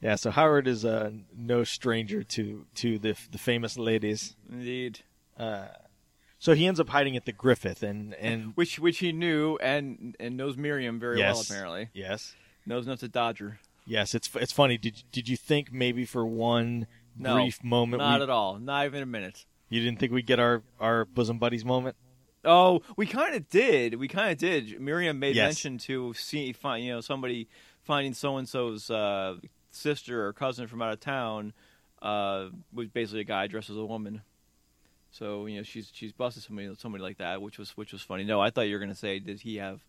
Yeah, 0.00 0.16
so 0.16 0.30
Howard 0.32 0.66
is 0.68 0.84
uh, 0.84 1.12
no 1.34 1.62
stranger 1.64 2.24
to 2.24 2.66
to 2.74 2.98
the 2.98 3.16
the 3.30 3.38
famous 3.38 3.78
ladies. 3.78 4.34
Indeed. 4.50 5.00
So 6.38 6.52
he 6.52 6.66
ends 6.66 6.78
up 6.78 6.90
hiding 6.90 7.16
at 7.16 7.24
the 7.24 7.32
Griffith, 7.32 7.82
and 7.82 8.12
and 8.14 8.52
Which 8.54 8.78
which 8.78 8.98
he 8.98 9.12
knew 9.12 9.56
and 9.62 10.14
and 10.20 10.36
knows 10.36 10.56
Miriam 10.56 11.00
very 11.00 11.18
well 11.18 11.40
apparently. 11.40 11.88
yes, 11.94 12.34
Knows 12.66 12.86
enough 12.86 13.00
to 13.00 13.08
dodge 13.08 13.38
her. 13.38 13.60
Yes, 13.86 14.14
it's 14.14 14.30
it's 14.34 14.52
funny. 14.52 14.76
Did 14.78 15.02
did 15.12 15.28
you 15.28 15.36
think 15.36 15.72
maybe 15.72 16.04
for 16.04 16.24
one 16.26 16.86
No, 17.18 17.34
brief 17.34 17.62
moment 17.64 18.02
Not 18.02 18.18
we, 18.20 18.22
at 18.24 18.30
all. 18.30 18.58
Not 18.58 18.86
even 18.86 19.02
a 19.02 19.06
minute. 19.06 19.44
you 19.68 19.80
didn't 19.82 19.98
think 20.00 20.12
we'd 20.12 20.26
get 20.26 20.38
our 20.40 20.62
our 20.80 21.04
bosom 21.04 21.38
buddies 21.38 21.64
moment? 21.64 21.96
Oh, 22.44 22.82
we 22.96 23.06
kind 23.06 23.34
of 23.34 23.48
did. 23.48 23.94
We 23.94 24.06
kind 24.06 24.30
of 24.30 24.36
did. 24.38 24.78
Miriam 24.80 25.18
made 25.18 25.34
Yes. 25.34 25.48
mention 25.48 25.78
to 25.78 26.12
see, 26.12 26.52
find, 26.52 26.84
you 26.84 26.92
know, 26.92 27.00
somebody 27.00 27.48
finding 27.82 28.12
so 28.12 28.36
and 28.36 28.46
so's 28.46 28.90
uh, 28.90 29.36
sister 29.70 30.26
or 30.26 30.32
cousin 30.34 30.66
from 30.66 30.82
out 30.82 30.92
of 30.92 31.00
town 31.00 31.54
uh, 32.02 32.48
was 32.72 32.88
basically 32.88 33.20
a 33.20 33.24
guy 33.24 33.46
dressed 33.46 33.70
as 33.70 33.76
a 33.76 33.84
woman. 33.84 34.20
So 35.10 35.46
you 35.46 35.56
know, 35.58 35.62
she's 35.62 35.90
she's 35.94 36.12
busted 36.12 36.42
somebody 36.42 36.68
somebody 36.76 37.02
like 37.02 37.18
that, 37.18 37.40
which 37.40 37.56
was 37.58 37.70
which 37.78 37.92
was 37.92 38.02
funny. 38.02 38.24
No, 38.24 38.40
I 38.40 38.50
thought 38.50 38.62
you 38.62 38.74
were 38.74 38.80
gonna 38.80 38.94
say, 38.94 39.20
did 39.20 39.40
he 39.40 39.56
have, 39.56 39.80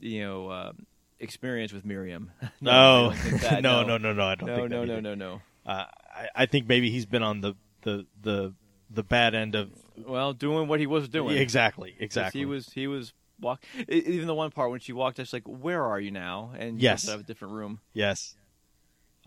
you 0.00 0.22
know, 0.22 0.48
uh, 0.48 0.72
experience 1.20 1.72
with 1.72 1.84
Miriam? 1.84 2.30
No, 2.60 3.10
that, 3.10 3.62
no, 3.62 3.82
no, 3.82 3.98
no, 3.98 4.12
no. 4.12 4.24
I 4.24 4.34
don't 4.34 4.48
no, 4.48 4.56
think 4.56 4.70
no, 4.70 4.84
no, 4.84 5.00
no, 5.00 5.14
no. 5.14 5.40
Uh, 5.66 5.84
I, 6.14 6.28
I 6.34 6.46
think 6.46 6.68
maybe 6.68 6.90
he's 6.90 7.06
been 7.06 7.22
on 7.22 7.40
the 7.40 7.54
the 7.82 8.06
the 8.22 8.54
the 8.90 9.02
bad 9.02 9.34
end 9.34 9.54
of 9.54 9.70
Well, 9.96 10.32
doing 10.32 10.68
what 10.68 10.80
he 10.80 10.86
was 10.86 11.08
doing. 11.08 11.36
exactly 11.36 11.94
exactly. 11.98 12.40
He 12.40 12.44
was 12.46 12.72
he 12.72 12.86
was 12.86 13.12
walk. 13.40 13.62
Even 13.88 14.26
the 14.26 14.34
one 14.34 14.50
part 14.50 14.70
when 14.70 14.80
she 14.80 14.92
walked, 14.92 15.18
I 15.18 15.22
was 15.22 15.32
like, 15.32 15.46
"Where 15.46 15.82
are 15.84 16.00
you 16.00 16.10
now?" 16.10 16.52
And 16.58 16.80
Yes. 16.80 17.08
have 17.08 17.20
a 17.20 17.24
different 17.24 17.54
room. 17.54 17.80
Yes. 17.92 18.36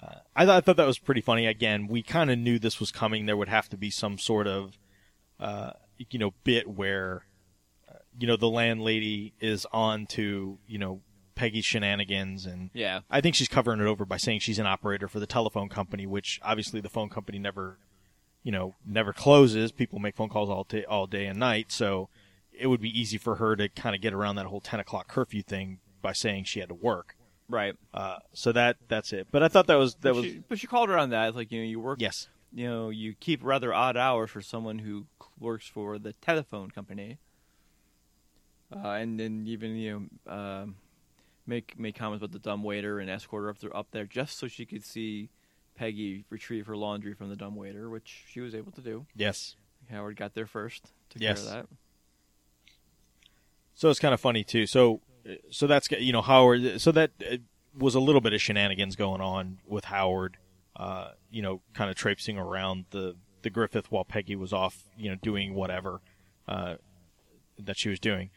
Uh, 0.02 0.20
I 0.36 0.46
thought 0.46 0.58
I 0.58 0.62
thought 0.62 0.78
that 0.78 0.88
was 0.88 1.00
pretty 1.00 1.22
funny. 1.22 1.48
Again, 1.48 1.88
we 1.88 2.04
kind 2.04 2.30
of 2.32 2.38
knew 2.38 2.60
this 2.60 2.80
was 2.80 2.92
coming. 2.92 3.26
There 3.26 3.38
would 3.38 3.50
have 3.50 3.68
to 3.70 3.78
be 3.78 3.90
some 3.90 4.18
sort 4.18 4.48
of, 4.48 4.78
uh, 5.40 5.72
you 6.10 6.20
know, 6.20 6.34
bit 6.44 6.68
where, 6.68 7.26
uh, 7.90 7.98
you 8.18 8.28
know, 8.28 8.38
the 8.38 8.50
landlady 8.50 9.34
is 9.40 9.66
on 9.72 10.06
to 10.08 10.60
you 10.68 10.78
know 10.78 11.02
Peggy's 11.38 11.66
shenanigans, 11.66 12.46
and 12.46 12.70
Yeah, 12.74 13.02
I 13.10 13.22
think 13.22 13.36
she's 13.36 13.48
covering 13.48 13.80
it 13.80 13.86
over 13.86 14.04
by 14.06 14.18
saying 14.18 14.40
she's 14.42 14.60
an 14.60 14.66
operator 14.66 15.08
for 15.08 15.20
the 15.20 15.28
telephone 15.28 15.70
company, 15.70 16.06
which 16.06 16.40
obviously 16.44 16.82
the 16.82 16.90
phone 16.90 17.10
company 17.10 17.40
never, 17.40 17.78
you 18.44 18.52
know, 18.52 18.76
never 18.86 19.14
closes. 19.14 19.72
People 19.72 20.00
make 20.00 20.16
phone 20.16 20.30
calls 20.30 20.50
all 20.50 20.64
day, 20.66 20.84
all 20.86 21.08
day 21.08 21.26
and 21.26 21.40
night, 21.40 21.72
so 21.72 22.10
it 22.52 22.68
would 22.68 22.82
be 22.82 23.00
easy 23.00 23.18
for 23.18 23.36
her 23.36 23.56
to 23.56 23.70
kind 23.70 23.96
of 23.96 24.02
get 24.02 24.14
around 24.14 24.36
that 24.36 24.48
whole 24.48 24.60
ten 24.62 24.80
o'clock 24.80 25.08
curfew 25.08 25.44
thing 25.44 25.80
by 26.02 26.12
saying 26.12 26.44
she 26.46 26.60
had 26.60 26.70
to 26.70 26.76
work. 26.76 27.16
right. 27.48 27.76
Uh, 27.94 28.18
so 28.34 28.52
that 28.52 28.78
that's 28.88 29.14
it. 29.14 29.28
But 29.32 29.44
I 29.44 29.48
thought 29.48 29.68
that 29.68 29.76
was 29.76 29.94
that 30.02 30.14
but, 30.14 30.24
was 30.24 30.34
but 30.50 30.60
she 30.60 30.68
called 30.68 30.90
her 30.90 30.98
on 30.98 31.12
that. 31.12 31.28
It's 31.30 31.38
like 31.38 31.52
you 31.52 31.62
know, 31.62 31.68
you 31.68 31.80
work. 31.80 32.02
yes, 32.02 32.28
You 32.52 32.68
know, 32.68 32.90
you 32.90 33.14
keep 33.20 33.42
rather 33.44 33.74
odd 33.74 33.96
hours 33.96 34.32
for 34.32 34.42
someone 34.42 34.80
who 34.80 35.06
works 35.40 35.68
for 35.68 36.00
the 36.00 36.14
telephone 36.14 36.72
company. 36.72 37.20
Uh, 38.76 38.90
and 38.90 39.18
then 39.20 39.46
even 39.48 39.76
you 39.78 40.10
know, 40.26 40.34
um 40.34 40.76
make 41.48 41.80
make 41.80 41.96
comments 41.96 42.22
about 42.24 42.34
the 42.34 42.40
dumb 42.40 42.64
waiter 42.64 43.00
and 43.00 43.10
escort 43.10 43.44
her 43.44 43.50
up 43.50 43.60
there, 43.60 43.76
up 43.76 43.88
there 43.92 44.06
just 44.06 44.38
so 44.38 44.48
she 44.48 44.66
could 44.66 44.84
see 44.84 45.30
Peggy 45.76 46.26
retrieve 46.30 46.68
her 46.68 46.76
laundry 46.78 47.14
from 47.14 47.30
the 47.30 47.36
dumb 47.36 47.56
waiter, 47.56 47.90
which 47.90 48.26
she 48.30 48.40
was 48.42 48.54
able 48.54 48.72
to 48.74 48.82
do. 48.82 49.06
yes. 49.16 49.56
Howard 49.90 50.18
got 50.18 50.34
there 50.34 50.46
first. 50.48 50.92
Took 51.10 51.22
Yes. 51.22 51.46
care 51.46 51.60
of 51.62 51.68
that. 51.70 51.76
So 53.74 53.90
it's 53.90 54.00
kind 54.00 54.14
of 54.14 54.20
funny 54.20 54.44
too. 54.44 54.66
So 54.66 55.02
so 55.50 55.68
that's 55.68 55.90
you 55.92 56.12
know 56.12 56.22
Howard. 56.22 56.82
So 56.82 56.92
that 56.92 57.12
uh, 57.30 57.38
was 57.78 57.96
a 57.96 58.00
little 58.00 58.22
bit 58.22 58.34
of 58.34 58.42
shenanigans 58.42 58.96
going 58.96 59.22
on 59.22 59.60
with 59.68 59.86
Howard. 59.86 60.38
Uh, 60.76 61.12
you 61.32 61.42
know, 61.42 61.62
kind 61.74 61.90
of 61.90 61.96
traipsing 61.96 62.38
around 62.38 62.86
the 62.92 63.16
the 63.44 63.50
Griffith 63.50 63.92
while 63.92 64.04
Peggy 64.04 64.36
was 64.36 64.52
off. 64.54 64.84
You 64.98 65.12
know, 65.12 65.16
doing 65.22 65.54
whatever 65.54 66.02
uh, 66.48 66.76
that 67.60 67.78
she 67.78 67.90
was 67.90 68.00
doing. 68.00 68.30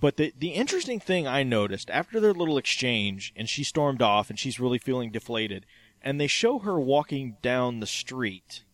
But 0.00 0.16
the 0.16 0.32
the 0.38 0.50
interesting 0.50 1.00
thing 1.00 1.26
I 1.26 1.42
noticed 1.42 1.90
after 1.90 2.20
their 2.20 2.32
little 2.32 2.58
exchange, 2.58 3.32
and 3.36 3.48
she 3.48 3.64
stormed 3.64 4.02
off, 4.02 4.30
and 4.30 4.38
she's 4.38 4.60
really 4.60 4.78
feeling 4.78 5.10
deflated, 5.10 5.66
and 6.00 6.20
they 6.20 6.26
show 6.26 6.60
her 6.60 6.78
walking 6.80 7.36
down 7.42 7.80
the 7.80 7.86
street, 7.86 8.64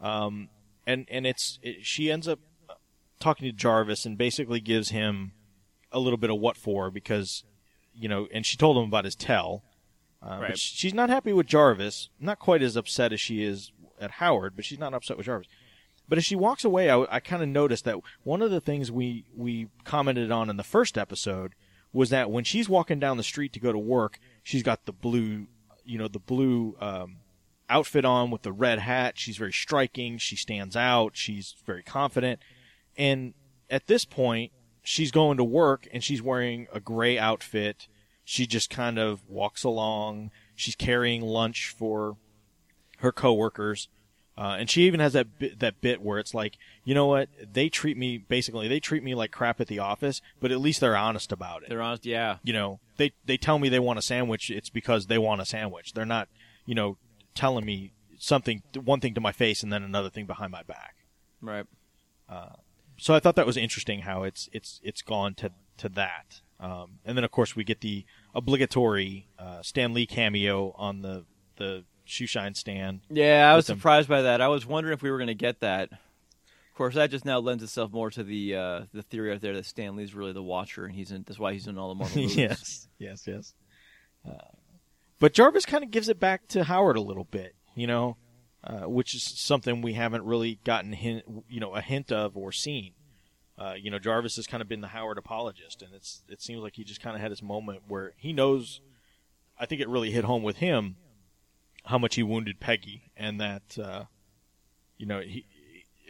um, 0.00 0.48
and 0.86 1.06
and 1.10 1.26
it's 1.26 1.58
it, 1.62 1.84
she 1.84 2.10
ends 2.10 2.26
up 2.26 2.40
talking 3.20 3.46
to 3.46 3.52
Jarvis 3.52 4.06
and 4.06 4.16
basically 4.16 4.60
gives 4.60 4.90
him 4.90 5.32
a 5.90 5.98
little 5.98 6.16
bit 6.18 6.30
of 6.30 6.38
what 6.38 6.56
for 6.56 6.90
because 6.90 7.44
you 7.94 8.08
know, 8.08 8.28
and 8.32 8.46
she 8.46 8.56
told 8.56 8.76
him 8.76 8.84
about 8.84 9.04
his 9.04 9.16
tell. 9.16 9.64
Uh, 10.22 10.38
Right. 10.40 10.50
But 10.50 10.58
she's 10.58 10.94
not 10.94 11.10
happy 11.10 11.32
with 11.32 11.46
Jarvis. 11.46 12.10
Not 12.18 12.38
quite 12.38 12.62
as 12.62 12.76
upset 12.76 13.12
as 13.12 13.20
she 13.20 13.42
is 13.42 13.72
at 14.00 14.12
Howard, 14.12 14.54
but 14.56 14.64
she's 14.64 14.78
not 14.78 14.94
upset 14.94 15.16
with 15.16 15.26
Jarvis. 15.26 15.48
But 16.08 16.18
as 16.18 16.24
she 16.24 16.36
walks 16.36 16.64
away, 16.64 16.90
I, 16.90 17.04
I 17.10 17.20
kind 17.20 17.42
of 17.42 17.48
noticed 17.48 17.84
that 17.84 17.98
one 18.22 18.42
of 18.42 18.50
the 18.50 18.60
things 18.60 18.90
we 18.90 19.26
we 19.36 19.68
commented 19.84 20.30
on 20.30 20.48
in 20.48 20.56
the 20.56 20.64
first 20.64 20.96
episode 20.96 21.54
was 21.92 22.10
that 22.10 22.30
when 22.30 22.44
she's 22.44 22.68
walking 22.68 22.98
down 22.98 23.16
the 23.16 23.22
street 23.22 23.52
to 23.54 23.60
go 23.60 23.72
to 23.72 23.78
work, 23.78 24.18
she's 24.42 24.62
got 24.62 24.86
the 24.86 24.92
blue, 24.92 25.46
you 25.84 25.98
know, 25.98 26.08
the 26.08 26.18
blue 26.18 26.76
um, 26.80 27.16
outfit 27.68 28.04
on 28.04 28.30
with 28.30 28.42
the 28.42 28.52
red 28.52 28.78
hat. 28.78 29.18
She's 29.18 29.36
very 29.36 29.52
striking. 29.52 30.18
She 30.18 30.36
stands 30.36 30.76
out. 30.76 31.16
She's 31.16 31.54
very 31.66 31.82
confident. 31.82 32.40
And 32.96 33.34
at 33.70 33.86
this 33.86 34.04
point, 34.04 34.52
she's 34.82 35.10
going 35.10 35.36
to 35.36 35.44
work 35.44 35.86
and 35.92 36.02
she's 36.02 36.22
wearing 36.22 36.66
a 36.72 36.80
gray 36.80 37.18
outfit. 37.18 37.88
She 38.24 38.46
just 38.46 38.70
kind 38.70 38.98
of 38.98 39.26
walks 39.28 39.64
along. 39.64 40.30
She's 40.54 40.76
carrying 40.76 41.22
lunch 41.22 41.68
for 41.68 42.16
her 42.98 43.12
coworkers. 43.12 43.88
Uh, 44.38 44.56
and 44.60 44.70
she 44.70 44.82
even 44.82 45.00
has 45.00 45.14
that 45.14 45.36
bit, 45.40 45.58
that 45.58 45.80
bit 45.80 46.00
where 46.00 46.20
it's 46.20 46.32
like, 46.32 46.56
you 46.84 46.94
know 46.94 47.06
what? 47.06 47.28
They 47.52 47.68
treat 47.68 47.96
me 47.96 48.18
basically. 48.18 48.68
They 48.68 48.78
treat 48.78 49.02
me 49.02 49.16
like 49.16 49.32
crap 49.32 49.60
at 49.60 49.66
the 49.66 49.80
office, 49.80 50.22
but 50.40 50.52
at 50.52 50.60
least 50.60 50.80
they're 50.80 50.96
honest 50.96 51.32
about 51.32 51.64
it 51.64 51.70
They're 51.70 51.82
honest. 51.82 52.06
Yeah. 52.06 52.36
you 52.44 52.52
know 52.52 52.78
they 52.98 53.12
they 53.26 53.36
tell 53.36 53.58
me 53.58 53.68
they 53.68 53.80
want 53.80 53.98
a 53.98 54.02
sandwich 54.02 54.48
it's 54.50 54.70
because 54.70 55.06
they 55.06 55.18
want 55.18 55.40
a 55.40 55.44
sandwich 55.44 55.92
they're 55.92 56.04
not 56.06 56.28
you 56.66 56.74
know 56.76 56.96
telling 57.34 57.64
me 57.64 57.92
something 58.18 58.62
one 58.84 59.00
thing 59.00 59.14
to 59.14 59.20
my 59.20 59.32
face 59.32 59.62
and 59.64 59.72
then 59.72 59.82
another 59.82 60.10
thing 60.10 60.26
behind 60.26 60.50
my 60.52 60.62
back 60.62 60.94
Right. 61.40 61.66
so 62.96 63.14
i 63.14 63.20
thought 63.20 63.36
that 63.36 63.46
was 63.46 63.56
interesting 63.56 64.00
how 64.00 64.22
it's 64.24 64.48
it's 64.52 64.80
it's 64.82 65.02
gone 65.02 65.34
to 65.34 65.50
to 65.76 65.88
that 65.90 66.40
um, 66.60 66.98
and 67.04 67.16
then 67.16 67.22
of 67.24 67.30
course 67.30 67.54
we 67.54 67.62
get 67.62 67.80
the 67.80 68.04
obligatory 68.34 69.28
uh, 69.38 69.62
stan 69.62 69.94
lee 69.94 70.06
cameo 70.06 70.74
on 70.76 71.02
the 71.02 71.24
the 71.56 71.84
shoe 72.08 72.26
shine 72.26 72.54
stand 72.54 73.00
Yeah, 73.10 73.50
I 73.52 73.56
was 73.56 73.66
them. 73.66 73.76
surprised 73.78 74.08
by 74.08 74.22
that. 74.22 74.40
I 74.40 74.48
was 74.48 74.64
wondering 74.66 74.94
if 74.94 75.02
we 75.02 75.10
were 75.10 75.18
going 75.18 75.28
to 75.28 75.34
get 75.34 75.60
that. 75.60 75.90
Of 75.92 76.74
course, 76.76 76.94
that 76.94 77.10
just 77.10 77.24
now 77.24 77.38
lends 77.40 77.62
itself 77.62 77.90
more 77.92 78.10
to 78.10 78.22
the 78.22 78.54
uh, 78.54 78.80
the 78.92 79.02
theory 79.02 79.32
out 79.32 79.40
there 79.40 79.54
that 79.54 79.66
Stan 79.66 79.96
Lee's 79.96 80.14
really 80.14 80.32
the 80.32 80.42
Watcher, 80.42 80.84
and 80.84 80.94
he's 80.94 81.10
in. 81.10 81.24
That's 81.26 81.38
why 81.38 81.52
he's 81.52 81.66
in 81.66 81.76
all 81.76 81.88
the 81.88 81.94
Marvel 81.96 82.16
movies. 82.22 82.36
yes 82.36 82.88
yes 82.98 83.24
yes 83.26 83.54
uh, 84.28 84.32
but 85.20 85.32
jarvis 85.32 85.64
kind 85.66 85.82
of 85.84 85.90
gives 85.90 86.08
it 86.08 86.18
back 86.20 86.46
to 86.48 86.64
howard 86.64 86.96
a 86.96 87.00
little 87.00 87.24
bit 87.24 87.54
you 87.74 87.86
know 87.86 88.16
uh, 88.64 88.88
which 88.88 89.14
is 89.14 89.22
something 89.22 89.82
we 89.82 89.92
haven't 89.94 90.24
really 90.24 90.58
gotten 90.64 90.92
hint, 90.92 91.24
you 91.48 91.60
know 91.60 91.74
a 91.74 91.80
hint 91.80 92.10
of 92.12 92.36
or 92.36 92.50
seen 92.52 92.92
uh, 93.58 93.74
you 93.80 93.90
know 93.90 93.98
jarvis 93.98 94.36
has 94.36 94.46
kind 94.46 94.60
of 94.60 94.68
been 94.68 94.80
the 94.80 94.88
howard 94.88 95.18
apologist 95.18 95.82
and 95.82 95.92
it's 95.94 96.22
it 96.28 96.40
seems 96.42 96.60
like 96.62 96.74
he 96.76 96.84
just 96.84 97.00
kind 97.00 97.14
of 97.16 97.22
had 97.22 97.30
his 97.30 97.42
moment 97.42 97.80
where 97.88 98.12
he 98.16 98.32
knows 98.32 98.80
i 99.58 99.64
think 99.66 99.80
it 99.80 99.88
really 99.88 100.10
hit 100.10 100.24
home 100.24 100.42
with 100.42 100.56
him 100.58 100.96
how 101.88 101.96
much 101.96 102.16
he 102.16 102.22
wounded 102.22 102.60
peggy 102.60 103.10
and 103.16 103.40
that 103.40 103.78
uh, 103.82 104.04
you 104.98 105.06
know 105.06 105.20
he 105.20 105.46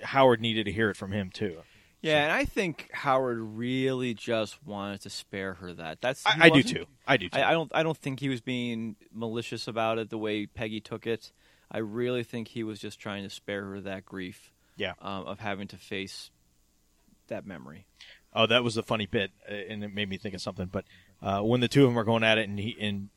howard 0.03 0.41
needed 0.41 0.64
to 0.64 0.72
hear 0.72 0.91
it 0.91 0.97
from 0.97 1.12
him 1.12 1.31
too 1.31 1.59
Yeah, 2.01 2.22
and 2.22 2.33
I 2.33 2.45
think 2.45 2.89
Howard 2.93 3.41
really 3.41 4.14
just 4.14 4.64
wanted 4.64 5.01
to 5.01 5.11
spare 5.11 5.55
her 5.55 5.72
that. 5.74 6.01
That's 6.01 6.24
I, 6.24 6.47
I 6.47 6.49
do 6.51 6.62
too 6.62 6.87
i 7.05 7.16
do 7.16 7.29
too 7.29 7.39
I, 7.39 7.51
I 7.51 7.53
don't. 7.53 7.70
I 7.74 7.83
don't 7.83 7.99
think 7.99 8.20
he 8.20 8.29
was 8.29 8.41
being 8.41 8.95
malicious 9.12 9.66
about 9.66 9.99
it 9.99 10.09
the 10.09 10.18
way 10.18 10.47
Peggy 10.47 10.81
took 10.81 11.09
it. 11.09 11.33
I 11.72 11.79
really 11.79 12.22
think 12.22 12.49
he 12.49 12.62
was 12.62 12.79
just 12.79 13.01
trying 13.01 13.24
to 13.24 13.31
spare 13.31 13.64
her 13.64 13.81
that 13.81 14.05
grief 14.05 14.53
yeah 14.76 14.93
um, 15.03 15.26
of 15.26 15.41
having 15.41 15.66
to 15.68 15.76
face 15.76 16.31
that 17.26 17.45
memory. 17.47 17.87
Oh, 18.33 18.47
that 18.47 18.62
was 18.62 18.76
a 18.76 18.83
funny 18.83 19.07
bit, 19.07 19.33
uh, 19.51 19.55
and 19.55 19.83
it 19.83 19.93
made 19.93 20.09
me 20.09 20.18
think 20.18 20.35
of 20.35 20.41
something. 20.41 20.66
But 20.70 20.85
uh, 21.20 21.41
when 21.41 21.61
the 21.61 21.68
two 21.68 21.85
of 21.85 21.91
them 21.91 21.99
are 21.99 22.05
going 22.05 22.22
at 22.22 22.39
it, 22.39 22.49
and 22.49 22.59
he 22.59 22.76
and 22.81 23.09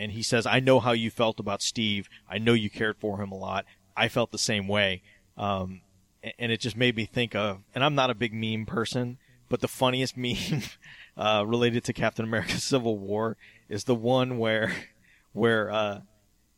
and 0.00 0.12
he 0.12 0.22
says, 0.22 0.46
"I 0.46 0.60
know 0.60 0.80
how 0.80 0.92
you 0.92 1.10
felt 1.10 1.38
about 1.38 1.60
Steve. 1.60 2.08
I 2.28 2.38
know 2.38 2.54
you 2.54 2.70
cared 2.70 2.96
for 2.96 3.22
him 3.22 3.30
a 3.30 3.36
lot. 3.36 3.66
I 3.94 4.08
felt 4.08 4.32
the 4.32 4.38
same 4.38 4.66
way." 4.66 5.02
Um, 5.36 5.82
and 6.38 6.50
it 6.50 6.60
just 6.60 6.76
made 6.76 6.96
me 6.96 7.04
think 7.04 7.34
of. 7.34 7.60
And 7.74 7.84
I'm 7.84 7.94
not 7.94 8.10
a 8.10 8.14
big 8.14 8.32
meme 8.32 8.66
person, 8.66 9.18
but 9.48 9.60
the 9.60 9.68
funniest 9.68 10.16
meme 10.16 10.62
uh, 11.16 11.44
related 11.46 11.84
to 11.84 11.92
Captain 11.92 12.24
America: 12.24 12.52
Civil 12.58 12.98
War 12.98 13.36
is 13.68 13.84
the 13.84 13.94
one 13.94 14.38
where 14.38 14.74
where 15.32 15.70
uh, 15.70 16.00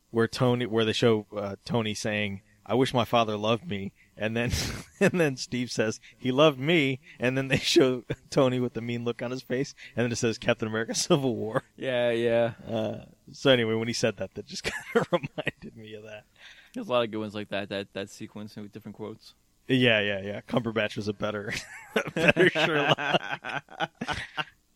where 0.09 0.27
Tony 0.27 0.65
where 0.65 0.85
they 0.85 0.93
show 0.93 1.27
uh, 1.35 1.57
Tony 1.65 1.93
saying, 1.93 2.41
"I 2.65 2.75
wish 2.75 2.93
my 2.93 3.05
father 3.05 3.35
loved 3.35 3.67
me," 3.67 3.91
and 4.17 4.35
then 4.35 4.51
and 4.99 5.19
then 5.19 5.37
Steve 5.37 5.71
says 5.71 5.99
he 6.17 6.31
loved 6.31 6.59
me, 6.59 6.99
and 7.19 7.37
then 7.37 7.47
they 7.47 7.57
show 7.59 8.03
Tony 8.29 8.59
with 8.59 8.73
the 8.73 8.81
mean 8.81 9.05
look 9.05 9.21
on 9.21 9.31
his 9.31 9.41
face, 9.41 9.73
and 9.95 10.03
then 10.05 10.11
it 10.11 10.17
says 10.17 10.37
Captain 10.37 10.67
America: 10.67 10.95
Civil 10.95 11.35
War. 11.35 11.63
Yeah, 11.77 12.11
yeah. 12.11 12.53
Uh, 12.67 13.05
so 13.31 13.49
anyway, 13.51 13.73
when 13.75 13.87
he 13.87 13.93
said 13.93 14.17
that, 14.17 14.33
that 14.35 14.45
just 14.45 14.63
kind 14.63 14.83
of 14.95 15.07
reminded 15.11 15.75
me 15.75 15.93
of 15.95 16.03
that. 16.03 16.23
There's 16.73 16.87
a 16.87 16.91
lot 16.91 17.03
of 17.03 17.11
good 17.11 17.19
ones 17.19 17.35
like 17.35 17.49
that. 17.49 17.69
That 17.69 17.93
that 17.93 18.09
sequence 18.09 18.55
with 18.55 18.71
different 18.71 18.95
quotes. 18.95 19.33
Yeah, 19.67 20.01
yeah, 20.01 20.21
yeah. 20.21 20.41
Cumberbatch 20.41 20.97
was 20.97 21.07
a 21.07 21.13
better, 21.13 21.53
better 22.13 22.49
Sherlock. 22.49 22.97
Uh, 22.99 23.87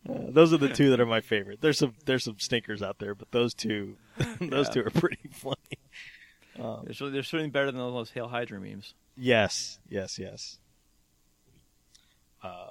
those 0.06 0.52
are 0.54 0.56
the 0.56 0.70
two 0.70 0.88
that 0.90 1.00
are 1.00 1.06
my 1.06 1.20
favorite. 1.20 1.60
There's 1.60 1.76
some 1.78 1.92
there's 2.06 2.24
some 2.24 2.38
stinkers 2.38 2.82
out 2.82 2.98
there, 2.98 3.14
but 3.14 3.30
those 3.30 3.52
two, 3.52 3.96
those 4.40 4.68
Yeah. 4.68 4.72
two 4.72 4.80
are 4.86 4.90
pretty 4.90 5.28
funny. 5.30 5.56
They're, 6.84 6.92
certainly- 6.94 7.12
they're 7.12 7.22
certainly 7.22 7.50
better 7.50 7.66
than 7.72 7.76
those 7.80 8.10
Hail 8.10 8.28
Hydra 8.28 8.60
memes. 8.60 8.94
Yes, 9.16 9.78
yes, 9.88 10.18
yes. 10.18 10.58
Uh, 12.42 12.70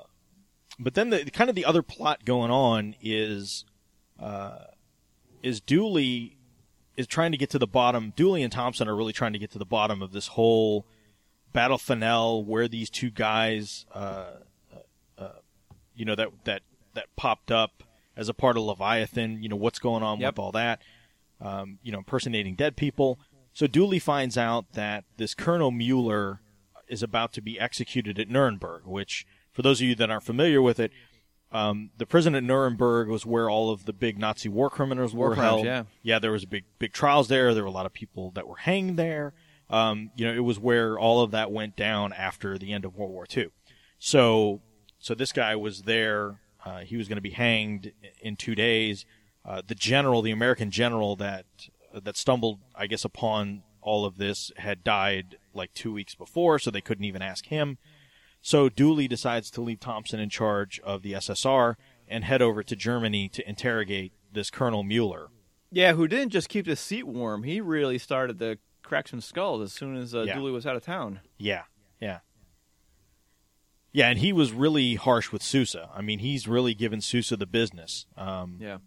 but 0.79 0.93
then 0.93 1.09
the 1.09 1.25
kind 1.31 1.49
of 1.49 1.55
the 1.55 1.65
other 1.65 1.81
plot 1.81 2.23
going 2.25 2.51
on 2.51 2.95
is, 3.01 3.65
uh, 4.19 4.59
is 5.43 5.59
Dooley 5.59 6.38
is 6.95 7.07
trying 7.07 7.31
to 7.31 7.38
get 7.38 7.49
to 7.51 7.59
the 7.59 7.67
bottom. 7.67 8.13
Dooley 8.15 8.43
and 8.43 8.51
Thompson 8.51 8.88
are 8.88 8.95
really 8.95 9.13
trying 9.13 9.33
to 9.33 9.39
get 9.39 9.51
to 9.51 9.59
the 9.59 9.65
bottom 9.65 10.01
of 10.01 10.11
this 10.13 10.27
whole 10.27 10.85
battle 11.53 11.77
finale 11.77 12.43
where 12.43 12.67
these 12.67 12.89
two 12.89 13.09
guys, 13.09 13.85
uh, 13.93 14.31
uh, 15.17 15.29
you 15.95 16.05
know 16.05 16.15
that 16.15 16.29
that 16.45 16.61
that 16.93 17.05
popped 17.15 17.51
up 17.51 17.83
as 18.15 18.29
a 18.29 18.33
part 18.33 18.57
of 18.57 18.63
Leviathan. 18.63 19.41
You 19.43 19.49
know 19.49 19.55
what's 19.55 19.79
going 19.79 20.03
on 20.03 20.19
Yep. 20.19 20.33
with 20.33 20.39
all 20.39 20.51
that. 20.53 20.81
Um, 21.41 21.77
you 21.83 21.91
know, 21.91 21.99
impersonating 21.99 22.55
dead 22.55 22.75
people. 22.77 23.19
So 23.58 23.66
Dooley 23.66 23.97
finds 23.97 24.38
out 24.38 24.74
that 24.74 25.05
this 25.18 25.34
Colonel 25.34 25.72
Mueller 25.72 26.41
is 26.88 27.01
about 27.01 27.34
to 27.34 27.41
be 27.41 27.60
executed 27.60 28.20
at 28.20 28.30
Nuremberg, 28.30 28.86
which, 28.86 29.26
for 29.51 29.64
those 29.64 29.82
of 29.82 29.88
you 29.88 29.95
that 29.95 30.12
aren't 30.12 30.26
familiar 30.26 30.62
with 30.62 30.80
it, 30.80 30.91
um, 31.51 31.89
the 31.97 32.05
prison 32.05 32.36
at 32.36 32.43
Nuremberg 32.43 33.08
was 33.08 33.26
where 33.26 33.49
all 33.49 33.72
of 33.72 33.86
the 33.86 33.93
big 33.93 34.20
Nazi 34.20 34.47
war 34.47 34.70
criminals 34.70 35.16
War 35.16 35.30
were 35.30 35.34
crimes, 35.34 35.49
held. 35.49 35.66
yeah. 35.66 35.84
yeah, 36.03 36.20
there 36.20 36.34
was 36.34 36.45
big, 36.45 36.66
big 36.78 36.93
trials 36.93 37.30
there. 37.30 37.55
There 37.55 37.64
were 37.64 37.70
a 37.70 37.72
lot 37.72 37.88
of 37.88 37.93
people 37.93 38.30
that 38.36 38.47
were 38.47 38.58
hanged 38.58 38.99
there. 38.99 39.34
Um, 39.72 40.12
you 40.16 40.28
know, 40.28 40.36
it 40.36 40.43
was 40.43 40.60
where 40.60 40.99
all 40.99 41.22
of 41.22 41.32
that 41.32 41.51
went 41.51 41.76
down 41.76 42.14
after 42.14 42.60
the 42.60 42.74
end 42.74 42.86
of 42.86 42.95
World 42.95 43.12
War 43.12 43.26
II. 43.36 43.47
So, 43.97 44.62
so 44.99 45.16
this 45.16 45.32
guy 45.32 45.55
was 45.55 45.82
there. 45.82 46.41
Uh, 46.64 46.82
he 46.82 46.95
was 46.95 47.08
going 47.08 47.18
to 47.18 47.24
be 47.24 47.32
hanged 47.32 47.91
in 48.22 48.36
two 48.36 48.53
days. 48.53 49.03
Uh, 49.43 49.64
the 49.66 49.74
general, 49.74 50.22
the 50.22 50.30
American 50.30 50.70
general 50.70 51.16
that 51.16 51.45
that 52.05 52.17
stumbled, 52.17 52.59
I 52.75 52.87
guess, 52.87 53.03
upon 53.05 53.63
all 53.81 54.05
of 54.05 54.17
this 54.17 54.51
had 54.57 54.83
died 54.83 55.37
like 55.53 55.73
two 55.73 55.93
weeks 55.93 56.15
before, 56.15 56.59
so 56.59 56.69
they 56.71 56.81
couldn't 56.81 57.05
even 57.05 57.21
ask 57.21 57.45
him. 57.47 57.77
So 58.41 58.69
Dooley 58.69 59.07
decides 59.07 59.49
to 59.51 59.61
leave 59.61 59.79
Thompson 59.79 60.19
in 60.19 60.29
charge 60.29 60.79
of 60.81 61.01
the 61.01 61.13
SSR 61.13 61.75
and 62.07 62.23
head 62.23 62.41
over 62.41 62.63
to 62.63 62.75
Germany 62.75 63.29
to 63.29 63.47
interrogate 63.47 64.13
this 64.31 64.49
Colonel 64.49 64.83
Mueller. 64.83 65.27
Yeah, 65.71 65.93
who 65.93 66.07
didn't 66.07 66.29
just 66.29 66.47
keep 66.49 66.65
the 66.65 66.75
seat 66.75 67.03
warm? 67.07 67.43
He 67.43 67.59
really 67.59 67.97
started 67.97 68.39
to 68.39 68.57
crack 68.83 69.07
some 69.09 69.19
skulls 69.21 69.61
as 69.61 69.73
soon 69.73 69.97
as 69.97 70.15
uh, 70.15 70.23
Yeah. 70.23 70.35
Dooley 70.35 70.51
was 70.51 70.65
out 70.65 70.75
of 70.77 70.83
town. 70.83 71.19
Yeah, 71.37 71.63
yeah. 71.99 72.19
Yeah, 73.91 74.09
and 74.09 74.19
he 74.19 74.31
was 74.31 74.51
really 74.51 74.95
harsh 74.95 75.31
with 75.31 75.41
Sousa. 75.41 75.89
I 75.93 76.01
mean, 76.01 76.19
he's 76.19 76.47
really 76.47 76.73
given 76.73 77.01
Sousa 77.01 77.35
the 77.35 77.45
business. 77.47 78.05
Um, 78.15 78.57
Yeah. 78.61 78.77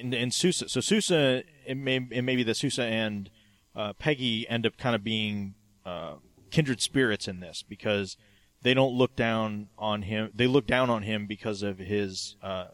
And, 0.00 0.14
and 0.14 0.34
Sousa, 0.34 0.68
so 0.68 0.80
Sousa, 0.80 1.42
it 1.66 1.76
may, 1.76 1.96
it 2.10 2.22
may 2.22 2.36
be 2.36 2.42
that 2.42 2.56
Sousa 2.56 2.84
and 2.84 3.30
uh, 3.74 3.92
Peggy 3.94 4.48
end 4.48 4.66
up 4.66 4.76
kind 4.76 4.94
of 4.94 5.02
being 5.02 5.54
uh, 5.84 6.14
kindred 6.50 6.80
spirits 6.80 7.28
in 7.28 7.40
this 7.40 7.62
because 7.62 8.16
they 8.62 8.74
don't 8.74 8.94
look 8.94 9.16
down 9.16 9.68
on 9.78 10.02
him. 10.02 10.30
They 10.34 10.46
look 10.46 10.66
down 10.66 10.90
on 10.90 11.02
him 11.02 11.26
because 11.26 11.62
of 11.62 11.78
his 11.78 12.36
uh, 12.42 12.66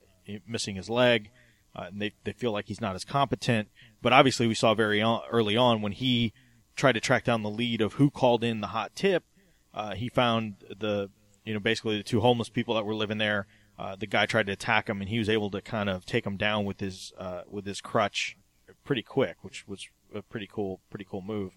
missing 0.46 0.76
his 0.76 0.90
leg. 0.90 1.30
Uh, 1.74 1.84
and 1.92 2.00
they 2.00 2.12
they 2.24 2.32
feel 2.32 2.52
like 2.52 2.66
he's 2.66 2.80
not 2.80 2.94
as 2.94 3.04
competent. 3.04 3.68
But 4.02 4.12
obviously, 4.12 4.46
we 4.46 4.54
saw 4.54 4.74
very 4.74 5.00
on, 5.00 5.22
early 5.30 5.56
on 5.56 5.80
when 5.80 5.92
he 5.92 6.32
tried 6.76 6.92
to 6.92 7.00
track 7.00 7.24
down 7.24 7.42
the 7.42 7.50
lead 7.50 7.80
of 7.80 7.94
who 7.94 8.10
called 8.10 8.42
in 8.42 8.60
the 8.60 8.68
hot 8.68 8.94
tip. 8.94 9.24
Uh, 9.72 9.94
he 9.94 10.08
found 10.08 10.56
the 10.76 11.10
you 11.44 11.54
know 11.54 11.60
basically 11.60 11.96
the 11.96 12.02
two 12.02 12.20
homeless 12.20 12.48
people 12.48 12.74
that 12.74 12.84
were 12.84 12.94
living 12.94 13.18
there. 13.18 13.46
Uh, 13.78 13.94
the 13.94 14.06
guy 14.06 14.26
tried 14.26 14.46
to 14.46 14.52
attack 14.52 14.88
him, 14.88 15.00
and 15.00 15.08
he 15.08 15.18
was 15.18 15.28
able 15.28 15.50
to 15.50 15.60
kind 15.60 15.88
of 15.88 16.04
take 16.04 16.26
him 16.26 16.36
down 16.36 16.64
with 16.64 16.80
his 16.80 17.12
uh, 17.18 17.42
with 17.48 17.64
his 17.64 17.80
crutch 17.80 18.36
pretty 18.84 19.02
quick, 19.02 19.36
which 19.42 19.66
was 19.68 19.88
a 20.14 20.22
pretty 20.22 20.48
cool 20.50 20.80
pretty 20.90 21.06
cool 21.08 21.22
move. 21.22 21.52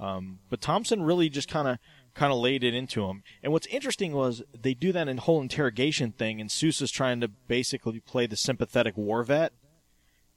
Um, 0.00 0.40
but 0.48 0.60
Thompson 0.60 1.02
really 1.02 1.28
just 1.28 1.48
kind 1.48 1.66
of 1.66 1.78
kind 2.14 2.32
of 2.32 2.38
laid 2.38 2.64
it 2.64 2.74
into 2.74 3.06
him. 3.06 3.22
And 3.42 3.52
what's 3.52 3.66
interesting 3.68 4.12
was 4.12 4.42
they 4.60 4.74
do 4.74 4.92
that 4.92 5.08
in 5.08 5.16
whole 5.18 5.40
interrogation 5.40 6.12
thing, 6.12 6.40
and 6.40 6.50
Sousa's 6.50 6.90
trying 6.90 7.20
to 7.20 7.28
basically 7.28 8.00
play 8.00 8.26
the 8.26 8.36
sympathetic 8.36 8.96
war 8.96 9.22
vet, 9.22 9.52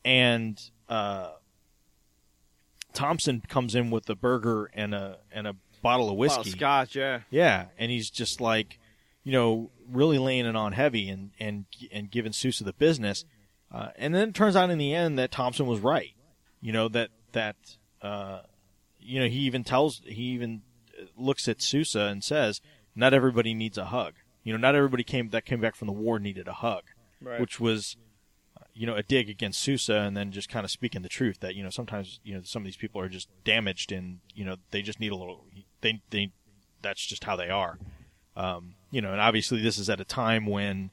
and 0.05 0.61
uh, 0.87 1.31
Thompson 2.93 3.41
comes 3.47 3.75
in 3.75 3.91
with 3.91 4.09
a 4.09 4.15
burger 4.15 4.69
and 4.73 4.93
a 4.95 5.17
and 5.31 5.47
a 5.47 5.55
bottle 5.81 6.09
of 6.09 6.15
whiskey. 6.15 6.51
Oh, 6.53 6.57
Scotch, 6.57 6.95
yeah. 6.95 7.21
Yeah, 7.29 7.65
and 7.77 7.91
he's 7.91 8.09
just 8.09 8.41
like, 8.41 8.79
you 9.23 9.31
know, 9.31 9.71
really 9.91 10.17
laying 10.17 10.45
it 10.45 10.55
on 10.55 10.71
heavy 10.73 11.09
and 11.09 11.31
and 11.39 11.65
and 11.91 12.09
giving 12.11 12.33
Sousa 12.33 12.63
the 12.63 12.73
business. 12.73 13.25
Uh, 13.71 13.89
and 13.95 14.13
then 14.13 14.29
it 14.29 14.35
turns 14.35 14.55
out 14.55 14.69
in 14.69 14.77
the 14.77 14.93
end 14.93 15.17
that 15.17 15.31
Thompson 15.31 15.65
was 15.65 15.79
right. 15.79 16.11
You 16.61 16.71
know 16.73 16.87
that 16.89 17.09
that 17.31 17.55
uh, 18.01 18.41
you 18.99 19.19
know 19.19 19.27
he 19.27 19.39
even 19.39 19.63
tells 19.63 20.01
he 20.05 20.23
even 20.33 20.61
looks 21.17 21.47
at 21.47 21.61
Sousa 21.61 22.01
and 22.01 22.23
says, 22.23 22.61
"Not 22.95 23.13
everybody 23.13 23.53
needs 23.53 23.77
a 23.77 23.85
hug." 23.85 24.13
You 24.43 24.53
know, 24.53 24.59
not 24.59 24.75
everybody 24.75 25.03
came 25.03 25.29
that 25.29 25.45
came 25.45 25.61
back 25.61 25.75
from 25.75 25.87
the 25.87 25.93
war 25.93 26.19
needed 26.19 26.47
a 26.47 26.53
hug, 26.53 26.83
Right. 27.21 27.39
which 27.39 27.59
was 27.59 27.95
you 28.73 28.85
know 28.87 28.95
a 28.95 29.03
dig 29.03 29.29
against 29.29 29.61
Sousa, 29.61 29.95
and 29.99 30.15
then 30.17 30.31
just 30.31 30.49
kind 30.49 30.63
of 30.65 30.71
speaking 30.71 31.01
the 31.01 31.09
truth 31.09 31.39
that 31.39 31.55
you 31.55 31.63
know 31.63 31.69
sometimes 31.69 32.19
you 32.23 32.33
know 32.35 32.41
some 32.43 32.61
of 32.61 32.65
these 32.65 32.77
people 32.77 32.99
are 33.01 33.09
just 33.09 33.29
damaged 33.43 33.91
and 33.91 34.19
you 34.35 34.43
know 34.45 34.55
they 34.71 34.81
just 34.81 34.99
need 34.99 35.11
a 35.11 35.15
little 35.15 35.45
they 35.81 36.01
they 36.09 36.31
that's 36.81 37.05
just 37.05 37.23
how 37.23 37.35
they 37.35 37.49
are. 37.49 37.77
Um, 38.35 38.75
you 38.91 39.01
know, 39.01 39.11
and 39.11 39.19
obviously 39.21 39.61
this 39.61 39.77
is 39.77 39.89
at 39.89 39.99
a 39.99 40.05
time 40.05 40.45
when 40.45 40.91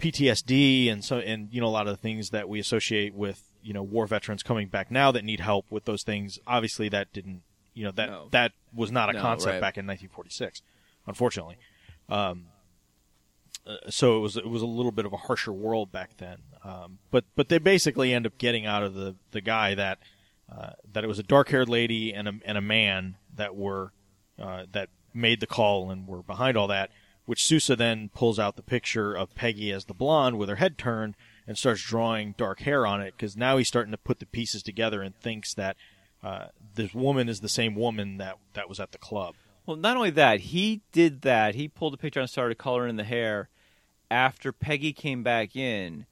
PTSD 0.00 0.90
and 0.90 1.04
so 1.04 1.18
and 1.18 1.52
you 1.52 1.60
know 1.60 1.66
a 1.66 1.68
lot 1.68 1.86
of 1.86 1.92
the 1.92 2.00
things 2.00 2.30
that 2.30 2.48
we 2.48 2.58
associate 2.58 3.14
with 3.14 3.42
you 3.62 3.72
know 3.72 3.82
war 3.82 4.06
veterans 4.06 4.42
coming 4.42 4.68
back 4.68 4.90
now 4.90 5.10
that 5.12 5.24
need 5.24 5.40
help 5.40 5.66
with 5.70 5.84
those 5.84 6.02
things. 6.02 6.38
Obviously, 6.46 6.88
that 6.88 7.12
didn't 7.12 7.42
you 7.74 7.84
know 7.84 7.90
that 7.92 8.10
No. 8.10 8.28
that 8.32 8.52
was 8.74 8.90
not 8.90 9.10
a 9.10 9.12
No, 9.14 9.20
concept 9.20 9.52
right. 9.54 9.60
back 9.60 9.76
in 9.78 9.86
1946, 9.86 10.62
unfortunately. 11.06 11.56
Um, 12.08 12.46
uh, 13.66 13.76
so 13.88 14.16
it 14.16 14.20
was 14.20 14.36
it 14.36 14.48
was 14.48 14.62
a 14.62 14.66
little 14.66 14.92
bit 14.92 15.06
of 15.06 15.12
a 15.12 15.16
harsher 15.16 15.52
world 15.52 15.90
back 15.90 16.16
then. 16.18 16.38
Um, 16.62 16.98
but 17.10 17.24
but 17.34 17.48
they 17.48 17.58
basically 17.58 18.12
end 18.12 18.26
up 18.26 18.36
getting 18.38 18.66
out 18.66 18.82
of 18.82 18.94
the 18.94 19.14
the 19.30 19.40
guy 19.40 19.74
that 19.74 19.98
uh, 20.54 20.70
that 20.92 21.04
it 21.04 21.06
was 21.06 21.18
a 21.18 21.22
dark 21.22 21.48
haired 21.48 21.68
lady 21.68 22.12
and 22.12 22.28
a 22.28 22.32
and 22.44 22.58
a 22.58 22.62
man 22.62 23.16
that 23.34 23.56
were 23.56 23.92
uh, 24.38 24.64
that 24.72 24.88
made 25.14 25.40
the 25.40 25.46
call 25.46 25.90
and 25.90 26.06
were 26.06 26.22
behind 26.22 26.56
all 26.56 26.66
that. 26.66 26.90
Which 27.26 27.44
Sousa 27.44 27.74
then 27.74 28.10
pulls 28.10 28.38
out 28.38 28.56
the 28.56 28.62
picture 28.62 29.14
of 29.14 29.34
Peggy 29.34 29.72
as 29.72 29.86
the 29.86 29.94
blonde 29.94 30.38
with 30.38 30.50
her 30.50 30.56
head 30.56 30.76
turned 30.76 31.14
and 31.46 31.56
starts 31.56 31.82
drawing 31.82 32.34
dark 32.36 32.60
hair 32.60 32.86
on 32.86 33.00
it 33.00 33.14
because 33.16 33.36
now 33.36 33.56
he's 33.56 33.68
starting 33.68 33.92
to 33.92 33.98
put 33.98 34.18
the 34.18 34.26
pieces 34.26 34.62
together 34.62 35.00
and 35.00 35.16
thinks 35.16 35.54
that 35.54 35.76
uh, 36.22 36.46
this 36.74 36.94
woman 36.94 37.28
is 37.28 37.40
the 37.40 37.48
same 37.48 37.74
woman 37.74 38.18
that 38.18 38.38
that 38.54 38.68
was 38.68 38.80
at 38.80 38.92
the 38.92 38.98
club. 38.98 39.34
Well, 39.66 39.76
not 39.76 39.96
only 39.96 40.10
that, 40.10 40.40
he 40.40 40.82
did 40.92 41.22
that. 41.22 41.54
He 41.54 41.68
pulled 41.68 41.94
the 41.94 41.98
picture 41.98 42.20
and 42.20 42.28
started 42.28 42.58
coloring 42.58 42.96
the 42.96 43.04
hair 43.04 43.48
after 44.10 44.52
Peggy 44.52 44.92
came 44.92 45.22
back 45.22 45.56
in. 45.56 46.06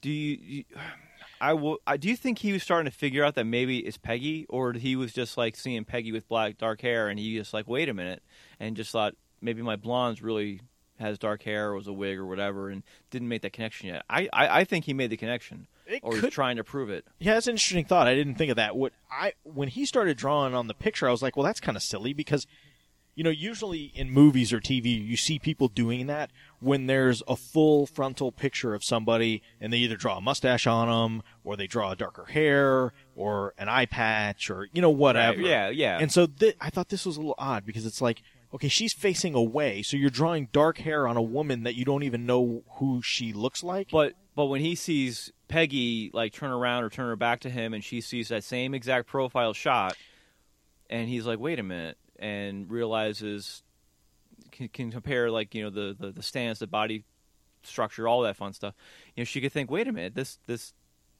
Do 0.00 0.10
you, 0.10 0.38
you 0.40 0.64
I 1.40 1.54
will. 1.54 1.78
I, 1.86 1.96
do 1.96 2.08
you 2.08 2.16
think 2.16 2.38
he 2.38 2.52
was 2.52 2.62
starting 2.62 2.90
to 2.90 2.96
figure 2.96 3.24
out 3.24 3.34
that 3.34 3.44
maybe 3.44 3.78
it's 3.78 3.98
Peggy, 3.98 4.46
or 4.48 4.72
he 4.74 4.94
was 4.94 5.12
just 5.12 5.36
like 5.36 5.56
seeing 5.56 5.84
Peggy 5.84 6.12
with 6.12 6.28
black 6.28 6.56
dark 6.56 6.80
hair, 6.80 7.08
and 7.08 7.18
he 7.18 7.36
just 7.36 7.52
like, 7.52 7.66
wait 7.66 7.88
a 7.88 7.94
minute, 7.94 8.22
and 8.60 8.76
just 8.76 8.92
thought 8.92 9.14
maybe 9.42 9.60
my 9.62 9.76
blonde's 9.76 10.22
really 10.22 10.60
has 10.98 11.18
dark 11.18 11.42
hair 11.42 11.70
or 11.70 11.74
was 11.74 11.88
a 11.88 11.92
wig 11.92 12.16
or 12.18 12.26
whatever, 12.26 12.70
and 12.70 12.82
didn't 13.10 13.28
make 13.28 13.42
that 13.42 13.52
connection 13.52 13.88
yet. 13.88 14.04
I, 14.08 14.28
I, 14.32 14.60
I 14.60 14.64
think 14.64 14.84
he 14.84 14.94
made 14.94 15.10
the 15.10 15.16
connection, 15.16 15.66
It 15.86 16.00
or 16.04 16.12
could- 16.12 16.24
he's 16.24 16.32
trying 16.32 16.56
to 16.56 16.64
prove 16.64 16.90
it. 16.90 17.04
Yeah, 17.18 17.34
that's 17.34 17.46
an 17.48 17.52
interesting 17.54 17.84
thought. 17.84 18.06
I 18.06 18.14
didn't 18.14 18.36
think 18.36 18.50
of 18.50 18.56
that. 18.56 18.76
What 18.76 18.92
I 19.10 19.32
when 19.42 19.68
he 19.68 19.84
started 19.84 20.16
drawing 20.16 20.54
on 20.54 20.68
the 20.68 20.74
picture, 20.74 21.08
I 21.08 21.10
was 21.10 21.22
like, 21.22 21.36
well, 21.36 21.44
that's 21.44 21.60
kind 21.60 21.76
of 21.76 21.82
silly 21.82 22.12
because 22.12 22.46
you 23.14 23.22
know, 23.22 23.28
usually 23.30 23.92
in 23.94 24.10
movies 24.10 24.54
or 24.54 24.58
TV, 24.60 24.84
you 25.06 25.18
see 25.18 25.38
people 25.38 25.68
doing 25.68 26.06
that 26.06 26.30
when 26.60 26.86
there's 26.86 27.22
a 27.28 27.36
full 27.36 27.84
frontal 27.86 28.32
picture 28.32 28.72
of 28.74 28.82
somebody 28.82 29.42
and 29.60 29.70
they 29.70 29.76
either 29.76 29.96
draw 29.96 30.16
a 30.16 30.20
mustache 30.22 30.66
on 30.66 30.88
them 30.88 31.22
or 31.44 31.54
they 31.54 31.66
draw 31.66 31.90
a 31.92 31.96
darker 31.96 32.24
hair 32.24 32.94
or 33.14 33.52
an 33.58 33.68
eye 33.68 33.84
patch 33.84 34.48
or 34.48 34.66
you 34.72 34.80
know 34.80 34.88
whatever. 34.88 35.36
Right, 35.42 35.46
yeah, 35.46 35.68
yeah. 35.68 35.98
And 35.98 36.10
so 36.10 36.26
th- 36.26 36.56
I 36.58 36.70
thought 36.70 36.88
this 36.88 37.04
was 37.04 37.16
a 37.18 37.20
little 37.20 37.34
odd 37.36 37.66
because 37.66 37.84
it's 37.84 38.00
like, 38.00 38.22
okay, 38.54 38.68
she's 38.68 38.92
facing 38.92 39.34
away, 39.34 39.82
so 39.82 39.96
you're 39.96 40.10
drawing 40.10 40.48
dark 40.52 40.78
hair 40.78 41.06
on 41.08 41.16
a 41.16 41.22
woman 41.22 41.62
that 41.62 41.74
you 41.74 41.84
don't 41.84 42.02
even 42.02 42.26
know 42.26 42.62
who 42.76 43.00
she 43.02 43.32
looks 43.32 43.62
like. 43.62 43.90
But 43.90 44.14
but 44.34 44.46
when 44.46 44.60
he 44.60 44.74
sees 44.74 45.32
Peggy 45.48 46.10
like 46.12 46.32
turn 46.32 46.50
around 46.50 46.84
or 46.84 46.90
turn 46.90 47.08
her 47.08 47.16
back 47.16 47.40
to 47.40 47.50
him, 47.50 47.74
and 47.74 47.82
she 47.82 48.00
sees 48.00 48.28
that 48.28 48.44
same 48.44 48.74
exact 48.74 49.08
profile 49.08 49.52
shot, 49.52 49.96
and 50.90 51.08
he's 51.08 51.26
like, 51.26 51.38
"Wait 51.38 51.58
a 51.58 51.62
minute," 51.62 51.98
and 52.18 52.70
realizes 52.70 53.62
can, 54.50 54.68
can 54.68 54.90
compare 54.90 55.30
like 55.30 55.54
you 55.54 55.62
know 55.62 55.70
the, 55.70 55.96
the 55.98 56.12
the 56.12 56.22
stance, 56.22 56.58
the 56.58 56.66
body 56.66 57.04
structure, 57.62 58.08
all 58.08 58.22
that 58.22 58.36
fun 58.36 58.52
stuff. 58.52 58.74
You 59.16 59.22
know, 59.22 59.24
she 59.24 59.40
could 59.40 59.52
think, 59.52 59.70
"Wait 59.70 59.88
a 59.88 59.92
minute, 59.92 60.14
this 60.14 60.38
this." 60.46 60.72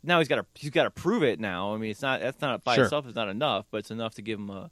Now 0.04 0.18
he's 0.18 0.26
got 0.26 0.36
to 0.36 0.46
he's 0.54 0.70
got 0.70 0.82
to 0.84 0.90
prove 0.90 1.22
it. 1.22 1.38
Now 1.38 1.74
I 1.74 1.78
mean, 1.78 1.90
it's 1.92 2.02
not 2.02 2.20
that's 2.20 2.40
not 2.40 2.64
by 2.64 2.74
Sure. 2.74 2.84
itself 2.84 3.06
is 3.06 3.14
not 3.14 3.28
enough, 3.28 3.66
but 3.70 3.78
it's 3.78 3.90
enough 3.92 4.14
to 4.16 4.22
give 4.22 4.38
him 4.38 4.50
a 4.50 4.70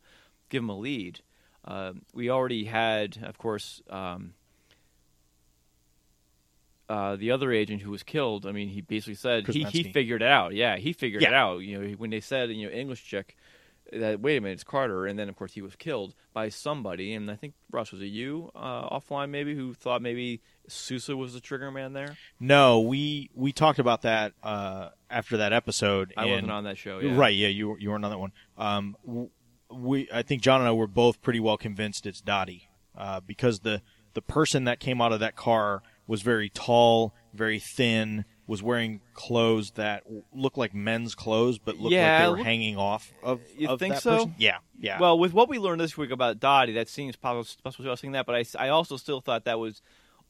give 0.48 0.62
him 0.62 0.68
a 0.70 0.76
lead. 0.76 1.20
Um, 1.64 2.02
we 2.14 2.30
already 2.30 2.64
had, 2.64 3.18
of 3.22 3.38
course, 3.38 3.82
um, 3.90 4.34
uh, 6.88 7.16
the 7.16 7.30
other 7.30 7.52
agent 7.52 7.82
who 7.82 7.90
was 7.90 8.02
killed. 8.02 8.46
I 8.46 8.52
mean, 8.52 8.68
he 8.68 8.80
basically 8.80 9.14
said 9.14 9.46
he, 9.46 9.62
he 9.64 9.92
figured 9.92 10.22
it 10.22 10.28
out. 10.28 10.54
Yeah, 10.54 10.76
he 10.76 10.92
figured 10.92 11.22
it 11.22 11.32
out. 11.32 11.58
You 11.58 11.78
know, 11.78 11.90
when 11.92 12.10
they 12.10 12.20
said 12.20 12.50
you 12.50 12.66
know 12.66 12.72
English 12.72 13.04
chick 13.04 13.36
that 13.92 14.20
wait 14.20 14.36
a 14.36 14.40
minute, 14.40 14.54
it's 14.54 14.64
Carter, 14.64 15.06
and 15.06 15.18
then 15.18 15.28
of 15.28 15.36
course 15.36 15.52
he 15.52 15.62
was 15.62 15.76
killed 15.76 16.14
by 16.32 16.48
somebody. 16.48 17.14
And 17.14 17.30
I 17.30 17.36
think 17.36 17.54
Russ 17.70 17.92
was 17.92 18.02
it 18.02 18.06
you 18.06 18.50
uh, 18.54 18.88
offline 18.88 19.30
maybe 19.30 19.54
who 19.54 19.74
thought 19.74 20.02
maybe 20.02 20.40
Sousa 20.68 21.16
was 21.16 21.34
the 21.34 21.40
trigger 21.40 21.70
man 21.70 21.92
there. 21.92 22.16
no, 22.38 22.80
we 22.80 23.30
we 23.34 23.52
talked 23.52 23.78
about 23.78 24.02
that 24.02 24.32
uh, 24.42 24.88
after 25.08 25.38
that 25.38 25.52
episode. 25.52 26.12
I 26.16 26.22
and- 26.22 26.30
wasn't 26.32 26.50
on 26.50 26.64
that 26.64 26.78
show. 26.78 26.98
Yeah. 26.98 27.16
Right? 27.16 27.34
Yeah, 27.34 27.48
you 27.48 27.68
were- 27.68 27.78
you 27.78 27.90
weren't 27.90 28.04
on 28.04 28.10
that 28.10 28.18
one. 28.18 28.32
Um, 28.58 28.96
we 29.72 30.08
I 30.12 30.22
think 30.22 30.42
John 30.42 30.60
and 30.60 30.68
I 30.68 30.72
were 30.72 30.86
both 30.86 31.22
pretty 31.22 31.40
well 31.40 31.56
convinced 31.56 32.06
it's 32.06 32.20
Dottie 32.20 32.68
uh, 32.96 33.20
because 33.20 33.60
the 33.60 33.82
the 34.14 34.22
person 34.22 34.64
that 34.64 34.80
came 34.80 35.00
out 35.00 35.12
of 35.12 35.20
that 35.20 35.36
car 35.36 35.82
was 36.06 36.22
very 36.22 36.48
tall, 36.50 37.14
very 37.32 37.60
thin, 37.60 38.24
was 38.48 38.60
wearing 38.62 39.00
clothes 39.14 39.70
that 39.72 40.02
looked 40.34 40.58
like 40.58 40.74
men's 40.74 41.14
clothes, 41.14 41.58
but 41.58 41.76
looked 41.78 41.92
Yeah, 41.92 42.26
like 42.26 42.36
they 42.36 42.40
were 42.40 42.44
hanging 42.44 42.76
off 42.76 43.12
of. 43.22 43.40
You 43.56 43.68
of 43.68 43.78
think 43.78 43.94
so? 43.96 44.16
person. 44.16 44.34
Yeah, 44.38 44.58
yeah. 44.80 44.98
Well, 44.98 45.16
with 45.18 45.32
what 45.32 45.48
we 45.48 45.58
learned 45.60 45.80
this 45.80 45.96
week 45.96 46.10
about 46.10 46.40
Dottie, 46.40 46.72
that 46.72 46.88
seems 46.88 47.14
possible. 47.14 47.46
was 47.64 48.00
thinking 48.00 48.12
that, 48.12 48.26
but 48.26 48.34
I, 48.34 48.44
I 48.66 48.68
also 48.70 48.96
still 48.96 49.20
thought 49.20 49.44
that 49.44 49.60
was 49.60 49.82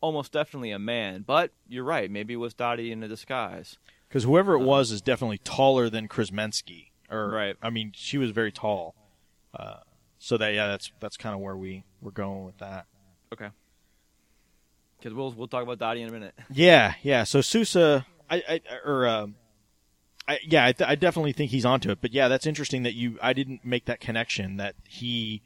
almost 0.03 0.33
definitely 0.33 0.71
a 0.71 0.79
man. 0.79 1.25
But 1.27 1.53
you're 1.67 1.85
right. 1.85 2.11
Maybe 2.11 2.35
it 2.35 2.39
was 2.39 2.53
Dottie 2.53 2.93
in 2.93 3.03
a 3.03 3.09
disguise. 3.09 3.79
Because 4.09 4.25
whoever 4.25 4.53
it 4.55 4.61
was 4.63 4.91
is 4.91 5.01
definitely 5.01 5.39
taller 5.39 5.89
than 5.89 6.07
Krzeminski. 6.09 6.89
Or, 7.11 7.31
Right. 7.31 7.57
I 7.63 7.71
mean, 7.71 7.93
she 7.95 8.19
was 8.19 8.33
very 8.33 8.53
tall. 8.53 8.95
Uh, 9.55 9.79
so 10.19 10.37
that 10.37 10.55
yeah, 10.55 10.69
that's 10.69 10.93
that's 11.01 11.17
kind 11.17 11.35
of 11.35 11.41
where 11.41 11.57
we 11.57 11.85
we're 12.01 12.11
going 12.11 12.45
with 12.45 12.59
that. 12.59 12.87
Okay. 13.33 13.49
Because 14.99 15.15
we'll 15.15 15.33
we'll 15.33 15.49
talk 15.49 15.63
about 15.63 15.79
Dottie 15.79 16.03
in 16.03 16.09
a 16.09 16.13
minute. 16.13 16.35
Yeah, 16.51 16.95
yeah. 17.03 17.25
So 17.25 17.41
Sousa, 17.41 18.07
I, 18.29 18.43
I 18.49 18.61
or 18.85 19.09
um, 19.09 19.37
I 20.29 20.39
yeah, 20.45 20.67
I, 20.67 20.73
th- 20.73 20.89
I 20.89 20.95
definitely 20.95 21.33
think 21.33 21.51
he's 21.51 21.65
onto 21.65 21.91
it. 21.91 22.01
But 22.01 22.13
yeah, 22.13 22.29
that's 22.29 22.47
interesting 22.47 22.83
that 22.83 22.95
you 22.95 23.19
I 23.23 23.33
didn't 23.33 23.65
make 23.65 23.87
that 23.87 24.01
connection 24.01 24.59
that 24.59 24.75
he 24.87 25.43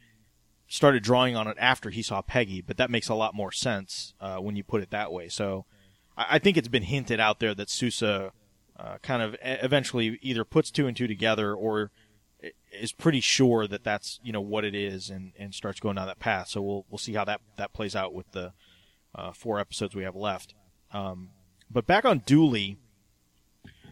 started 0.67 1.03
drawing 1.03 1.35
on 1.35 1.47
it 1.47 1.55
after 1.59 1.89
he 1.89 2.01
saw 2.01 2.21
Peggy. 2.21 2.61
But 2.61 2.77
that 2.77 2.91
makes 2.91 3.07
a 3.07 3.15
lot 3.15 3.33
more 3.33 3.51
sense 3.51 4.13
uh, 4.19 4.37
when 4.37 4.55
you 4.55 4.63
put 4.63 4.81
it 4.81 4.91
that 4.91 5.11
way. 5.11 5.29
So 5.29 5.65
I, 6.17 6.25
I 6.31 6.39
think 6.39 6.57
it's 6.57 6.67
been 6.67 6.83
hinted 6.83 7.19
out 7.21 7.39
there 7.39 7.55
that 7.55 7.69
Sousa 7.69 8.33
uh, 8.77 8.97
kind 9.01 9.21
of 9.21 9.37
eventually 9.41 10.19
either 10.21 10.43
puts 10.43 10.69
two 10.69 10.85
and 10.85 10.97
two 10.97 11.07
together 11.07 11.53
or 11.55 11.91
is 12.81 12.91
pretty 12.91 13.19
sure 13.19 13.67
that 13.67 13.83
that's 13.83 14.19
you 14.23 14.31
know 14.31 14.41
what 14.41 14.65
it 14.65 14.75
is 14.75 15.09
and, 15.09 15.33
and 15.37 15.53
starts 15.53 15.79
going 15.79 15.95
down 15.95 16.07
that 16.07 16.19
path. 16.19 16.49
So 16.49 16.61
we'll 16.61 16.85
we'll 16.89 16.97
see 16.97 17.13
how 17.13 17.25
that 17.25 17.41
that 17.57 17.73
plays 17.73 17.95
out 17.95 18.13
with 18.13 18.31
the 18.31 18.53
uh, 19.13 19.31
four 19.31 19.59
episodes 19.59 19.95
we 19.95 20.03
have 20.03 20.15
left. 20.15 20.53
Um, 20.91 21.29
but 21.69 21.87
back 21.87 22.05
on 22.05 22.19
Dooley, 22.19 22.77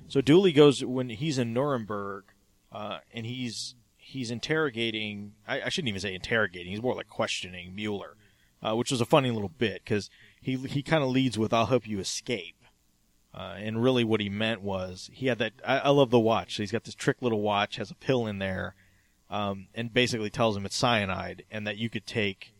so 0.07 0.21
Dooley 0.21 0.51
goes 0.51 0.83
when 0.83 1.09
he's 1.09 1.37
in 1.37 1.53
Nuremberg, 1.53 2.25
uh, 2.71 2.99
and 3.13 3.25
he's 3.25 3.75
he's 3.97 4.31
interrogating. 4.31 5.33
I, 5.47 5.63
I 5.63 5.69
shouldn't 5.69 5.89
even 5.89 6.01
say 6.01 6.13
interrogating. 6.13 6.71
He's 6.71 6.81
more 6.81 6.95
like 6.95 7.09
questioning 7.09 7.73
Mueller, 7.75 8.15
uh, 8.61 8.75
which 8.75 8.91
was 8.91 9.01
a 9.01 9.05
funny 9.05 9.31
little 9.31 9.49
bit 9.49 9.83
because 9.83 10.09
he 10.41 10.55
he 10.55 10.83
kind 10.83 11.03
of 11.03 11.09
leads 11.09 11.37
with 11.37 11.53
"I'll 11.53 11.65
help 11.65 11.87
you 11.87 11.99
escape," 11.99 12.55
uh, 13.33 13.55
and 13.57 13.81
really 13.81 14.03
what 14.03 14.19
he 14.19 14.29
meant 14.29 14.61
was 14.61 15.09
he 15.11 15.27
had 15.27 15.39
that. 15.39 15.53
I, 15.65 15.79
I 15.79 15.89
love 15.89 16.11
the 16.11 16.19
watch. 16.19 16.55
So 16.55 16.63
he's 16.63 16.71
got 16.71 16.83
this 16.83 16.95
trick 16.95 17.17
little 17.21 17.41
watch, 17.41 17.77
has 17.77 17.89
a 17.89 17.95
pill 17.95 18.27
in 18.27 18.37
there, 18.39 18.75
um, 19.29 19.67
and 19.73 19.93
basically 19.93 20.29
tells 20.29 20.55
him 20.55 20.65
it's 20.65 20.75
cyanide 20.75 21.43
and 21.49 21.65
that 21.65 21.77
you 21.77 21.89
could 21.89 22.05
take 22.05 22.53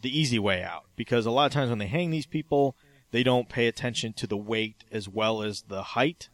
the 0.00 0.18
easy 0.18 0.38
way 0.38 0.62
out 0.62 0.84
because 0.96 1.26
a 1.26 1.30
lot 1.30 1.46
of 1.46 1.52
times 1.52 1.68
when 1.70 1.78
they 1.78 1.86
hang 1.86 2.10
these 2.10 2.26
people, 2.26 2.76
they 3.10 3.22
don't 3.22 3.48
pay 3.48 3.66
attention 3.66 4.12
to 4.14 4.26
the 4.26 4.36
weight 4.36 4.84
as 4.90 5.08
well 5.08 5.42
as 5.42 5.62
the 5.62 5.82
height. 5.82 6.28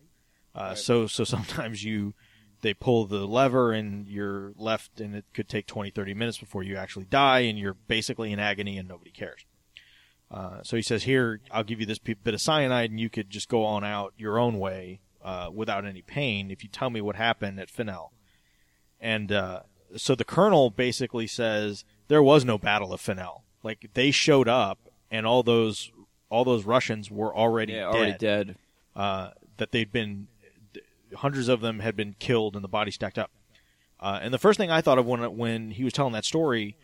Uh, 0.54 0.74
So 0.74 1.06
so 1.06 1.24
sometimes 1.34 1.82
you 1.82 2.14
they 2.60 2.74
pull 2.74 3.06
the 3.06 3.26
lever 3.26 3.72
and 3.72 4.06
you're 4.06 4.52
left 4.56 5.00
and 5.00 5.16
it 5.16 5.24
could 5.34 5.48
take 5.48 5.66
20 5.66 5.90
30 5.90 6.14
minutes 6.14 6.38
before 6.38 6.62
you 6.62 6.76
actually 6.76 7.06
die 7.06 7.40
and 7.40 7.58
you're 7.58 7.74
basically 7.74 8.32
in 8.32 8.38
agony 8.38 8.78
and 8.78 8.88
nobody 8.88 9.10
cares. 9.10 9.44
Uh, 10.32 10.62
so 10.62 10.76
he 10.76 10.82
says 10.82 11.02
here 11.02 11.40
I'll 11.50 11.62
give 11.64 11.78
you 11.78 11.84
this 11.86 11.98
bit 11.98 12.18
of 12.26 12.40
cyanide 12.40 12.90
and 12.90 12.98
you 12.98 13.10
could 13.10 13.28
just 13.28 13.48
go 13.50 13.64
on 13.64 13.84
out 13.84 14.14
your 14.16 14.38
own 14.38 14.58
way 14.58 15.00
uh, 15.22 15.50
without 15.52 15.84
any 15.84 16.00
pain 16.02 16.50
if 16.50 16.62
you 16.62 16.70
tell 16.70 16.88
me 16.88 17.00
what 17.02 17.16
happened 17.16 17.60
at 17.60 17.68
Finow. 17.70 18.08
And 18.98 19.30
uh, 19.30 19.60
so 19.96 20.14
the 20.14 20.24
colonel 20.24 20.70
basically 20.70 21.26
says 21.26 21.84
there 22.08 22.22
was 22.22 22.44
no 22.46 22.56
battle 22.56 22.92
of 22.94 23.00
Finow. 23.02 23.42
Like 23.62 23.90
they 23.92 24.10
showed 24.10 24.48
up 24.48 24.78
and 25.10 25.26
all 25.26 25.42
those 25.42 25.90
all 26.30 26.44
those 26.44 26.64
Russians 26.64 27.10
were 27.10 27.36
already 27.36 27.74
Yeah, 27.74 27.80
dead 27.92 27.94
already 27.94 28.18
dead. 28.18 28.56
uh, 28.96 29.30
that 29.58 29.70
they'd 29.72 29.92
been 29.92 30.28
hundreds 31.16 31.48
of 31.48 31.60
them 31.60 31.80
had 31.80 31.94
been 31.94 32.16
killed 32.18 32.54
and 32.54 32.64
the 32.64 32.68
bodies 32.68 32.94
stacked 32.94 33.18
up. 33.18 33.30
Uh, 34.00 34.18
and 34.22 34.32
the 34.32 34.38
first 34.38 34.56
thing 34.58 34.70
I 34.70 34.80
thought 34.80 34.98
of 34.98 35.04
when 35.06 35.36
when 35.36 35.70
he 35.72 35.84
was 35.84 35.92
telling 35.92 36.14
that 36.14 36.24
story, 36.24 36.76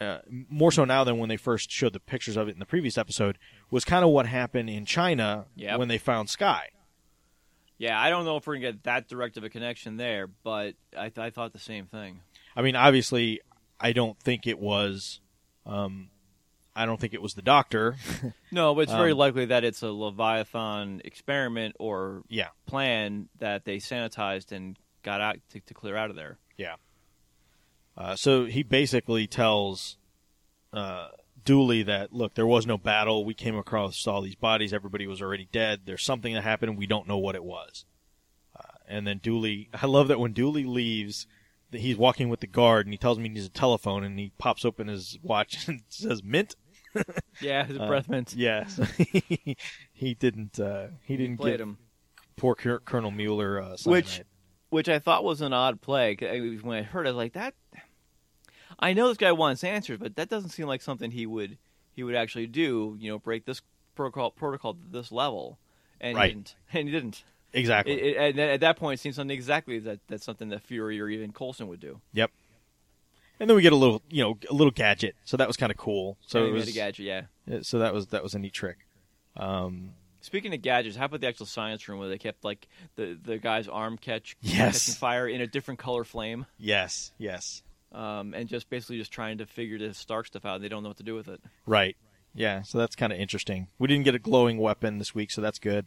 uh, 0.00 0.18
more 0.48 0.72
so 0.72 0.84
now 0.84 1.04
than 1.04 1.18
when 1.18 1.28
they 1.28 1.36
first 1.36 1.70
showed 1.70 1.92
the 1.92 2.00
pictures 2.00 2.36
of 2.36 2.48
it 2.48 2.52
in 2.52 2.58
the 2.58 2.66
previous 2.66 2.96
episode, 2.96 3.36
was 3.70 3.84
kind 3.84 4.04
of 4.04 4.10
what 4.10 4.26
happened 4.26 4.70
in 4.70 4.84
China 4.86 5.46
Yep. 5.56 5.78
when 5.78 5.88
they 5.88 5.98
found 5.98 6.28
Skye. 6.30 6.68
Yeah, 7.78 7.98
I 8.00 8.10
don't 8.10 8.24
know 8.24 8.36
if 8.36 8.46
we're 8.46 8.54
gonna 8.56 8.72
get 8.72 8.82
that 8.84 9.08
direct 9.08 9.36
of 9.36 9.44
a 9.44 9.48
connection 9.48 9.96
there, 9.96 10.26
but 10.26 10.74
I, 10.96 11.08
th- 11.08 11.18
I 11.18 11.30
thought 11.30 11.52
the 11.52 11.58
same 11.58 11.86
thing. 11.86 12.20
I 12.54 12.62
mean, 12.62 12.76
obviously, 12.76 13.40
I 13.80 13.92
don't 13.92 14.18
think 14.20 14.46
it 14.46 14.58
was. 14.58 15.20
Um, 15.64 16.10
I 16.76 16.84
don't 16.86 17.00
think 17.00 17.14
it 17.14 17.22
was 17.22 17.34
the 17.34 17.42
doctor. 17.42 17.96
No, 18.52 18.74
but 18.74 18.82
it's 18.82 18.92
very 18.92 19.12
Um, 19.12 19.18
likely 19.18 19.44
that 19.46 19.62
it's 19.64 19.80
a 19.82 19.92
Leviathan 19.92 21.02
experiment 21.04 21.76
or 21.78 22.22
yeah, 22.28 22.48
plan 22.66 23.28
that 23.38 23.64
they 23.64 23.76
sanitized 23.76 24.50
and 24.52 24.76
got 25.04 25.20
out 25.20 25.36
to, 25.50 25.60
to 25.60 25.72
clear 25.74 25.94
out 25.96 26.10
of 26.10 26.16
there. 26.16 26.36
Yeah. 26.56 26.74
Uh, 27.96 28.16
so 28.16 28.44
he 28.46 28.62
basically 28.62 29.26
tells 29.26 29.96
uh, 30.72 31.08
Dooley 31.44 31.82
that 31.82 32.12
look, 32.12 32.34
there 32.34 32.46
was 32.46 32.66
no 32.66 32.78
battle. 32.78 33.24
We 33.24 33.34
came 33.34 33.56
across 33.56 34.06
all 34.06 34.22
these 34.22 34.34
bodies. 34.36 34.72
Everybody 34.72 35.06
was 35.06 35.20
already 35.20 35.48
dead. 35.52 35.80
There's 35.84 36.02
something 36.04 36.32
that 36.34 36.42
happened. 36.42 36.78
We 36.78 36.86
don't 36.86 37.08
know 37.08 37.18
what 37.18 37.34
it 37.34 37.44
was. 37.44 37.84
Uh, 38.58 38.62
and 38.88 39.06
then 39.06 39.18
Dooley, 39.18 39.68
I 39.74 39.86
love 39.86 40.08
that 40.08 40.20
when 40.20 40.32
Dooley 40.32 40.64
leaves, 40.64 41.26
that 41.72 41.80
he's 41.82 41.96
walking 41.96 42.28
with 42.28 42.40
the 42.40 42.46
guard 42.46 42.86
and 42.86 42.92
he 42.94 42.98
tells 42.98 43.16
him 43.18 43.24
he 43.24 43.30
needs 43.30 43.46
a 43.46 43.50
telephone 43.50 44.02
and 44.02 44.18
he 44.18 44.32
pops 44.38 44.64
open 44.64 44.88
his 44.88 45.18
watch 45.22 45.66
and 45.68 45.82
says 45.88 46.22
mint. 46.24 46.56
Yeah, 47.40 47.64
his 47.64 47.78
Uh, 47.78 47.86
breath 47.86 48.08
mint. 48.08 48.34
Yeah, 48.34 48.66
so 48.66 48.82
he, 48.98 49.56
he 49.92 50.14
didn't. 50.14 50.58
Uh, 50.58 50.88
he 51.04 51.16
didn't 51.16 51.36
played 51.36 51.52
get 51.52 51.60
him. 51.60 51.78
poor 52.36 52.56
Col- 52.56 53.10
Mueller. 53.12 53.62
Uh, 53.62 53.76
Which- 53.84 54.08
cyanide. 54.08 54.26
Which 54.70 54.88
I 54.88 54.98
thought 54.98 55.22
was 55.24 55.40
an 55.40 55.52
odd 55.52 55.80
play. 55.80 56.16
When 56.62 56.78
I 56.78 56.82
heard, 56.82 57.06
it, 57.06 57.10
I 57.10 57.12
was 57.12 57.16
like, 57.16 57.32
"That." 57.34 57.54
I 58.78 58.92
know 58.92 59.08
this 59.08 59.16
guy 59.18 59.32
wants 59.32 59.62
answers, 59.64 59.98
but 59.98 60.16
that 60.16 60.28
doesn't 60.28 60.50
seem 60.50 60.66
like 60.66 60.80
something 60.80 61.10
he 61.10 61.26
would 61.26 61.58
he 61.92 62.02
would 62.02 62.14
actually 62.14 62.46
do. 62.46 62.96
You 62.98 63.10
know, 63.10 63.18
break 63.18 63.44
this 63.44 63.62
protocol 63.94 64.30
protocol 64.30 64.74
to 64.74 64.80
this 64.90 65.10
level, 65.12 65.58
and 66.00 66.16
Right. 66.16 66.28
he 66.30 66.34
didn't. 66.34 66.54
And 66.72 66.88
he 66.88 66.92
didn't. 66.92 67.24
exactly. 67.52 67.94
It, 68.00 68.16
it, 68.16 68.16
and 68.16 68.38
at 68.38 68.60
that 68.60 68.76
point, 68.76 69.00
it 69.00 69.02
seems 69.02 69.16
something 69.16 69.34
exactly 69.34 69.80
that 69.80 70.00
that's 70.08 70.24
something 70.24 70.48
that 70.50 70.62
Fury 70.62 71.00
or 71.00 71.08
even 71.08 71.32
Coulson 71.32 71.66
would 71.68 71.80
do. 71.80 72.00
Yep. 72.12 72.30
And 73.40 73.48
then 73.50 73.56
we 73.56 73.62
get 73.62 73.72
a 73.72 73.76
little, 73.76 74.02
you 74.10 74.22
know, 74.22 74.38
a 74.50 74.52
little 74.54 74.70
gadget. 74.70 75.16
So 75.24 75.36
that 75.38 75.48
was 75.48 75.56
kind 75.56 75.72
of 75.72 75.78
cool. 75.78 76.16
So 76.20 76.40
So 76.40 76.46
it 76.46 76.52
was, 76.52 76.68
a 76.68 76.72
gadget, 76.72 77.06
yeah. 77.06 77.22
yeah, 77.46 77.58
so 77.62 77.78
that 77.80 77.92
was 77.92 78.06
that 78.08 78.22
was 78.22 78.34
a 78.34 78.38
neat 78.38 78.52
trick. 78.52 78.86
Um, 79.36 79.94
Speaking 80.22 80.52
of 80.54 80.60
gadgets, 80.62 80.96
how 80.96 81.06
about 81.06 81.20
the 81.20 81.28
actual 81.28 81.46
science 81.46 81.88
room 81.88 81.98
where 81.98 82.08
they 82.08 82.18
kept 82.18 82.44
like 82.44 82.68
the 82.96 83.18
the 83.22 83.38
guy's 83.38 83.68
arm 83.68 83.96
catch 83.96 84.36
Yes. 84.40 84.84
catching 84.86 84.94
fire 84.98 85.26
in 85.28 85.40
a 85.40 85.46
different 85.46 85.80
color 85.80 86.04
flame, 86.04 86.46
yes, 86.58 87.12
yes, 87.18 87.62
um, 87.92 88.34
and 88.34 88.48
just 88.48 88.68
basically 88.70 88.98
just 88.98 89.12
trying 89.12 89.38
to 89.38 89.46
figure 89.46 89.78
this 89.78 89.96
Stark 89.98 90.26
stuff 90.26 90.44
out. 90.44 90.56
and 90.56 90.64
They 90.64 90.68
don't 90.68 90.82
know 90.82 90.90
what 90.90 90.98
to 90.98 91.02
do 91.04 91.14
with 91.14 91.28
it. 91.28 91.40
right. 91.66 91.96
Yeah, 92.32 92.62
so 92.62 92.78
that's 92.78 92.94
kind 92.94 93.12
of 93.12 93.18
interesting. 93.18 93.66
We 93.80 93.88
didn't 93.88 94.04
get 94.04 94.14
a 94.14 94.18
glowing 94.20 94.58
weapon 94.58 94.98
this 94.98 95.14
week, 95.16 95.32
so 95.32 95.40
that's 95.40 95.58
good. 95.58 95.86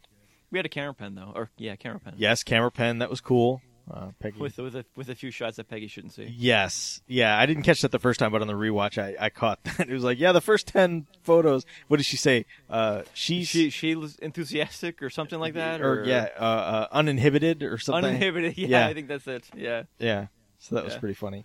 We 0.52 0.60
had 0.60 0.66
a 0.66 0.70
camera 0.70 0.94
pen 0.94 1.16
though, 1.16 1.32
or 1.34 1.50
yeah, 1.58 1.76
camera 1.78 2.00
pen. 2.02 2.16
Yes, 2.18 2.44
camera 2.44 2.70
pen, 2.72 2.98
that 3.00 3.10
was 3.10 3.22
cool. 3.22 3.62
Uh, 3.92 4.08
Peggy. 4.20 4.40
with 4.40 4.58
with 4.58 4.76
a, 4.78 4.86
with 4.96 5.10
a 5.10 5.16
few 5.16 5.30
shots 5.30 5.58
that 5.58 5.68
Peggy 5.68 5.88
shouldn't 5.88 6.14
see. 6.14 6.34
Yes. 6.38 7.02
Yeah, 7.06 7.38
I 7.38 7.46
didn't 7.46 7.64
catch 7.64 7.82
that 7.82 7.92
the 7.92 8.00
first 8.00 8.18
time, 8.18 8.32
but 8.32 8.42
on 8.42 8.48
the 8.48 8.54
rewatch, 8.54 8.98
I, 8.98 9.16
I 9.26 9.30
caught 9.30 9.62
that. 9.66 9.90
It 9.90 9.94
was 9.94 10.06
like, 10.06 10.20
yeah, 10.20 10.32
the 10.32 10.40
first 10.40 10.68
10 10.68 11.06
photos, 11.22 11.66
what 11.90 11.98
did 11.98 12.06
she 12.06 12.16
say? 12.16 12.46
Uh, 12.70 13.02
she's, 13.14 13.50
She 13.50 13.70
she 13.70 13.96
was 13.96 14.16
enthusiastic 14.20 15.04
or 15.04 15.10
something 15.10 15.38
like 15.38 15.56
that, 15.56 15.82
or, 15.82 16.06
yeah, 16.06 16.30
uh, 16.40 16.44
uh, 16.44 16.88
uninhibited 16.94 17.62
or 17.62 17.78
something. 17.78 18.06
uninhibited. 18.06 18.58
Yeah, 18.58 18.68
Yeah. 18.68 18.88
I 18.88 18.94
think 18.94 19.10
that's 19.10 19.28
it. 19.28 19.50
Yeah, 19.56 19.84
Yeah. 20.00 20.28
So 20.60 20.76
that 20.76 20.86
was 20.86 20.96
pretty 20.96 21.16
funny. 21.16 21.44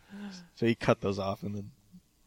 So 0.55 0.67
he 0.67 0.77
cut 0.77 1.01
those 1.01 1.19
off 1.19 1.43
and 1.43 1.57
then, 1.57 1.71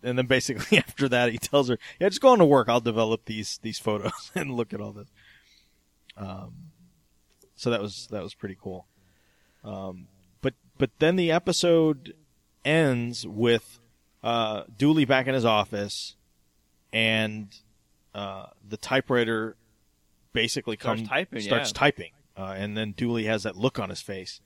and 0.04 0.18
then 0.18 0.26
basically 0.26 0.78
after 0.88 1.08
that, 1.08 1.32
he 1.32 1.38
tells 1.38 1.70
her, 1.70 1.78
yeah, 2.02 2.10
just 2.10 2.20
go 2.20 2.30
on 2.30 2.40
to 2.40 2.46
work. 2.46 2.68
I'll 2.68 2.82
develop 2.82 3.24
these, 3.26 3.60
these 3.62 3.80
photos 3.80 4.30
and 4.36 4.52
look 4.52 4.74
at 4.74 4.82
all 4.82 4.92
this. 4.92 5.08
Um, 6.18 6.54
so 7.56 7.70
that 7.70 7.82
was, 7.82 8.08
that 8.12 8.22
was 8.22 8.34
pretty 8.34 8.58
cool. 8.62 8.88
Um, 9.64 10.08
but, 10.42 10.54
but 10.78 10.92
then 11.00 11.16
the 11.16 11.32
episode 11.32 12.14
ends 12.66 13.28
with, 13.28 13.80
uh, 14.24 14.64
Dooley 14.78 15.06
back 15.06 15.28
in 15.28 15.34
his 15.34 15.46
office 15.46 16.16
and, 16.94 17.56
uh, 18.14 18.48
the 18.68 18.78
typewriter 18.78 19.56
basically 20.34 20.78
Starts 20.80 21.02
comes, 21.02 21.10
typing, 21.10 21.42
starts 21.42 21.70
yeah. 21.70 21.80
typing. 21.80 22.12
Uh, 22.38 22.56
and 22.58 22.78
then 22.78 22.92
Dooley 22.94 23.26
has 23.26 23.44
that 23.44 23.56
look 23.56 23.80
on 23.80 23.90
his 23.90 24.02
face. 24.02 24.42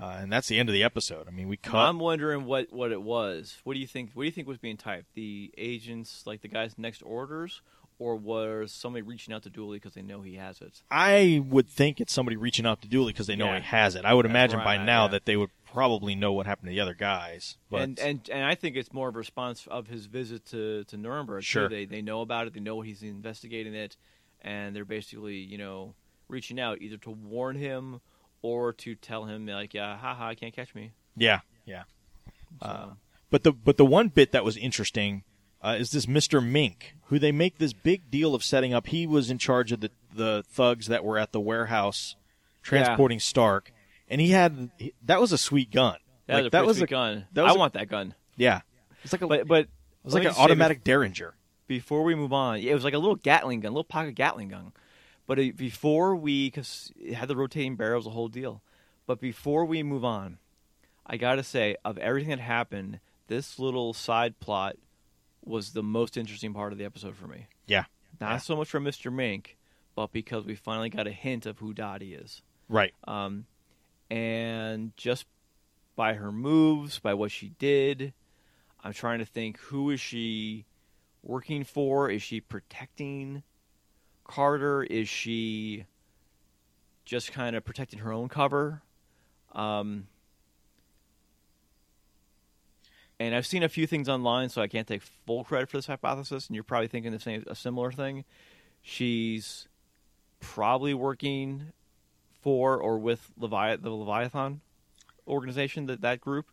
Uh, 0.00 0.16
and 0.20 0.32
that's 0.32 0.48
the 0.48 0.58
end 0.58 0.68
of 0.68 0.72
the 0.72 0.82
episode. 0.82 1.28
I 1.28 1.30
mean, 1.30 1.46
we 1.46 1.58
cut. 1.58 1.76
I'm 1.76 1.98
wondering 1.98 2.46
what 2.46 2.72
what 2.72 2.90
it 2.90 3.02
was. 3.02 3.58
What 3.64 3.74
do 3.74 3.80
you 3.80 3.86
think? 3.86 4.12
What 4.14 4.22
do 4.22 4.26
you 4.26 4.32
think 4.32 4.48
was 4.48 4.56
being 4.56 4.78
typed? 4.78 5.12
The 5.14 5.52
agents, 5.58 6.22
like 6.24 6.40
the 6.40 6.48
guy's 6.48 6.78
next 6.78 7.02
orders, 7.02 7.60
or 8.00 8.16
was 8.16 8.72
somebody 8.72 9.02
reaching 9.02 9.32
out 9.34 9.42
to 9.44 9.50
Dooley 9.50 9.76
because 9.76 9.92
they 9.94 10.00
know 10.02 10.22
he 10.22 10.34
has 10.36 10.60
it? 10.62 10.82
I 10.90 11.44
would 11.46 11.68
think 11.68 12.00
it's 12.00 12.12
somebody 12.12 12.36
reaching 12.36 12.64
out 12.66 12.80
to 12.82 12.88
Dooley 12.88 13.12
because 13.12 13.26
they 13.28 13.36
know 13.36 13.44
Yeah. 13.46 13.58
he 13.58 13.64
has 13.66 13.94
it. 13.94 14.04
I 14.06 14.14
would 14.14 14.24
That's 14.24 14.30
imagine 14.32 14.56
where 14.60 14.64
by 14.64 14.76
now 14.78 15.04
yeah. 15.04 15.08
that 15.12 15.26
they 15.26 15.36
would 15.36 15.50
probably 15.70 16.14
know 16.14 16.32
what 16.32 16.46
happened 16.46 16.68
to 16.68 16.70
the 16.70 16.80
other 16.80 16.94
guys. 16.94 17.58
But 17.70 17.82
and 17.82 17.98
and 18.00 18.28
and 18.32 18.42
I 18.44 18.54
think 18.54 18.74
it's 18.76 18.92
more 18.92 19.08
of 19.10 19.14
a 19.14 19.18
response 19.18 19.66
of 19.70 19.86
his 19.88 20.06
visit 20.06 20.46
to 20.46 20.84
to 20.84 20.96
Nuremberg. 20.96 21.42
too. 21.42 21.46
Sure. 21.46 21.68
They 21.68 21.84
they 21.84 22.00
know 22.02 22.22
about 22.22 22.46
it. 22.46 22.54
They 22.54 22.60
know 22.60 22.80
he's 22.80 23.02
investigating 23.02 23.74
it, 23.74 23.96
and 24.40 24.74
they're 24.74 24.84
basically 24.86 25.36
you 25.36 25.58
know 25.58 25.94
reaching 26.26 26.58
out 26.58 26.80
either 26.80 26.96
to 26.96 27.10
warn 27.10 27.54
him 27.56 28.00
or 28.42 28.72
to 28.72 28.94
tell 28.94 29.24
him 29.26 29.46
like, 29.46 29.74
yeah, 29.74 29.98
haha, 29.98 30.32
can't 30.34 30.54
catch 30.54 30.74
me. 30.74 30.92
yeah, 31.16 31.40
yeah. 31.66 31.82
So, 32.62 32.66
Uh, 32.66 32.88
but 33.30 33.42
the 33.42 33.52
but 33.52 33.76
the 33.76 33.84
one 33.84 34.08
bit 34.08 34.32
that 34.32 34.42
was 34.44 34.56
interesting 34.56 35.22
uh, 35.62 35.76
is 35.78 35.90
this 35.90 36.06
Mister 36.08 36.40
Mink, 36.40 36.94
who 37.06 37.18
they 37.18 37.32
make 37.32 37.58
this 37.58 37.72
big 37.72 38.10
deal 38.10 38.34
of 38.34 38.42
setting 38.44 38.72
up. 38.74 38.86
He 38.88 39.06
was 39.06 39.30
in 39.30 39.38
charge 39.38 39.72
of 39.72 39.80
the 39.80 39.90
the 40.14 40.44
thugs 40.48 40.86
that 40.88 41.04
were 41.04 41.18
at 41.18 41.32
the 41.32 41.40
warehouse 41.40 42.16
transporting 42.62 43.20
Stark, 43.20 43.72
and 44.08 44.20
he 44.20 44.30
had 44.30 44.70
he- 44.78 44.92
that 45.04 45.20
was 45.20 45.32
a 45.32 45.38
sweet 45.38 45.70
gun. 45.70 45.96
that 46.26 46.34
Like, 46.34 46.42
was 46.44 46.46
a 46.46 46.50
that 46.50 46.66
was 46.66 46.76
sweet 46.78 46.84
a 46.84 46.90
gun. 46.90 47.26
that 47.32 47.42
was 47.42 47.52
I 47.52 47.54
a- 47.54 47.58
want 47.58 47.72
that 47.74 47.88
gun. 47.88 48.14
yeah. 48.36 48.60
It's 49.02 49.12
like 49.12 49.22
a 49.22 49.26
But 49.26 49.46
but 49.48 49.60
it 49.64 49.68
was 50.04 50.14
like 50.14 50.22
an 50.24 50.28
just 50.28 50.36
say 50.38 50.42
automatic 50.44 50.84
Derringer. 50.84 51.34
before 51.66 52.02
we 52.02 52.14
move 52.14 52.32
on, 52.32 52.58
it 52.58 52.74
was 52.74 52.84
like 52.84 52.94
a 52.94 52.98
little 52.98 53.16
Gatling 53.16 53.60
gun, 53.60 53.70
a 53.70 53.72
little 53.74 53.84
pocket 53.84 54.14
Gatling 54.14 54.48
gun. 54.48 54.72
But 55.26 55.38
uh, 55.38 55.44
before 55.56 56.16
we, 56.16 56.48
because 56.48 56.92
it 57.00 57.14
had 57.14 57.28
the 57.28 57.36
rotating 57.36 57.76
barrels, 57.76 58.06
a 58.06 58.10
whole 58.10 58.28
deal. 58.28 58.62
But 59.06 59.20
before 59.20 59.64
we 59.64 59.82
move 59.82 60.04
on, 60.04 60.38
I 61.06 61.16
gotta 61.16 61.42
say, 61.44 61.76
of 61.84 61.96
everything 61.98 62.30
that 62.30 62.40
happened, 62.40 63.00
this 63.28 63.58
little 63.58 63.92
side 63.94 64.38
plot 64.40 64.76
was 65.44 65.72
the 65.72 65.82
most 65.82 66.16
interesting 66.16 66.52
part 66.54 66.72
of 66.72 66.78
the 66.78 66.84
episode 66.84 67.16
for 67.16 67.26
me. 67.26 67.46
Yeah, 67.66 67.84
Not 68.20 68.30
Yeah. 68.32 68.36
so 68.38 68.56
much 68.56 68.68
for 68.68 68.80
Mr. 68.80 69.12
Mink, 69.12 69.56
but 69.94 70.12
because 70.12 70.44
we 70.44 70.54
finally 70.54 70.90
got 70.90 71.06
a 71.06 71.12
hint 71.12 71.46
of 71.46 71.58
who 71.58 71.72
Dottie 71.72 72.14
is. 72.14 72.42
right. 72.68 72.92
Um, 73.04 73.46
and 74.10 74.96
just 74.96 75.26
by 75.96 76.14
her 76.14 76.32
moves, 76.32 76.98
by 76.98 77.14
what 77.14 77.30
she 77.30 77.50
did, 77.58 78.12
I'm 78.82 78.92
trying 78.92 79.18
to 79.20 79.24
think 79.24 79.58
who 79.58 79.90
is 79.90 80.00
she 80.00 80.66
working 81.22 81.64
for? 81.64 82.10
Is 82.10 82.22
she 82.22 82.40
protecting 82.40 83.42
Carter? 84.24 84.82
Is 84.82 85.08
she 85.08 85.84
just 87.04 87.32
kind 87.32 87.54
of 87.56 87.64
protecting 87.64 88.00
her 88.00 88.12
own 88.12 88.28
cover? 88.28 88.82
Um, 89.52 90.06
and 93.20 93.34
I've 93.34 93.46
seen 93.46 93.62
a 93.62 93.68
few 93.68 93.86
things 93.86 94.08
online, 94.08 94.48
so 94.48 94.62
I 94.62 94.66
can't 94.66 94.88
take 94.88 95.02
full 95.02 95.44
credit 95.44 95.68
for 95.68 95.76
this 95.76 95.86
hypothesis. 95.86 96.46
And 96.48 96.54
you're 96.56 96.64
probably 96.64 96.88
thinking 96.88 97.12
the 97.12 97.20
same, 97.20 97.44
a 97.46 97.54
similar 97.54 97.92
thing. 97.92 98.24
She's 98.80 99.68
probably 100.40 100.94
working 100.94 101.66
for 102.40 102.78
or 102.78 102.98
with 102.98 103.30
the 103.36 103.46
Leviathan 103.46 104.62
organization, 105.28 105.84
that 105.86 106.00
that 106.00 106.22
group. 106.22 106.46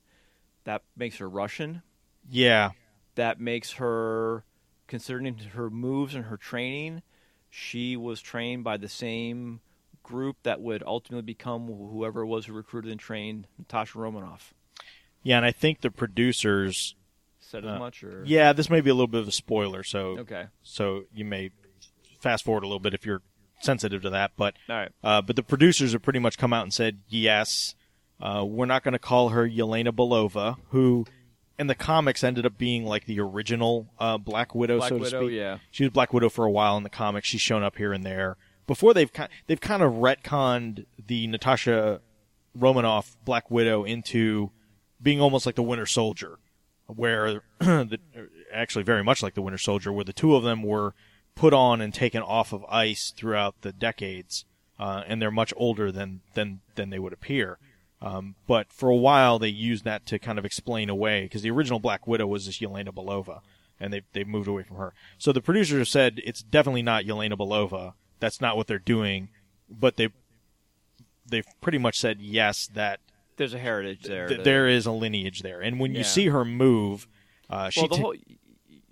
That 0.66 0.84
makes 0.98 1.18
her 1.20 1.30
Russian. 1.30 1.82
Yeah, 2.30 2.72
That 3.16 3.40
makes 3.40 3.72
her, 3.74 4.44
considering 4.88 5.38
her 5.54 5.70
moves 5.70 6.14
and 6.14 6.26
her 6.26 6.36
training, 6.36 7.02
she 7.50 7.96
was 7.96 8.20
trained 8.20 8.66
by 8.66 8.76
the 8.76 8.90
same 8.90 9.62
group 10.04 10.36
that 10.44 10.60
would 10.60 10.84
ultimately 10.86 11.22
become 11.22 11.68
whoever 11.68 12.24
it 12.24 12.26
was 12.26 12.46
who 12.46 12.54
recruited 12.54 12.92
and 12.92 13.00
trained 13.00 13.48
Natasha 13.58 13.98
Romanoff. 13.98 14.54
Yeah, 15.24 15.38
and 15.38 15.46
I 15.46 15.52
think 15.52 15.82
the 15.82 15.92
producers. 15.92 16.96
Said 17.40 17.64
as 17.64 17.72
Uh, 17.72 17.80
much, 17.80 18.04
or 18.04 18.24
Yeah, 18.26 18.52
this 18.52 18.70
may 18.70 18.82
be 18.82 18.90
a 18.90 18.94
little 18.94 19.08
bit 19.08 19.22
of 19.22 19.28
a 19.28 19.32
spoiler, 19.32 19.82
so 19.84 20.18
Okay, 20.20 20.48
so 20.64 21.04
you 21.14 21.24
may 21.24 21.52
fast 22.20 22.44
forward 22.44 22.64
a 22.64 22.68
little 22.68 22.80
bit 22.82 22.94
if 22.94 23.06
you're 23.06 23.22
sensitive 23.62 24.02
to 24.02 24.10
that. 24.10 24.32
But 24.36 24.56
all 24.70 24.76
right. 24.76 24.92
uh, 25.04 25.22
but 25.22 25.36
the 25.38 25.44
producers 25.44 25.94
have 25.94 26.02
pretty 26.02 26.20
much 26.20 26.38
come 26.38 26.52
out 26.52 26.64
and 26.64 26.74
said 26.74 27.00
yes, 27.08 27.74
uh, 28.20 28.44
we're 28.46 28.66
not 28.66 28.84
going 28.84 28.94
to 28.94 29.00
call 29.00 29.30
her 29.30 29.48
Yelena 29.48 29.94
Belova, 29.94 30.58
who 30.72 31.06
in 31.58 31.68
the 31.68 31.76
comics 31.76 32.22
ended 32.24 32.46
up 32.46 32.58
being 32.58 32.84
like 32.86 33.06
the 33.06 33.20
original 33.22 33.88
uh, 33.98 34.18
Black 34.18 34.54
Widow, 34.54 34.80
Black 34.80 34.90
so 34.90 34.98
to 34.98 35.04
Widow, 35.04 35.28
speak. 35.28 35.38
yeah. 35.38 35.58
She 35.72 35.86
was 35.86 35.92
Black 35.94 36.12
Widow 36.14 36.28
for 36.30 36.44
a 36.44 36.52
while 36.52 36.76
in 36.76 36.84
the 36.84 36.90
comics. 36.90 37.28
She's 37.30 37.42
shown 37.42 37.64
up 37.64 37.78
here 37.78 37.94
and 37.94 38.04
there. 38.04 38.36
Before 38.68 38.94
they've 38.94 39.12
ki- 39.14 39.24
they've 39.48 39.62
kind 39.62 39.82
of 39.82 39.94
retconned 39.94 40.86
the 41.08 41.28
Natasha 41.28 42.02
Romanoff 42.54 43.16
Black 43.24 43.50
Widow 43.50 43.86
into 43.86 44.52
being 45.02 45.22
almost 45.22 45.46
like 45.46 45.56
the 45.56 45.64
Winter 45.64 45.86
Soldier, 45.86 46.40
where 46.88 47.42
the, 47.60 48.00
actually 48.54 48.84
very 48.84 49.04
much 49.04 49.22
like 49.22 49.34
the 49.34 49.42
Winter 49.42 49.58
Soldier, 49.58 49.92
where 49.92 50.06
the 50.06 50.14
two 50.14 50.36
of 50.36 50.44
them 50.44 50.64
were 50.64 50.94
put 51.36 51.54
on 51.54 51.82
and 51.82 51.94
taken 51.94 52.22
off 52.22 52.52
of 52.52 52.66
ice 52.66 53.14
throughout 53.16 53.62
the 53.62 53.72
decades, 53.72 54.46
uh, 54.80 55.04
and 55.08 55.22
they're 55.22 55.32
much 55.32 55.54
older 55.56 55.92
than 55.92 56.22
than 56.34 56.62
than 56.76 56.90
they 56.90 57.00
would 57.00 57.14
appear. 57.14 57.58
Um, 58.02 58.36
but 58.46 58.72
for 58.72 58.90
a 58.90 58.96
while, 58.96 59.40
they 59.40 59.48
used 59.48 59.84
that 59.86 60.06
to 60.08 60.20
kind 60.20 60.38
of 60.38 60.46
explain 60.46 60.90
away 60.90 61.24
because 61.24 61.42
the 61.42 61.52
original 61.52 61.80
Black 61.80 62.06
Widow 62.06 62.28
was 62.28 62.46
this 62.46 62.60
Yelena 62.60 62.90
Belova, 62.90 63.42
and 63.80 63.92
they 63.92 64.02
they 64.14 64.24
moved 64.24 64.48
away 64.48 64.64
from 64.64 64.78
her. 64.78 64.94
So 65.18 65.32
the 65.32 65.42
producers 65.42 65.90
said 65.90 66.22
it's 66.24 66.42
definitely 66.42 66.84
not 66.84 67.06
Yelena 67.06 67.38
Belova. 67.38 67.94
That's 68.20 68.42
not 68.42 68.58
what 68.58 68.68
they're 68.68 68.80
doing, 68.80 69.30
but 69.70 69.98
they 69.98 70.10
they've 71.26 71.48
pretty 71.62 71.78
much 71.78 72.00
said 72.00 72.20
yes 72.22 72.68
that 72.74 73.00
There's 73.38 73.54
a 73.54 73.60
heritage 73.60 74.04
there. 74.04 74.28
th- 74.28 74.44
there 74.44 74.68
is 74.68 74.86
a 74.86 74.92
lineage 74.92 75.42
there. 75.42 75.62
And 75.62 75.80
when 75.80 75.96
you 75.96 76.04
see 76.04 76.28
her 76.28 76.44
move, 76.44 77.08
uh, 77.50 77.70
she 77.70 77.82
well, 77.82 77.88
the 77.88 77.96
ta- 77.96 78.02
whole, 78.02 78.16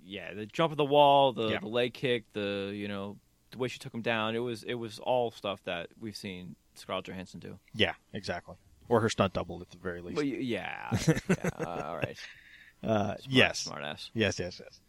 yeah, 0.04 0.32
the 0.34 0.46
jump 0.46 0.72
of 0.72 0.78
the 0.78 0.84
wall, 0.84 1.32
the, 1.32 1.48
Yeah. 1.48 1.58
the 1.60 1.68
leg 1.68 1.92
kick, 1.94 2.24
the 2.32 2.72
you 2.74 2.88
know 2.88 3.18
the 3.50 3.58
way 3.58 3.68
she 3.68 3.78
took 3.78 3.92
him 3.92 4.02
down. 4.02 4.34
It 4.34 4.38
was 4.40 4.62
it 4.62 4.74
was 4.74 4.98
all 4.98 5.30
stuff 5.30 5.62
that 5.64 5.88
we've 6.00 6.16
seen 6.16 6.56
Scarlett 6.74 7.06
Johansson 7.06 7.40
do. 7.40 7.58
yeah, 7.74 7.94
exactly, 8.12 8.56
or 8.88 9.00
her 9.00 9.08
stunt 9.08 9.32
double 9.32 9.60
at 9.60 9.70
the 9.70 9.78
very 9.78 10.00
least. 10.00 10.16
Well, 10.16 10.24
yeah, 10.24 10.90
yeah 10.92 11.18
uh, 11.58 11.82
all 11.86 11.96
right. 11.96 12.18
uh, 12.84 13.14
yes, 13.28 13.60
smart 13.60 13.82
ass. 13.82 14.10
Yes, 14.14 14.38
yes, 14.38 14.60
yes. 14.62 14.80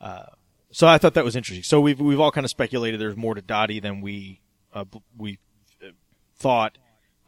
Uh, 0.00 0.26
so 0.70 0.86
I 0.86 0.98
thought 0.98 1.14
that 1.14 1.24
was 1.24 1.36
interesting. 1.36 1.62
So 1.62 1.80
we've 1.80 1.98
we've 2.00 2.20
all 2.20 2.32
kind 2.32 2.44
of 2.44 2.50
speculated 2.50 3.00
there's 3.00 3.16
more 3.16 3.34
to 3.34 3.42
Dottie 3.42 3.80
than 3.80 4.00
we 4.00 4.40
uh, 4.74 4.84
we 5.16 5.38
uh, 5.82 5.88
thought, 6.36 6.76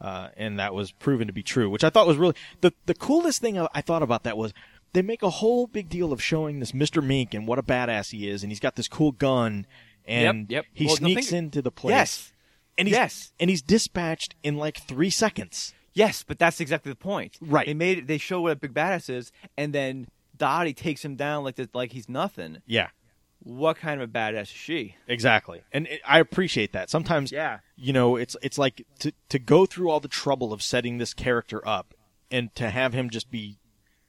uh, 0.01 0.29
and 0.37 0.59
that 0.59 0.73
was 0.73 0.91
proven 0.91 1.27
to 1.27 1.33
be 1.33 1.43
true. 1.43 1.69
Which 1.69 1.83
I 1.83 1.89
thought 1.89 2.07
was 2.07 2.17
really 2.17 2.35
the 2.61 2.73
the 2.85 2.93
coolest 2.93 3.41
thing 3.41 3.57
I, 3.59 3.81
thought 3.81 4.03
about 4.03 4.23
that 4.23 4.37
was 4.37 4.53
they 4.93 5.01
make 5.01 5.21
a 5.21 5.29
whole 5.29 5.67
big 5.67 5.89
deal 5.89 6.11
of 6.13 6.21
showing 6.23 6.59
this 6.59 6.73
Mister 6.73 7.01
Mink 7.01 7.33
and 7.33 7.45
what 7.47 7.59
a 7.59 7.63
badass 7.63 8.11
he 8.11 8.29
is, 8.29 8.43
and 8.43 8.51
he's 8.51 8.59
got 8.59 8.75
this 8.75 8.87
cool 8.87 9.11
gun, 9.11 9.65
and 10.05 10.49
Yep, 10.49 10.65
yep. 10.65 10.65
he 10.73 10.85
Well, 10.87 10.95
sneaks 10.95 11.31
into 11.31 11.61
the 11.61 11.71
place. 11.71 11.91
Yes, 11.93 12.33
and 12.77 12.87
he's, 12.87 12.95
yes. 12.95 13.33
and 13.39 13.49
he's 13.49 13.61
dispatched 13.61 14.35
in 14.41 14.57
like 14.57 14.77
three 14.81 15.09
seconds. 15.09 15.73
yes, 15.93 16.23
but 16.25 16.39
that's 16.39 16.59
exactly 16.61 16.91
the 16.91 16.95
point. 16.95 17.37
Right. 17.41 17.65
They 17.67 17.73
made 17.73 17.97
it. 17.99 18.07
They 18.07 18.17
show 18.17 18.41
what 18.41 18.53
a 18.53 18.55
big 18.55 18.73
badass 18.73 19.09
is, 19.09 19.31
and 19.57 19.73
then 19.73 20.07
Dottie 20.37 20.73
takes 20.73 21.03
him 21.03 21.15
down 21.17 21.43
like 21.43 21.55
the, 21.57 21.69
like 21.73 21.91
he's 21.91 22.07
nothing. 22.07 22.61
Yeah, 22.65 22.87
What 23.41 23.77
kind 23.77 24.01
of 24.01 24.09
a 24.09 24.11
badass 24.11 24.41
is 24.43 24.47
she? 24.49 24.95
Exactly, 25.07 25.61
and 25.71 25.87
it, 25.87 26.01
I 26.05 26.19
appreciate 26.19 26.73
that. 26.73 26.89
Sometimes, 26.89 27.31
Yeah. 27.31 27.59
you 27.77 27.93
know, 27.93 28.15
it's 28.17 28.35
it's 28.41 28.57
like 28.57 28.85
to 28.99 29.13
to 29.29 29.39
go 29.39 29.65
through 29.65 29.89
all 29.89 29.99
the 30.01 30.07
trouble 30.09 30.51
of 30.51 30.61
setting 30.61 30.97
this 30.97 31.13
character 31.13 31.65
up, 31.67 31.93
and 32.29 32.53
to 32.55 32.69
have 32.69 32.93
him 32.93 33.09
just 33.09 33.31
be, 33.31 33.57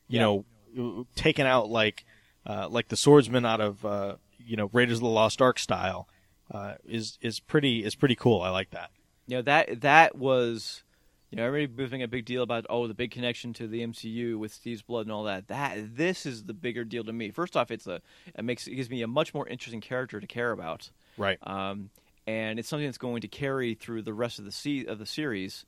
you 0.08 0.18
Yeah. 0.18 0.42
know, 0.76 1.06
taken 1.14 1.46
out 1.46 1.68
like 1.68 2.04
uh, 2.46 2.68
like 2.68 2.88
the 2.88 2.96
swordsman 2.96 3.46
out 3.46 3.60
of 3.60 3.84
uh, 3.86 4.16
you 4.38 4.56
know 4.56 4.68
Raiders 4.72 4.98
of 4.98 5.02
the 5.02 5.08
Lost 5.08 5.40
Ark 5.40 5.58
style, 5.60 6.08
uh, 6.50 6.74
is 6.84 7.16
is 7.22 7.38
pretty 7.38 7.84
is 7.84 7.94
pretty 7.94 8.16
cool. 8.16 8.40
I 8.42 8.50
like 8.50 8.70
that. 8.70 8.90
You 9.28 9.36
know 9.36 9.42
that 9.42 9.80
that 9.82 10.16
was 10.18 10.82
You 11.30 11.36
know, 11.36 11.44
everybody 11.46 11.82
was 11.84 11.92
making 11.92 12.02
a 12.02 12.08
big 12.08 12.24
deal 12.24 12.42
about 12.42 12.66
oh 12.68 12.88
the 12.88 12.94
big 12.94 13.12
connection 13.12 13.52
to 13.54 13.68
the 13.68 13.80
MCU 13.86 14.36
with 14.36 14.52
Steve's 14.52 14.82
blood 14.82 15.02
and 15.06 15.12
all 15.12 15.24
that. 15.24 15.46
That 15.48 15.96
this 15.96 16.26
is 16.26 16.44
the 16.44 16.54
bigger 16.54 16.82
deal 16.84 17.04
to 17.04 17.12
me. 17.12 17.30
First 17.30 17.56
off, 17.56 17.70
it's 17.70 17.86
a 17.86 18.00
it 18.36 18.44
makes 18.44 18.66
it 18.66 18.74
gives 18.74 18.90
me 18.90 19.02
a 19.02 19.06
much 19.06 19.32
more 19.32 19.46
interesting 19.46 19.80
character 19.80 20.18
to 20.20 20.26
care 20.26 20.50
about, 20.50 20.90
Right. 21.16 21.38
um, 21.46 21.90
and 22.26 22.58
it's 22.58 22.68
something 22.68 22.86
that's 22.86 22.98
going 22.98 23.20
to 23.20 23.28
carry 23.28 23.74
through 23.74 24.02
the 24.02 24.12
rest 24.12 24.38
of 24.40 24.44
the 24.44 24.50
se- 24.52 24.86
of 24.86 24.98
the 24.98 25.06
series. 25.06 25.64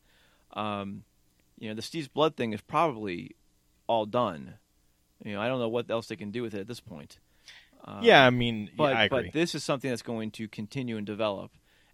Um, 0.55 1.05
you 1.59 1.69
know, 1.69 1.75
the 1.75 1.83
Steve's 1.83 2.09
blood 2.09 2.35
thing 2.37 2.53
is 2.53 2.61
probably 2.61 3.37
all 3.87 4.05
done. 4.05 4.55
You 5.25 5.35
know, 5.35 5.41
I 5.41 5.47
don't 5.47 5.61
know 5.61 5.69
what 5.69 5.89
else 5.91 6.09
they 6.09 6.17
can 6.17 6.33
do 6.33 6.43
with 6.43 6.55
it 6.55 6.61
at 6.61 6.67
this 6.67 6.81
point. 6.81 7.19
Um, 7.85 8.03
yeah, 8.03 8.27
I 8.27 8.31
mean, 8.31 8.69
yeah, 8.77 8.85
I 8.87 9.05
agree. 9.05 9.25
but 9.27 9.33
this 9.33 9.55
is 9.55 9.63
something 9.63 9.91
that's 9.91 10.03
going 10.03 10.33
to 10.33 10.49
continue 10.49 10.97
and 10.97 11.07
develop, 11.07 11.53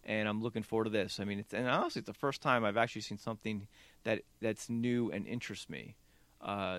and 0.08 0.26
I'm 0.26 0.42
looking 0.42 0.62
forward 0.62 0.84
to 0.84 0.90
this. 0.90 1.20
I 1.20 1.24
mean, 1.24 1.38
it's, 1.38 1.52
and 1.52 1.68
honestly, 1.68 2.00
it's 2.00 2.06
the 2.06 2.14
first 2.14 2.40
time 2.40 2.64
I've 2.64 2.78
actually 2.78 3.02
seen 3.02 3.18
something 3.18 3.68
that 4.04 4.22
that's 4.40 4.70
new 4.70 5.10
and 5.12 5.26
interests 5.26 5.68
me. 5.68 5.94
Uh, 6.40 6.78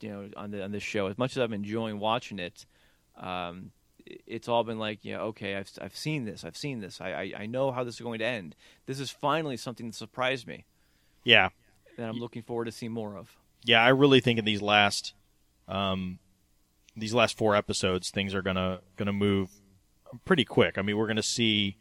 you 0.00 0.10
know, 0.10 0.28
on 0.36 0.50
the 0.50 0.62
on 0.62 0.72
this 0.72 0.82
show, 0.82 1.06
as 1.06 1.16
much 1.18 1.36
as 1.36 1.42
I'm 1.42 1.54
enjoying 1.54 1.98
watching 1.98 2.38
it, 2.38 2.66
um, 3.18 3.72
it's 4.26 4.46
all 4.46 4.62
been 4.62 4.78
like, 4.78 5.00
yeah, 5.02 5.20
okay, 5.20 5.56
I've 5.56 5.70
I've 5.80 5.96
seen 5.96 6.26
this, 6.26 6.44
I've 6.44 6.56
seen 6.56 6.80
this, 6.80 7.00
I, 7.00 7.10
I 7.12 7.32
I 7.42 7.46
know 7.46 7.72
how 7.72 7.82
this 7.82 7.94
is 7.94 8.00
going 8.00 8.18
to 8.18 8.26
end. 8.26 8.56
This 8.86 9.00
is 9.00 9.10
finally 9.10 9.56
something 9.56 9.86
that 9.86 9.94
surprised 9.94 10.46
me, 10.46 10.66
yeah, 11.24 11.48
that 11.96 12.08
I'm 12.08 12.18
looking 12.18 12.42
forward 12.42 12.66
to 12.66 12.72
seeing 12.72 12.92
more 12.92 13.16
of. 13.16 13.36
yeah, 13.64 13.82
I 13.82 13.88
really 13.88 14.20
think 14.20 14.38
in 14.38 14.44
these 14.44 14.62
last, 14.62 15.14
um, 15.68 16.18
these 16.96 17.14
last 17.14 17.36
four 17.38 17.54
episodes, 17.56 18.10
things 18.10 18.34
are 18.34 18.42
gonna 18.42 18.80
gonna 18.96 19.12
move 19.12 19.50
pretty 20.24 20.44
quick. 20.44 20.78
I 20.78 20.82
mean, 20.82 20.96
we're 20.96 21.06
gonna 21.06 21.22
see 21.22 21.76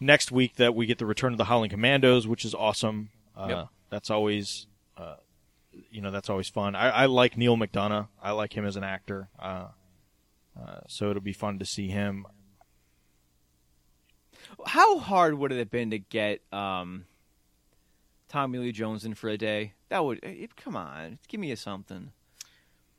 next 0.00 0.30
week 0.32 0.56
that 0.56 0.74
we 0.74 0.86
get 0.86 0.98
the 0.98 1.06
return 1.06 1.32
of 1.32 1.38
the 1.38 1.44
Howling 1.44 1.70
Commandos, 1.70 2.26
which 2.26 2.44
is 2.44 2.54
awesome. 2.54 3.10
Uh, 3.36 3.46
Yep. 3.48 3.68
That's 3.90 4.10
always, 4.10 4.66
uh, 4.96 5.16
you 5.90 6.02
know, 6.02 6.10
that's 6.10 6.28
always 6.28 6.48
fun. 6.48 6.74
I, 6.74 6.90
I 6.90 7.06
like 7.06 7.36
Neal 7.38 7.56
McDonough. 7.56 8.08
I 8.22 8.32
like 8.32 8.52
him 8.52 8.66
as 8.66 8.76
an 8.76 8.84
actor. 8.84 9.28
Uh, 9.38 9.68
uh, 10.60 10.80
so 10.88 11.10
it'll 11.10 11.22
be 11.22 11.32
fun 11.32 11.58
to 11.58 11.64
see 11.64 11.88
him. 11.88 12.26
How 14.66 14.98
hard 14.98 15.34
would 15.34 15.52
it 15.52 15.58
have 15.58 15.70
been 15.70 15.90
to 15.90 15.98
get 15.98 16.40
um, 16.52 17.06
Tommy 18.28 18.58
Lee 18.58 18.72
Jones 18.72 19.04
in 19.04 19.14
for 19.14 19.28
a 19.28 19.38
day? 19.38 19.72
That 19.88 20.04
would 20.04 20.20
eh, 20.22 20.46
come 20.56 20.76
on, 20.76 21.18
give 21.28 21.40
me 21.40 21.50
a 21.50 21.56
something. 21.56 22.12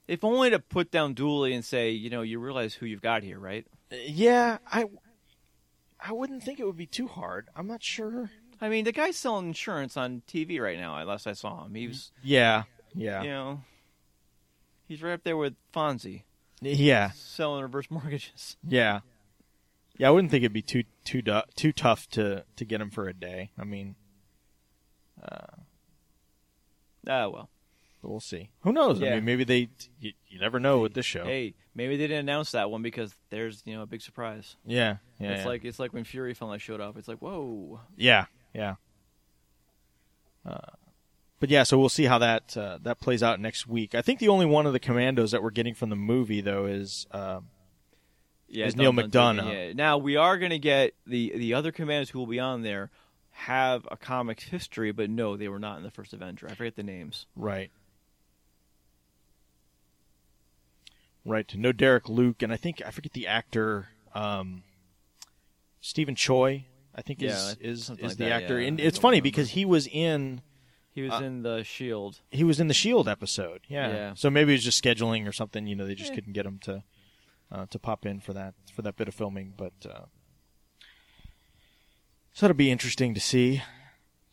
If 0.08 0.24
only 0.24 0.50
to 0.50 0.60
put 0.60 0.90
down 0.90 1.14
Dooley 1.14 1.54
and 1.54 1.64
say, 1.64 1.92
you 1.92 2.10
know, 2.10 2.24
you 2.24 2.40
realize 2.40 2.74
who 2.74 2.86
you've 2.88 3.02
got 3.02 3.22
here, 3.22 3.38
right? 3.38 3.68
Yeah, 3.92 4.58
I, 4.72 4.86
I 6.00 6.12
wouldn't 6.14 6.44
think 6.44 6.60
it 6.60 6.66
would 6.66 6.78
be 6.78 6.86
too 6.86 7.08
hard. 7.08 7.50
I'm 7.56 7.68
not 7.68 7.84
sure. 7.84 8.30
I 8.62 8.70
mean, 8.70 8.86
the 8.86 8.92
guy's 8.92 9.18
selling 9.18 9.48
insurance 9.48 9.98
on 9.98 10.22
TV 10.28 10.60
right 10.60 10.78
now. 10.78 11.02
Last 11.04 11.28
I 11.28 11.34
saw 11.34 11.66
him, 11.66 11.74
he 11.76 11.88
was, 11.88 12.12
Yeah, 12.22 12.64
yeah, 12.94 13.24
you 13.24 13.30
know, 13.30 13.62
he's 14.88 15.02
right 15.02 15.14
up 15.14 15.24
there 15.24 15.38
with 15.38 15.56
Fonzie 15.74 16.24
yeah. 16.62 17.12
selling 17.12 17.62
reverse 17.64 17.90
mortgages. 17.90 18.58
Yeah, 18.68 19.00
yeah. 19.98 20.10
I 20.10 20.12
wouldn't 20.12 20.32
think 20.32 20.44
it'd 20.44 20.54
be 20.54 20.62
too 20.62 20.84
too 21.06 21.22
too 21.56 21.72
tough 21.72 22.08
to 22.12 22.44
to 22.58 22.66
get 22.66 22.82
him 22.82 22.90
for 22.90 23.08
a 23.08 23.14
day. 23.14 23.52
I 23.58 23.64
mean, 23.64 23.96
Ah, 27.08 27.28
well. 27.28 27.50
We'll 28.02 28.20
see. 28.20 28.50
Who 28.62 28.72
knows? 28.72 29.02
I 29.04 29.16
mean, 29.16 29.26
maybe 29.26 29.44
they. 29.44 29.70
You, 30.00 30.14
you 30.28 30.40
never 30.40 30.60
know 30.60 30.80
with 30.80 30.94
this 30.94 31.06
show. 31.06 31.26
Hey, 31.26 31.54
maybe 31.76 31.98
they 31.98 32.08
didn't 32.08 32.22
announce 32.22 32.52
that 32.52 32.72
one 32.72 32.82
because 32.82 33.14
there's, 33.30 33.62
you 33.66 33.76
know, 33.76 33.82
a 33.82 33.86
big 33.86 34.02
surprise. 34.02 34.56
Yeah, 34.66 34.98
yeah. 35.20 35.32
it's 35.32 35.42
yeah. 35.42 35.48
like 35.48 35.66
it's 35.66 35.80
like 35.80 35.94
when 35.94 36.06
Fury 36.06 36.34
finally 36.34 36.60
showed 36.60 36.80
up. 36.80 36.98
It's 36.98 37.08
like, 37.08 37.20
whoa. 37.20 37.82
yeah, 37.98 38.26
yeah. 38.54 38.76
Uh, 40.46 40.60
but 41.40 41.50
yeah, 41.50 41.64
so 41.64 41.78
we'll 41.78 41.90
see 41.90 42.06
how 42.06 42.18
that 42.20 42.56
uh, 42.56 42.80
that 42.84 43.00
plays 43.00 43.24
out 43.24 43.40
next 43.40 43.68
week. 43.68 43.96
I 43.96 44.02
think 44.02 44.20
the 44.20 44.30
only 44.30 44.46
one 44.46 44.66
of 44.66 44.74
the 44.74 44.80
commandos 44.80 45.32
that 45.32 45.44
we're 45.44 45.52
getting 45.52 45.74
from 45.74 45.90
the 45.90 45.96
movie 45.96 46.42
though 46.42 46.66
is 46.66 47.08
um, 47.12 47.48
Yeah, 48.48 48.66
is 48.66 48.76
Neal 48.76 48.94
McDonough. 48.94 49.68
Yeah. 49.68 49.74
Now 49.74 49.98
we 49.98 50.16
are 50.16 50.38
going 50.38 50.52
to 50.52 50.60
get 50.60 50.94
the 51.06 51.34
the 51.36 51.54
other 51.54 51.72
commanders 51.72 52.10
who 52.10 52.20
will 52.20 52.28
be 52.28 52.40
on 52.40 52.62
there 52.62 52.92
have 53.32 53.88
a 53.90 53.96
comics 53.96 54.44
history, 54.44 54.92
but 54.92 55.10
no, 55.10 55.38
they 55.38 55.48
were 55.48 55.60
not 55.60 55.78
in 55.78 55.84
the 55.84 55.92
first 55.92 56.14
Avenger. 56.14 56.48
I 56.50 56.56
forget 56.56 56.76
the 56.76 56.84
names. 56.84 57.26
right. 57.36 57.72
Right. 61.30 61.48
To 61.50 61.58
no 61.58 61.72
Derek 61.72 62.10
Luke, 62.10 62.42
and 62.42 62.52
I 62.52 62.58
think 62.58 62.82
I 62.86 62.92
forget 62.92 63.14
the 63.14 63.28
actor 63.28 63.90
um, 64.16 64.64
Stephen 65.82 66.16
Choi. 66.16 66.66
I 66.96 67.02
think 67.02 67.22
is 67.22 67.32
Yeah, 67.62 67.70
is 67.70 67.86
something 67.86 68.04
is 68.06 68.12
like 68.12 68.18
the 68.18 68.26
that, 68.26 68.42
actor, 68.44 68.60
yeah. 68.60 68.68
and 68.68 68.82
I 68.82 68.84
it's 68.84 68.98
funny 68.98 69.18
remember. 69.18 69.24
because 69.26 69.52
he 69.52 69.64
was 69.64 69.88
in 69.88 70.42
He 70.92 71.04
was 71.04 71.14
Uh, 71.14 71.24
in 71.24 71.44
the 71.44 71.64
Shield. 71.64 72.20
he 72.32 72.44
was 72.44 72.60
in 72.60 72.68
the 72.68 72.74
Shield 72.74 73.08
episode. 73.08 73.62
Yeah. 73.70 73.88
Yeah. 73.90 74.14
So 74.16 74.30
maybe 74.30 74.52
it 74.54 74.56
was 74.56 74.64
just 74.64 74.84
scheduling 74.84 75.28
or 75.28 75.32
something. 75.32 75.68
You 75.68 75.76
know, 75.76 75.86
they 75.86 75.96
just 75.96 76.12
Eh. 76.12 76.16
couldn't 76.16 76.34
get 76.34 76.46
him 76.46 76.60
to 76.64 76.84
uh, 77.52 77.66
to 77.68 77.80
pop 77.80 78.06
in 78.06 78.20
for 78.20 78.34
that 78.34 78.56
for 78.74 78.82
that 78.82 78.96
bit 78.98 79.08
of 79.08 79.14
filming. 79.16 79.54
But 79.56 79.74
uh, 79.86 80.06
so 82.34 82.42
that'll 82.48 82.56
be 82.58 82.72
interesting 82.72 83.14
to 83.14 83.20
see. 83.20 83.58
So 83.58 83.64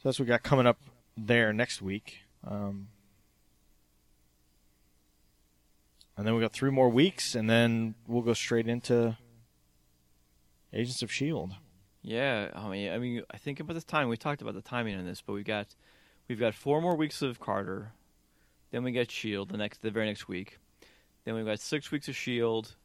that's 0.09 0.19
what 0.19 0.25
we 0.27 0.29
got 0.31 0.43
coming 0.43 0.67
up 0.67 0.79
there 1.17 1.53
next 1.53 1.81
week. 1.83 2.21
Um, 2.45 2.89
and 6.17 6.27
then 6.27 6.35
we 6.35 6.41
got 6.41 6.53
three 6.53 6.71
more 6.71 6.89
weeks, 6.89 7.35
and 7.35 7.49
then 7.49 7.95
we'll 8.07 8.23
go 8.23 8.35
straight 8.35 8.69
into 8.69 9.17
Agents 10.73 11.03
of 11.03 11.13
Shield. 11.13 11.53
Yeah, 12.03 12.51
I 12.55 12.69
mean, 12.69 12.93
I 12.93 12.99
mean, 12.99 13.23
I 13.31 13.37
think 13.39 13.61
about 13.61 13.75
this 13.75 13.85
time 13.85 14.09
we 14.09 14.17
talked 14.17 14.43
about 14.43 14.55
the 14.55 14.63
timing 14.63 14.97
on 14.97 15.05
this, 15.05 15.23
but 15.23 15.33
we've 15.33 15.45
got 15.45 15.75
we've 16.29 16.39
got 16.39 16.55
four 16.55 16.81
more 16.81 16.97
weeks 16.97 17.23
of 17.23 17.41
Carter, 17.41 17.93
then 18.71 18.83
we 18.85 18.93
get 18.93 19.11
Shield 19.11 19.49
the 19.51 19.57
next 19.57 19.83
the 19.83 19.91
very 19.91 20.07
next 20.07 20.29
week, 20.29 20.59
then 21.25 21.35
we've 21.35 21.45
got 21.47 21.59
six 21.61 21.91
weeks 21.91 22.09
of 22.09 22.17
Shield, 22.17 22.77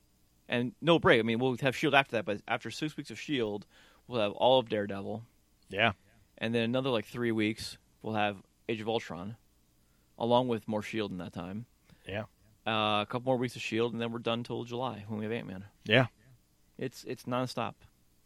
and 0.50 0.74
no 0.82 0.98
break. 1.00 1.20
I 1.20 1.24
mean, 1.24 1.40
we'll 1.40 1.56
have 1.62 1.76
Shield 1.76 1.94
after 1.94 2.14
that, 2.18 2.26
but 2.26 2.42
after 2.48 2.72
six 2.72 2.98
weeks 2.98 3.12
of 3.12 3.20
Shield, 3.20 3.66
we'll 4.08 4.22
have 4.22 4.32
all 4.34 4.60
of 4.60 4.70
Daredevil, 4.70 5.24
Yeah. 5.70 5.92
and 6.40 6.54
then 6.56 6.64
another 6.64 6.90
like 6.90 7.06
three 7.06 7.32
weeks 7.32 7.78
we'll 8.02 8.16
have 8.16 8.38
Age 8.68 8.82
of 8.82 8.88
Ultron, 8.90 9.36
along 10.18 10.48
with 10.48 10.68
more 10.68 10.82
Shield 10.82 11.12
in 11.12 11.18
that 11.20 11.34
time. 11.34 11.66
Yeah. 12.08 12.24
Uh, 12.66 13.02
a 13.02 13.08
couple 13.10 13.26
more 13.26 13.38
weeks 13.38 13.56
of 13.56 13.62
Shield, 13.62 13.92
and 13.94 14.02
then 14.02 14.12
we're 14.12 14.20
done 14.20 14.44
till 14.44 14.64
July 14.64 15.06
when 15.08 15.20
we 15.20 15.26
have 15.26 15.34
Ant 15.34 15.48
Man. 15.48 15.66
Yeah. 15.84 16.08
It's 16.78 17.04
it's 17.06 17.24
nonstop. 17.24 17.74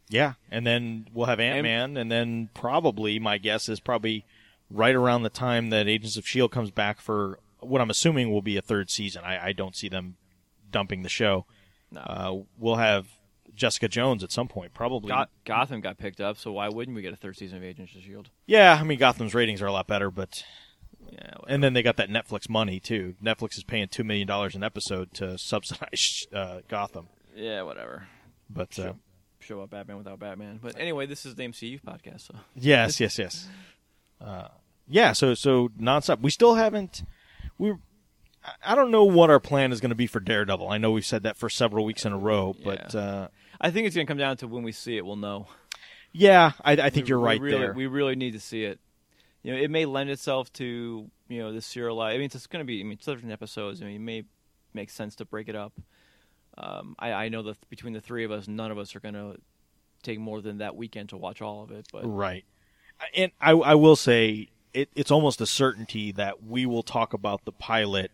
Yeah, 0.10 0.34
and 0.52 0.68
then 0.68 1.08
we'll 1.14 1.26
have 1.26 1.40
Ant 1.40 1.64
Man, 1.64 1.98
and 1.98 2.12
then 2.12 2.50
probably 2.54 3.18
my 3.18 3.38
guess 3.38 3.70
is 3.70 3.80
probably 3.80 4.26
right 4.70 4.94
around 4.96 5.24
the 5.24 5.30
time 5.30 5.70
that 5.70 5.88
Agents 5.88 6.18
of 6.18 6.28
Shield 6.28 6.52
comes 6.52 6.70
back 6.72 7.00
for 7.02 7.40
what 7.60 7.82
I'm 7.82 7.90
assuming 7.90 8.32
will 8.32 8.42
be 8.42 8.58
a 8.58 8.62
third 8.62 8.90
season. 8.90 9.24
I, 9.24 9.48
I 9.48 9.54
don't 9.54 9.76
see 9.76 9.90
them 9.90 10.18
dumping 10.72 11.02
the 11.04 11.10
show. 11.10 11.46
No. 11.92 12.02
Uh, 12.02 12.44
we'll 12.58 12.76
have 12.76 13.08
Jessica 13.56 13.88
Jones 13.88 14.24
at 14.24 14.32
some 14.32 14.48
point, 14.48 14.74
probably. 14.74 15.10
Got, 15.10 15.30
Gotham 15.46 15.82
got 15.82 15.98
picked 15.98 16.22
up, 16.22 16.38
so 16.38 16.52
why 16.52 16.70
wouldn't 16.70 16.96
we 16.96 17.02
get 17.02 17.14
a 17.14 17.18
third 17.18 17.38
season 17.38 17.58
of 17.58 17.64
Agents 17.64 17.96
of 17.96 18.02
Shield? 18.02 18.30
yeah, 18.46 18.78
I 18.80 18.84
mean 18.84 19.00
Gotham's 19.00 19.34
ratings 19.34 19.62
are 19.62 19.68
a 19.68 19.72
lot 19.72 19.88
better, 19.88 20.12
but 20.12 20.44
Yeah, 21.12 21.34
and 21.47 21.64
then 21.64 21.74
they 21.74 21.84
got 21.84 21.97
that 21.97 22.10
Netflix 22.10 22.49
money 22.49 22.80
too. 22.80 23.16
Netflix 23.24 23.58
is 23.58 23.64
paying 23.64 23.88
two 23.88 24.03
million 24.03 24.28
dollars 24.28 24.56
an 24.56 24.64
episode 24.64 25.14
to 25.16 25.38
subsidize 25.38 26.28
uh, 26.34 26.60
Gotham, 26.68 27.08
yeah, 27.36 27.62
whatever. 27.62 28.08
but 28.49 28.78
uh, 28.80 28.93
Show 29.39 29.62
up 29.62 29.70
Batman 29.70 29.97
without 29.97 30.18
Batman. 30.20 30.60
But 30.62 30.80
anyway, 30.80 31.06
this 31.06 31.26
is 31.26 31.36
the 31.36 31.43
MCU 31.43 31.80
podcast, 31.84 32.22
so 32.22 32.36
Yes, 32.56 32.99
yes, 32.99 33.20
yes. 33.20 33.47
Uh, 34.20 34.47
yeah, 34.88 35.14
so 35.14 35.34
so 35.36 35.70
nonstop. 35.80 36.22
We 36.22 36.32
still 36.32 36.56
haven't. 36.56 37.03
We. 37.58 37.74
I- 38.64 38.76
don't 38.76 38.91
know 38.91 39.03
what 39.06 39.30
our 39.32 39.39
plan 39.39 39.72
is 39.72 39.82
going 39.82 39.89
to 39.89 39.95
be 39.95 40.06
for 40.06 40.20
Daredevil. 40.20 40.70
I 40.70 40.78
know 40.78 40.91
we've 40.91 41.06
said 41.06 41.24
that 41.24 41.36
for 41.38 41.49
several 41.49 41.84
weeks 41.84 42.06
in 42.06 42.14
a 42.14 42.18
row, 42.18 42.56
but 42.64 42.93
Yeah. 42.93 42.99
uh, 42.99 43.28
I 43.60 43.72
think 43.72 43.88
it's 43.88 43.95
gonna 43.95 44.06
come 44.06 44.18
down 44.18 44.38
to 44.38 44.47
when 44.47 44.62
we 44.64 44.72
see 44.72 44.97
it, 44.97 45.06
we'll 45.06 45.16
know. 45.16 45.47
yeah, 46.12 46.51
I, 46.64 46.74
I 46.74 46.89
think 46.91 47.06
We- 47.06 47.10
you're 47.10 47.20
we 47.20 47.26
right 47.26 47.41
really, 47.41 47.58
there. 47.60 47.74
We 47.74 47.88
really 47.88 48.16
need 48.16 48.34
to 48.34 48.39
see 48.39 48.64
it. 48.64 48.80
You 49.46 49.54
know, 49.54 49.62
it 49.62 49.70
may 49.70 49.86
lend 49.86 50.10
itself 50.10 50.52
to 50.54 51.08
you 51.30 51.39
know 51.39 51.54
the 51.54 51.62
serialized. 51.62 52.16
I 52.16 52.18
mean, 52.18 52.26
it's 52.34 52.48
going 52.48 52.62
to 52.62 52.66
be. 52.66 52.80
I 52.80 52.84
mean, 52.84 52.93
it's 52.93 53.06
different 53.06 53.32
episodes. 53.32 53.80
I 53.80 53.86
mean, 53.86 53.98
it 53.98 54.00
may 54.00 54.24
make 54.74 54.89
sense 54.89 55.16
to 55.18 55.26
break 55.26 55.48
it 55.48 55.56
up. 55.56 55.72
Um, 56.58 56.96
I, 56.98 57.12
I 57.12 57.30
know 57.30 57.43
that 57.43 57.70
between 57.70 57.93
the 57.93 58.02
three 58.02 58.24
of 58.24 58.32
us, 58.32 58.48
none 58.48 58.72
of 58.72 58.80
us 58.80 58.96
are 58.96 59.00
going 59.00 59.14
to 59.14 59.38
take 60.02 60.20
more 60.20 60.41
than 60.41 60.58
that 60.58 60.76
weekend 60.76 61.10
to 61.10 61.18
watch 61.18 61.43
all 61.43 61.62
of 61.62 61.70
it. 61.70 61.88
But 61.93 62.06
Right. 62.06 62.43
And 63.16 63.32
I, 63.39 63.52
I 63.52 63.76
will 63.76 63.96
say 63.96 64.50
it, 64.74 64.89
it's 64.96 65.12
almost 65.12 65.39
a 65.41 65.46
certainty 65.46 66.12
that 66.14 66.43
we 66.43 66.66
will 66.66 66.84
talk 66.84 67.14
about 67.14 67.46
the 67.46 67.52
pilot 67.52 68.10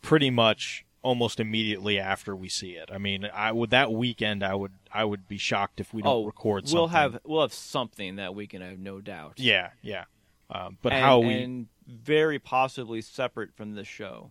pretty 0.00 0.30
much 0.30 0.86
almost 1.02 1.38
immediately 1.38 1.98
after 1.98 2.34
we 2.34 2.48
see 2.48 2.70
it. 2.70 2.88
I 2.90 2.96
mean, 2.96 3.28
I 3.34 3.52
would 3.52 3.70
that 3.70 3.92
weekend 3.92 4.42
I 4.42 4.54
would 4.54 4.72
I 4.90 5.04
would 5.04 5.28
be 5.28 5.36
shocked 5.36 5.80
if 5.80 5.92
we 5.92 6.00
don't 6.00 6.12
oh, 6.12 6.24
record 6.24 6.66
something. 6.66 6.78
we'll 6.78 6.88
have 6.88 7.18
we'll 7.24 7.42
have 7.42 7.52
something 7.52 8.16
that 8.16 8.34
weekend. 8.34 8.64
I 8.64 8.68
have 8.68 8.78
no 8.78 9.02
doubt. 9.02 9.34
yeah, 9.36 9.70
yeah. 9.82 10.04
Um, 10.50 10.78
but 10.82 10.92
and, 10.92 11.04
how 11.04 11.20
we 11.20 11.34
and 11.34 11.68
very 11.86 12.38
possibly 12.38 13.00
separate 13.00 13.54
from 13.54 13.74
this 13.74 13.86
show, 13.86 14.30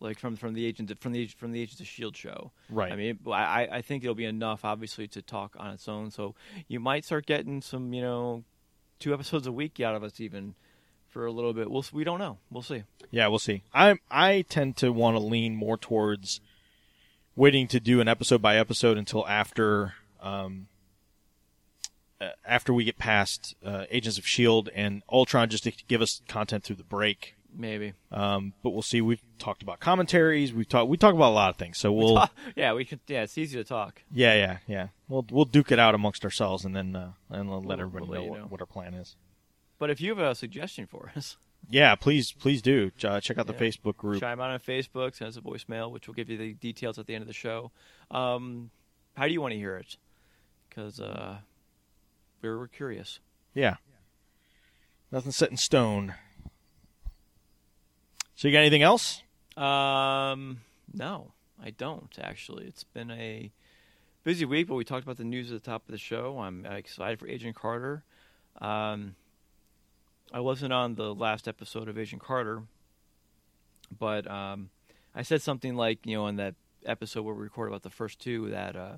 like 0.00 0.18
from 0.18 0.36
from 0.36 0.54
the 0.54 0.66
agent 0.66 0.98
from 1.00 1.12
the 1.12 1.26
from 1.26 1.52
the 1.52 1.60
Agents 1.60 1.80
of 1.80 1.86
Shield 1.86 2.16
show. 2.16 2.52
Right. 2.68 2.92
I 2.92 2.96
mean, 2.96 3.18
I 3.28 3.68
I 3.70 3.82
think 3.82 4.02
it'll 4.02 4.14
be 4.14 4.24
enough, 4.24 4.64
obviously, 4.64 5.06
to 5.08 5.22
talk 5.22 5.54
on 5.58 5.72
its 5.72 5.88
own. 5.88 6.10
So 6.10 6.34
you 6.68 6.80
might 6.80 7.04
start 7.04 7.26
getting 7.26 7.62
some, 7.62 7.92
you 7.92 8.02
know, 8.02 8.44
two 8.98 9.14
episodes 9.14 9.46
a 9.46 9.52
week 9.52 9.80
out 9.80 9.94
of 9.94 10.02
us 10.02 10.20
even 10.20 10.54
for 11.08 11.26
a 11.26 11.32
little 11.32 11.52
bit. 11.52 11.70
We'll 11.70 11.84
we 11.92 12.04
don't 12.04 12.18
know. 12.18 12.38
We'll 12.50 12.62
see. 12.62 12.84
Yeah, 13.10 13.28
we'll 13.28 13.38
see. 13.38 13.62
I 13.74 13.98
I 14.10 14.42
tend 14.48 14.76
to 14.78 14.92
want 14.92 15.16
to 15.16 15.22
lean 15.22 15.56
more 15.56 15.76
towards 15.76 16.40
waiting 17.36 17.66
to 17.68 17.80
do 17.80 18.00
an 18.00 18.08
episode 18.08 18.42
by 18.42 18.56
episode 18.56 18.98
until 18.98 19.26
after 19.26 19.94
um, 20.20 20.66
after 22.44 22.72
we 22.72 22.84
get 22.84 22.98
past 22.98 23.54
uh, 23.64 23.84
Agents 23.90 24.18
of 24.18 24.26
Shield 24.26 24.68
and 24.74 25.02
Ultron, 25.10 25.48
just 25.48 25.64
to 25.64 25.72
give 25.88 26.02
us 26.02 26.20
content 26.28 26.64
through 26.64 26.76
the 26.76 26.84
break. 26.84 27.34
Maybe. 27.56 27.94
Um, 28.12 28.52
but 28.62 28.70
we'll 28.70 28.82
see. 28.82 29.00
We've 29.00 29.22
talked 29.40 29.62
about 29.62 29.80
commentaries. 29.80 30.52
We've 30.52 30.68
talked. 30.68 30.88
We 30.88 30.96
talk 30.96 31.14
about 31.14 31.30
a 31.30 31.34
lot 31.34 31.50
of 31.50 31.56
things. 31.56 31.78
So 31.78 31.90
we'll. 31.92 32.28
yeah, 32.56 32.74
we 32.74 32.84
could. 32.84 33.00
Yeah, 33.08 33.22
it's 33.22 33.36
easy 33.36 33.58
to 33.58 33.64
talk. 33.64 34.02
Yeah, 34.12 34.34
yeah, 34.34 34.58
yeah. 34.68 34.88
We'll 35.08 35.26
we'll 35.30 35.44
duke 35.46 35.72
it 35.72 35.78
out 35.80 35.94
amongst 35.96 36.24
ourselves 36.24 36.64
and 36.64 36.76
then 36.76 36.94
uh, 36.94 37.12
and 37.28 37.48
we'll 37.48 37.58
let 37.60 37.78
We'll- 37.78 37.80
everybody 37.86 38.04
we'll 38.06 38.10
let 38.20 38.24
know, 38.26 38.30
what, 38.30 38.38
know. 38.40 38.46
what 38.46 38.60
our 38.60 38.66
plan 38.66 38.94
is. 38.94 39.16
But 39.80 39.90
if 39.90 40.00
you 40.00 40.10
have 40.14 40.18
a 40.18 40.34
suggestion 40.34 40.86
for 40.86 41.10
us, 41.16 41.36
Yeah, 41.68 41.94
please 41.96 42.30
please 42.32 42.62
do 42.62 42.90
uh, 43.02 43.20
check 43.20 43.36
out 43.38 43.46
the 43.48 43.52
Yeah. 43.52 43.58
Facebook 43.58 43.96
group. 43.96 44.20
chime 44.20 44.40
out 44.40 44.50
on 44.50 44.60
Facebook, 44.60 45.16
send 45.16 45.28
us 45.30 45.36
a 45.36 45.40
voicemail, 45.40 45.90
which 45.90 46.06
will 46.06 46.14
give 46.14 46.30
you 46.30 46.38
the 46.38 46.54
details 46.54 46.98
at 47.00 47.06
the 47.06 47.14
end 47.14 47.22
of 47.22 47.28
the 47.28 47.34
show. 47.34 47.70
Um, 48.12 48.70
how 49.16 49.26
do 49.26 49.32
you 49.32 49.40
want 49.40 49.52
to 49.52 49.58
hear 49.58 49.76
it? 49.76 49.96
Because 50.68 51.00
uh, 51.00 51.38
we're, 52.42 52.58
we're 52.58 52.68
curious. 52.68 53.20
Yeah. 53.54 53.76
Nothing 55.12 55.32
set 55.32 55.50
in 55.50 55.56
stone. 55.56 56.14
So 58.36 58.48
you 58.48 58.52
got 58.52 58.60
anything 58.60 58.82
else? 58.82 59.22
Um, 59.56 60.60
no, 60.94 61.32
I 61.62 61.70
don't 61.70 62.16
actually. 62.20 62.66
It's 62.66 62.84
been 62.84 63.10
a 63.10 63.50
busy 64.24 64.44
week, 64.44 64.68
but 64.68 64.76
we 64.76 64.84
talked 64.84 65.04
about 65.04 65.18
the 65.18 65.24
news 65.24 65.50
at 65.52 65.62
the 65.62 65.70
top 65.70 65.82
of 65.86 65.92
the 65.92 65.98
show. 65.98 66.38
I'm 66.38 66.64
excited 66.64 67.18
for 67.18 67.28
Agent 67.28 67.56
Carter. 67.56 68.04
Um, 68.60 69.16
I 70.32 70.40
wasn't 70.40 70.72
on 70.72 70.94
the 70.94 71.14
last 71.14 71.48
episode 71.48 71.88
of 71.88 71.98
Agent 71.98 72.22
Carter, 72.22 72.62
but 73.98 74.30
um, 74.30 74.70
I 75.14 75.22
said 75.22 75.42
something 75.42 75.74
like, 75.74 76.06
you 76.06 76.16
know, 76.16 76.26
in 76.28 76.36
that 76.36 76.54
episode 76.86 77.22
where 77.22 77.34
we 77.34 77.42
recorded 77.42 77.72
about 77.72 77.82
the 77.82 77.90
first 77.90 78.20
two 78.20 78.48
that 78.50 78.76
uh, 78.76 78.94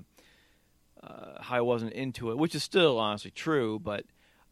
uh, 1.05 1.41
how 1.41 1.57
I 1.57 1.61
wasn't 1.61 1.93
into 1.93 2.31
it, 2.31 2.37
which 2.37 2.55
is 2.55 2.63
still 2.63 2.99
honestly 2.99 3.31
true, 3.31 3.79
but 3.79 4.05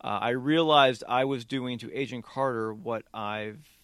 uh, 0.04 0.20
I 0.22 0.30
realized 0.30 1.04
I 1.08 1.26
was 1.26 1.46
doing 1.46 1.78
to 1.80 1.94
Agent 1.94 2.26
Carter 2.26 2.74
what 2.74 3.04
I've 3.14 3.80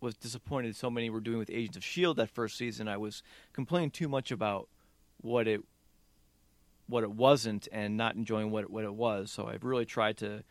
was 0.00 0.16
disappointed 0.16 0.76
so 0.76 0.90
many 0.90 1.10
were 1.10 1.20
doing 1.20 1.38
with 1.38 1.50
Agents 1.50 1.76
of 1.78 1.84
Shield 1.84 2.18
that 2.18 2.30
first 2.30 2.56
season. 2.56 2.86
I 2.86 2.96
was 2.96 3.22
complaining 3.52 3.90
too 3.90 4.08
much 4.08 4.30
about 4.30 4.68
what 5.20 5.48
it 5.48 5.62
what 6.86 7.02
it 7.02 7.10
wasn't 7.10 7.66
and 7.72 7.96
not 7.96 8.14
enjoying 8.14 8.50
what 8.50 8.64
it, 8.64 8.70
what 8.70 8.84
it 8.84 8.94
was. 8.94 9.32
So 9.32 9.48
I've 9.48 9.64
really 9.64 9.86
tried 9.86 10.18
to 10.18 10.44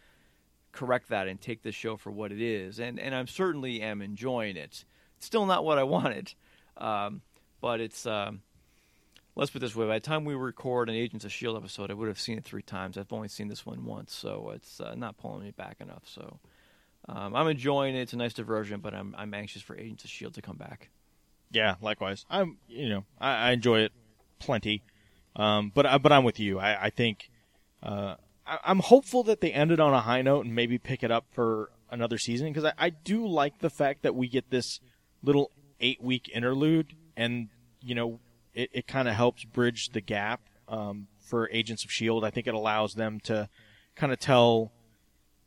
correct 0.73 1.07
that 1.07 1.29
and 1.29 1.39
take 1.39 1.63
this 1.63 1.75
show 1.75 1.95
for 1.95 2.11
what 2.11 2.31
it 2.31 2.41
is. 2.41 2.79
And 2.79 2.99
and 2.99 3.15
I'm 3.15 3.27
certainly 3.27 3.81
am 3.81 4.01
enjoying 4.01 4.57
it. 4.57 4.83
It's 5.17 5.25
still 5.25 5.45
not 5.45 5.63
what 5.63 5.77
I 5.77 5.83
wanted, 5.97 6.33
um, 6.77 7.21
but 7.61 7.79
it's. 7.79 8.05
Um, 8.05 8.41
let's 9.35 9.51
put 9.51 9.59
this 9.59 9.75
way: 9.75 9.87
by 9.87 9.99
the 9.99 10.05
time 10.05 10.25
we 10.25 10.35
record 10.35 10.89
an 10.89 10.95
Agents 10.95 11.25
of 11.25 11.31
Shield 11.31 11.57
episode, 11.57 11.91
I 11.91 11.93
would 11.93 12.07
have 12.07 12.19
seen 12.19 12.37
it 12.37 12.43
three 12.43 12.61
times. 12.61 12.97
I've 12.97 13.13
only 13.13 13.27
seen 13.27 13.47
this 13.47 13.65
one 13.65 13.85
once, 13.85 14.13
so 14.13 14.51
it's 14.53 14.79
uh, 14.79 14.95
not 14.95 15.17
pulling 15.17 15.43
me 15.43 15.51
back 15.51 15.77
enough. 15.79 16.03
So. 16.05 16.39
Um, 17.07 17.35
I'm 17.35 17.47
enjoying 17.47 17.95
it. 17.95 18.01
It's 18.01 18.13
a 18.13 18.17
nice 18.17 18.33
diversion, 18.33 18.79
but 18.79 18.93
I'm 18.93 19.13
I'm 19.17 19.33
anxious 19.33 19.61
for 19.61 19.77
Agents 19.77 20.03
of 20.03 20.09
Shield 20.09 20.33
to 20.35 20.41
come 20.41 20.57
back. 20.57 20.89
Yeah, 21.51 21.75
likewise. 21.81 22.25
I'm 22.29 22.57
you 22.67 22.89
know 22.89 23.05
I, 23.19 23.49
I 23.49 23.51
enjoy 23.51 23.81
it 23.81 23.91
plenty, 24.39 24.83
um, 25.35 25.71
but 25.73 25.85
I, 25.85 25.97
but 25.97 26.11
I'm 26.11 26.23
with 26.23 26.39
you. 26.39 26.59
I, 26.59 26.85
I 26.85 26.89
think 26.89 27.29
uh, 27.83 28.15
I, 28.45 28.59
I'm 28.65 28.79
hopeful 28.79 29.23
that 29.23 29.41
they 29.41 29.51
ended 29.51 29.79
on 29.79 29.93
a 29.93 30.01
high 30.01 30.21
note 30.21 30.45
and 30.45 30.55
maybe 30.55 30.77
pick 30.77 31.03
it 31.03 31.11
up 31.11 31.25
for 31.31 31.71
another 31.91 32.17
season 32.17 32.47
because 32.47 32.65
I, 32.65 32.73
I 32.77 32.89
do 32.89 33.27
like 33.27 33.59
the 33.59 33.69
fact 33.69 34.01
that 34.03 34.15
we 34.15 34.27
get 34.27 34.49
this 34.49 34.79
little 35.21 35.51
eight 35.79 36.01
week 36.01 36.29
interlude 36.33 36.95
and 37.15 37.49
you 37.81 37.93
know 37.93 38.19
it, 38.55 38.69
it 38.73 38.87
kind 38.87 39.07
of 39.07 39.13
helps 39.15 39.43
bridge 39.43 39.89
the 39.89 40.01
gap 40.01 40.41
um, 40.67 41.07
for 41.19 41.49
Agents 41.51 41.83
of 41.83 41.91
Shield. 41.91 42.23
I 42.25 42.29
think 42.31 42.47
it 42.47 42.53
allows 42.53 42.95
them 42.95 43.19
to 43.21 43.49
kind 43.95 44.11
of 44.11 44.19
tell 44.19 44.71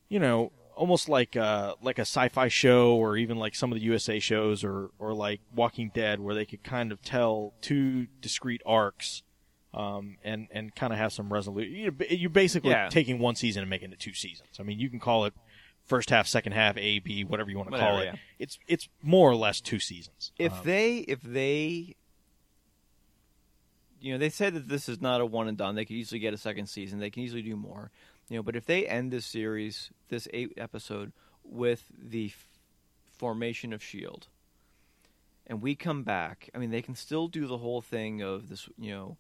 you 0.09 0.19
know 0.21 0.53
almost 0.75 1.09
like 1.09 1.37
uh 1.37 1.75
like 1.83 1.99
a 1.99 2.03
sci-fi 2.03 2.47
show 2.49 2.95
or 2.95 3.17
even 3.17 3.37
like 3.37 3.55
some 3.55 3.73
of 3.73 3.79
the 3.79 3.85
USA 3.85 4.19
shows 4.21 4.63
or 4.65 4.91
or 4.99 5.13
like 5.13 5.41
Walking 5.55 5.91
Dead 5.93 6.21
where 6.21 6.35
they 6.37 6.47
could 6.47 6.63
kind 6.63 6.93
of 6.93 7.03
tell 7.03 7.53
two 7.61 8.07
discrete 8.21 8.63
arcs 8.65 9.23
um 9.75 10.17
and 10.25 10.47
and 10.51 10.75
kind 10.75 10.93
of 10.95 10.99
have 10.99 11.13
some 11.13 11.31
resolution 11.33 11.73
you 11.75 11.93
you're 12.09 12.31
basically 12.31 12.71
Yeah. 12.71 12.89
taking 12.89 13.19
one 13.19 13.35
season 13.35 13.63
and 13.63 13.69
making 13.69 13.93
it 13.93 13.99
two 13.99 14.15
seasons 14.15 14.49
i 14.59 14.63
mean 14.63 14.79
you 14.79 14.89
can 14.89 14.99
call 14.99 15.27
it 15.27 15.35
first 15.85 16.09
half 16.09 16.27
second 16.27 16.53
half 16.53 16.79
a 16.79 17.01
b 17.01 17.23
whatever 17.23 17.51
you 17.51 17.59
want 17.59 17.71
to 17.73 17.79
call 17.79 17.99
it 17.99 18.07
yeah. 18.07 18.15
it's 18.39 18.59
it's 18.67 18.89
more 19.03 19.29
or 19.31 19.37
less 19.37 19.61
two 19.61 19.79
seasons 19.79 20.33
If 20.39 20.53
Um, 20.55 20.61
they 20.65 20.99
if 21.01 21.21
they 21.21 21.97
you 24.01 24.13
know 24.13 24.19
they 24.19 24.31
said 24.31 24.55
that 24.55 24.69
this 24.69 24.89
is 24.89 25.01
not 25.01 25.21
a 25.21 25.27
one 25.27 25.49
and 25.49 25.59
done. 25.59 25.75
They 25.75 25.85
could 25.85 25.97
easily 25.97 26.19
get 26.19 26.35
a 26.35 26.39
second 26.39 26.67
season. 26.67 26.99
They 26.99 27.11
can 27.11 27.23
easily 27.23 27.43
do 27.43 27.57
more. 27.57 27.91
You 28.29 28.37
know, 28.37 28.43
but 28.43 28.57
if 28.57 28.67
they 28.67 28.87
end 28.87 29.11
this 29.11 29.27
series, 29.27 29.91
this 30.09 30.29
eight 30.33 30.53
episode, 30.57 31.13
with 31.45 31.85
the 31.99 32.27
f- 32.27 32.47
formation 33.17 33.73
of 33.73 33.83
Shield, 33.83 34.27
and 35.47 35.63
we 35.63 35.75
come 35.75 36.03
back, 36.03 36.51
I 36.55 36.59
mean, 36.59 36.71
they 36.71 36.83
can 36.83 36.95
still 36.95 37.29
do 37.29 37.47
the 37.47 37.57
whole 37.57 37.81
thing 37.81 38.23
of 38.23 38.51
this, 38.51 38.69
you 38.79 38.95
know, 38.95 39.17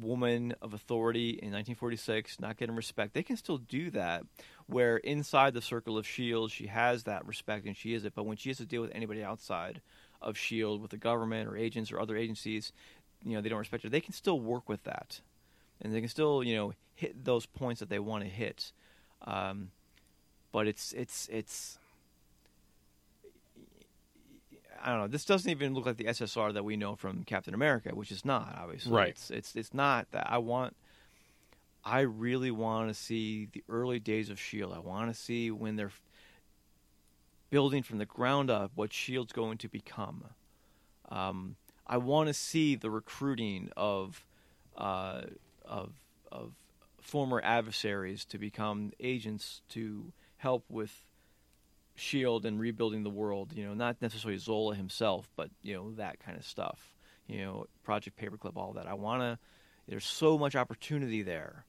woman 0.00 0.54
of 0.60 0.72
authority 0.74 1.30
in 1.30 1.52
1946 1.52 2.40
not 2.40 2.56
getting 2.56 2.74
respect. 2.74 3.14
They 3.14 3.22
can 3.22 3.36
still 3.36 3.58
do 3.58 3.90
that, 3.90 4.24
where 4.66 4.96
inside 4.96 5.54
the 5.54 5.62
circle 5.62 5.98
of 5.98 6.06
Shield, 6.06 6.50
she 6.50 6.66
has 6.66 7.04
that 7.04 7.26
respect 7.26 7.66
and 7.66 7.76
she 7.76 7.94
is 7.94 8.04
it. 8.04 8.14
But 8.14 8.26
when 8.26 8.36
she 8.36 8.48
has 8.50 8.58
to 8.58 8.64
deal 8.64 8.82
with 8.82 8.90
anybody 8.94 9.22
outside 9.22 9.80
of 10.20 10.38
Shield, 10.38 10.80
with 10.80 10.90
the 10.90 10.96
government 10.96 11.48
or 11.48 11.56
agents 11.56 11.92
or 11.92 12.00
other 12.00 12.16
agencies, 12.16 12.72
you 13.24 13.34
know, 13.34 13.40
they 13.40 13.48
don't 13.48 13.58
respect 13.58 13.82
her. 13.82 13.88
They 13.88 14.00
can 14.00 14.12
still 14.12 14.40
work 14.40 14.68
with 14.68 14.84
that, 14.84 15.20
and 15.80 15.94
they 15.94 16.00
can 16.00 16.08
still, 16.08 16.42
you 16.42 16.54
know, 16.54 16.72
hit 16.94 17.24
those 17.24 17.46
points 17.46 17.80
that 17.80 17.88
they 17.88 17.98
want 17.98 18.24
to 18.24 18.30
hit. 18.30 18.72
Um, 19.22 19.70
but 20.52 20.66
it's 20.66 20.92
it's 20.92 21.28
it's. 21.32 21.78
I 24.82 24.90
don't 24.90 24.98
know. 24.98 25.08
This 25.08 25.24
doesn't 25.24 25.50
even 25.50 25.72
look 25.72 25.86
like 25.86 25.96
the 25.96 26.04
SSR 26.04 26.52
that 26.52 26.64
we 26.64 26.76
know 26.76 26.94
from 26.94 27.24
Captain 27.24 27.54
America, 27.54 27.94
which 27.94 28.12
is 28.12 28.24
not 28.24 28.54
obviously. 28.60 28.92
Right. 28.92 29.08
It's 29.08 29.30
it's 29.30 29.56
it's 29.56 29.74
not 29.74 30.10
that. 30.12 30.30
I 30.30 30.38
want. 30.38 30.76
I 31.86 32.00
really 32.00 32.50
want 32.50 32.88
to 32.88 32.94
see 32.94 33.48
the 33.52 33.62
early 33.68 33.98
days 33.98 34.30
of 34.30 34.40
Shield. 34.40 34.72
I 34.72 34.78
want 34.78 35.12
to 35.12 35.18
see 35.18 35.50
when 35.50 35.76
they're 35.76 35.92
building 37.50 37.82
from 37.82 37.98
the 37.98 38.06
ground 38.06 38.50
up 38.50 38.72
what 38.74 38.92
Shield's 38.92 39.32
going 39.32 39.58
to 39.58 39.68
become. 39.68 40.24
Um, 41.08 41.56
I 41.86 41.98
want 41.98 42.28
to 42.28 42.34
see 42.34 42.74
the 42.74 42.90
recruiting 42.90 43.70
of 43.76 44.26
uh, 44.76 45.22
of 45.64 45.92
of 46.32 46.52
former 47.00 47.40
adversaries 47.44 48.24
to 48.26 48.38
become 48.38 48.92
agents 48.98 49.60
to 49.70 50.12
help 50.38 50.64
with 50.70 51.04
Shield 51.96 52.44
and 52.44 52.58
rebuilding 52.58 53.04
the 53.04 53.10
world. 53.10 53.52
You 53.54 53.66
know, 53.66 53.74
not 53.74 54.02
necessarily 54.02 54.38
Zola 54.38 54.74
himself, 54.74 55.28
but 55.36 55.50
you 55.62 55.74
know 55.74 55.92
that 55.92 56.18
kind 56.18 56.36
of 56.36 56.44
stuff. 56.44 56.96
You 57.28 57.38
know, 57.38 57.66
Project 57.84 58.18
Paperclip, 58.18 58.56
all 58.56 58.72
that. 58.72 58.86
I 58.86 58.94
want 58.94 59.22
to. 59.22 59.38
There's 59.86 60.06
so 60.06 60.38
much 60.38 60.56
opportunity 60.56 61.22
there. 61.22 61.64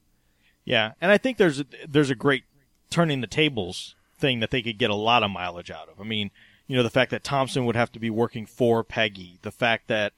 Yeah, 0.64 0.92
and 1.00 1.12
I 1.12 1.18
think 1.18 1.36
there's 1.36 1.60
a, 1.60 1.66
there's 1.86 2.10
a 2.10 2.14
great 2.14 2.44
turning 2.90 3.20
the 3.20 3.26
tables 3.26 3.94
thing 4.18 4.40
that 4.40 4.50
they 4.50 4.62
could 4.62 4.78
get 4.78 4.90
a 4.90 4.94
lot 4.94 5.22
of 5.22 5.30
mileage 5.30 5.70
out 5.70 5.88
of. 5.88 6.00
I 6.00 6.04
mean, 6.04 6.30
you 6.66 6.76
know, 6.76 6.82
the 6.82 6.90
fact 6.90 7.10
that 7.12 7.22
Thompson 7.24 7.64
would 7.66 7.76
have 7.76 7.92
to 7.92 7.98
be 8.00 8.10
working 8.10 8.46
for 8.46 8.82
Peggy, 8.84 9.38
the 9.42 9.52
fact 9.52 9.88
that 9.88 10.12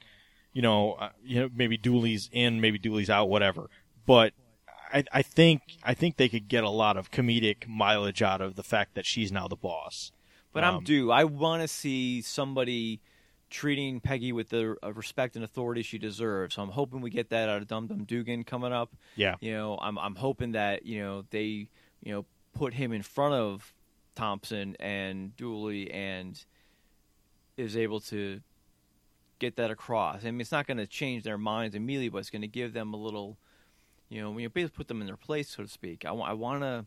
you 0.52 0.62
know, 0.62 0.94
uh, 0.94 1.10
you 1.24 1.40
know, 1.40 1.50
maybe 1.54 1.76
Dooley's 1.76 2.28
in, 2.32 2.60
maybe 2.60 2.78
Dooley's 2.78 3.10
out, 3.10 3.28
whatever. 3.28 3.70
But 4.06 4.32
I, 4.92 5.04
I 5.12 5.22
think 5.22 5.62
I 5.84 5.94
think 5.94 6.16
they 6.16 6.28
could 6.28 6.48
get 6.48 6.64
a 6.64 6.70
lot 6.70 6.96
of 6.96 7.10
comedic 7.10 7.68
mileage 7.68 8.22
out 8.22 8.40
of 8.40 8.56
the 8.56 8.62
fact 8.64 8.94
that 8.94 9.06
she's 9.06 9.30
now 9.30 9.46
the 9.46 9.56
boss. 9.56 10.10
But 10.52 10.64
I'm 10.64 10.76
Um, 10.76 10.84
due. 10.84 11.10
I 11.12 11.24
want 11.24 11.62
to 11.62 11.68
see 11.68 12.22
somebody 12.22 13.00
treating 13.50 14.00
Peggy 14.00 14.32
with 14.32 14.48
the 14.48 14.76
uh, 14.82 14.92
respect 14.92 15.36
and 15.36 15.44
authority 15.44 15.82
she 15.82 15.98
deserves. 15.98 16.54
So 16.54 16.62
I'm 16.62 16.70
hoping 16.70 17.00
we 17.02 17.10
get 17.10 17.28
that 17.30 17.48
out 17.48 17.62
of 17.62 17.68
Dum 17.68 17.86
Dum 17.86 18.04
Dugan 18.04 18.44
coming 18.44 18.72
up. 18.72 18.94
Yeah, 19.14 19.36
You 19.40 19.52
know, 19.52 19.78
I'm 19.80 19.98
I'm 19.98 20.14
hoping 20.16 20.52
that 20.52 20.86
you 20.86 21.00
know 21.00 21.24
they 21.30 21.68
you 22.02 22.12
know 22.12 22.24
put 22.54 22.74
him 22.74 22.92
in 22.92 23.02
front 23.02 23.34
of 23.34 23.74
Thompson 24.18 24.76
and 24.80 25.36
Dooley 25.36 25.92
and 25.92 26.44
is 27.56 27.76
able 27.76 28.00
to 28.00 28.40
get 29.38 29.54
that 29.56 29.70
across. 29.70 30.24
I 30.24 30.30
mean, 30.32 30.40
it's 30.40 30.50
not 30.50 30.66
going 30.66 30.78
to 30.78 30.88
change 30.88 31.22
their 31.22 31.38
minds 31.38 31.76
immediately, 31.76 32.08
but 32.08 32.18
it's 32.18 32.30
going 32.30 32.42
to 32.42 32.48
give 32.48 32.72
them 32.72 32.92
a 32.92 32.96
little, 32.96 33.36
you 34.08 34.20
know, 34.20 34.30
when 34.30 34.40
you 34.40 34.48
basically 34.48 34.76
put 34.76 34.88
them 34.88 35.00
in 35.00 35.06
their 35.06 35.16
place, 35.16 35.50
so 35.50 35.62
to 35.62 35.68
speak. 35.68 36.04
I, 36.04 36.10
I, 36.10 36.32
want 36.32 36.62
to, 36.62 36.86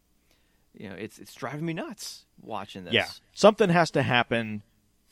you 0.73 0.89
know, 0.89 0.95
it's 0.95 1.19
it's 1.19 1.33
driving 1.33 1.65
me 1.65 1.71
nuts 1.71 2.25
watching 2.41 2.83
this. 2.83 2.93
yeah. 2.93 3.07
Something 3.33 3.69
has 3.69 3.91
to 3.91 4.03
happen 4.03 4.63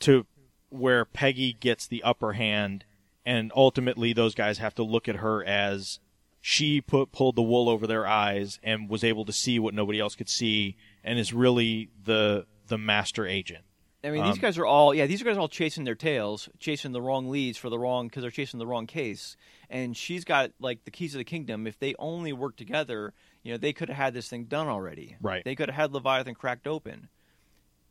to 0.02 0.26
where 0.68 1.06
Peggy 1.06 1.54
gets 1.54 1.88
the 1.88 2.04
upper 2.04 2.34
hand, 2.34 2.84
and 3.26 3.50
ultimately 3.56 4.12
those 4.12 4.36
guys 4.36 4.58
have 4.58 4.76
to 4.76 4.84
look 4.84 5.08
at 5.08 5.18
her 5.18 5.42
as 5.46 6.00
she 6.42 6.82
put 6.82 7.14
pulled 7.14 7.38
the 7.38 7.42
wool 7.42 7.70
over 7.70 7.88
their 7.88 8.06
eyes 8.06 8.60
and 8.62 8.90
was 8.90 9.06
able 9.06 9.24
to 9.24 9.34
see 9.34 9.58
what 9.58 9.74
nobody 9.74 10.02
else 10.02 10.16
could 10.16 10.30
see, 10.30 10.76
and 11.10 11.18
is 11.18 11.34
really 11.34 11.90
the 12.06 12.46
the 12.68 12.78
master 12.78 13.26
agent. 13.26 13.64
I 14.04 14.12
mean, 14.12 14.24
these 14.24 14.36
Um, 14.36 14.40
guys 14.40 14.58
are 14.58 14.66
all 14.66 14.94
yeah. 14.94 15.08
These 15.08 15.24
guys 15.24 15.36
are 15.36 15.40
all 15.40 15.50
chasing 15.50 15.84
their 15.84 15.96
tails, 15.96 16.48
chasing 16.60 16.92
the 16.92 17.02
wrong 17.02 17.30
leads 17.30 17.58
for 17.58 17.70
the 17.70 17.80
wrong 17.80 18.08
because 18.08 18.22
they're 18.22 18.32
chasing 18.32 18.60
the 18.60 18.68
wrong 18.68 18.88
case. 18.88 19.36
And 19.70 19.98
she's 19.98 20.24
got 20.24 20.52
like 20.60 20.86
the 20.86 20.92
keys 20.92 21.16
of 21.16 21.20
the 21.20 21.26
kingdom. 21.26 21.68
If 21.68 21.80
they 21.80 21.96
only 22.00 22.32
worked 22.32 22.58
together, 22.58 23.14
you 23.44 23.52
know, 23.52 23.58
they 23.58 23.74
could 23.74 23.90
have 23.90 23.98
had 23.98 24.14
this 24.14 24.30
thing 24.30 24.46
done 24.46 24.68
already. 24.68 25.18
Right. 25.20 25.44
They 25.44 25.56
could 25.56 25.70
have 25.70 25.76
had 25.76 25.92
Leviathan 25.94 26.36
cracked 26.36 26.68
open 26.68 27.10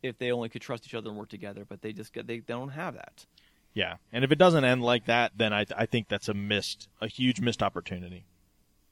if 0.01 0.17
they 0.17 0.31
only 0.31 0.49
could 0.49 0.61
trust 0.61 0.85
each 0.87 0.95
other 0.95 1.09
and 1.09 1.17
work 1.17 1.29
together. 1.29 1.65
But 1.67 1.81
they 1.81 1.93
just 1.93 2.13
got, 2.13 2.25
they 2.25 2.39
don't 2.39 2.69
have 2.69 2.95
that. 2.95 3.25
Yeah, 3.73 3.97
and 4.11 4.23
if 4.23 4.31
it 4.31 4.39
doesn't 4.39 4.63
end 4.65 4.81
like 4.81 5.05
that, 5.05 5.33
then 5.37 5.53
I 5.53 5.65
I 5.77 5.85
think 5.85 6.07
that's 6.07 6.27
a 6.27 6.33
missed 6.33 6.89
a 7.01 7.07
huge 7.07 7.39
missed 7.39 7.61
opportunity. 7.61 8.25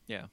Yeah. 0.06 0.28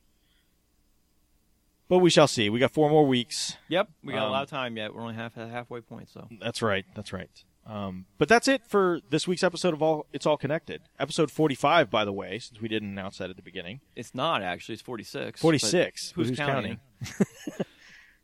But 1.89 1.99
we 1.99 2.11
shall 2.11 2.27
see. 2.27 2.49
We 2.51 2.59
got 2.59 2.73
four 2.73 2.89
more 2.91 3.07
weeks. 3.07 3.57
Yep. 3.69 3.89
We 4.03 4.13
got 4.15 4.23
a 4.23 4.27
Um, 4.27 4.33
lot 4.33 4.43
of 4.45 4.51
time 4.51 4.77
yet. 4.77 4.93
We're 4.95 5.03
only 5.03 5.15
half 5.15 5.35
halfway 5.35 5.81
point. 5.83 6.09
So 6.09 6.27
That's 6.41 6.63
right. 6.63 6.85
That's 6.95 7.13
right. 7.13 7.29
Um, 7.67 8.05
but 8.19 8.29
that's 8.29 8.47
it 8.47 8.67
for 8.67 9.01
this 9.09 9.27
week's 9.27 9.43
episode 9.43 9.73
of 9.73 9.81
All 9.83 10.05
It's 10.13 10.27
All 10.27 10.37
Connected. 10.37 10.83
Episode 10.99 11.31
45, 11.31 11.89
by 11.91 12.05
the 12.05 12.13
way, 12.13 12.39
since 12.39 12.61
we 12.61 12.69
didn't 12.69 12.91
announce 12.91 13.17
that 13.19 13.31
at 13.31 13.37
the 13.37 13.43
beginning. 13.43 13.81
it's 13.97 14.15
not 14.15 14.43
actually. 14.43 14.75
It's 14.75 14.83
forty 14.83 15.05
six. 15.05 15.41
46. 15.41 16.11
Who's, 16.13 16.29
Who's 16.31 16.39
counting? 16.39 16.81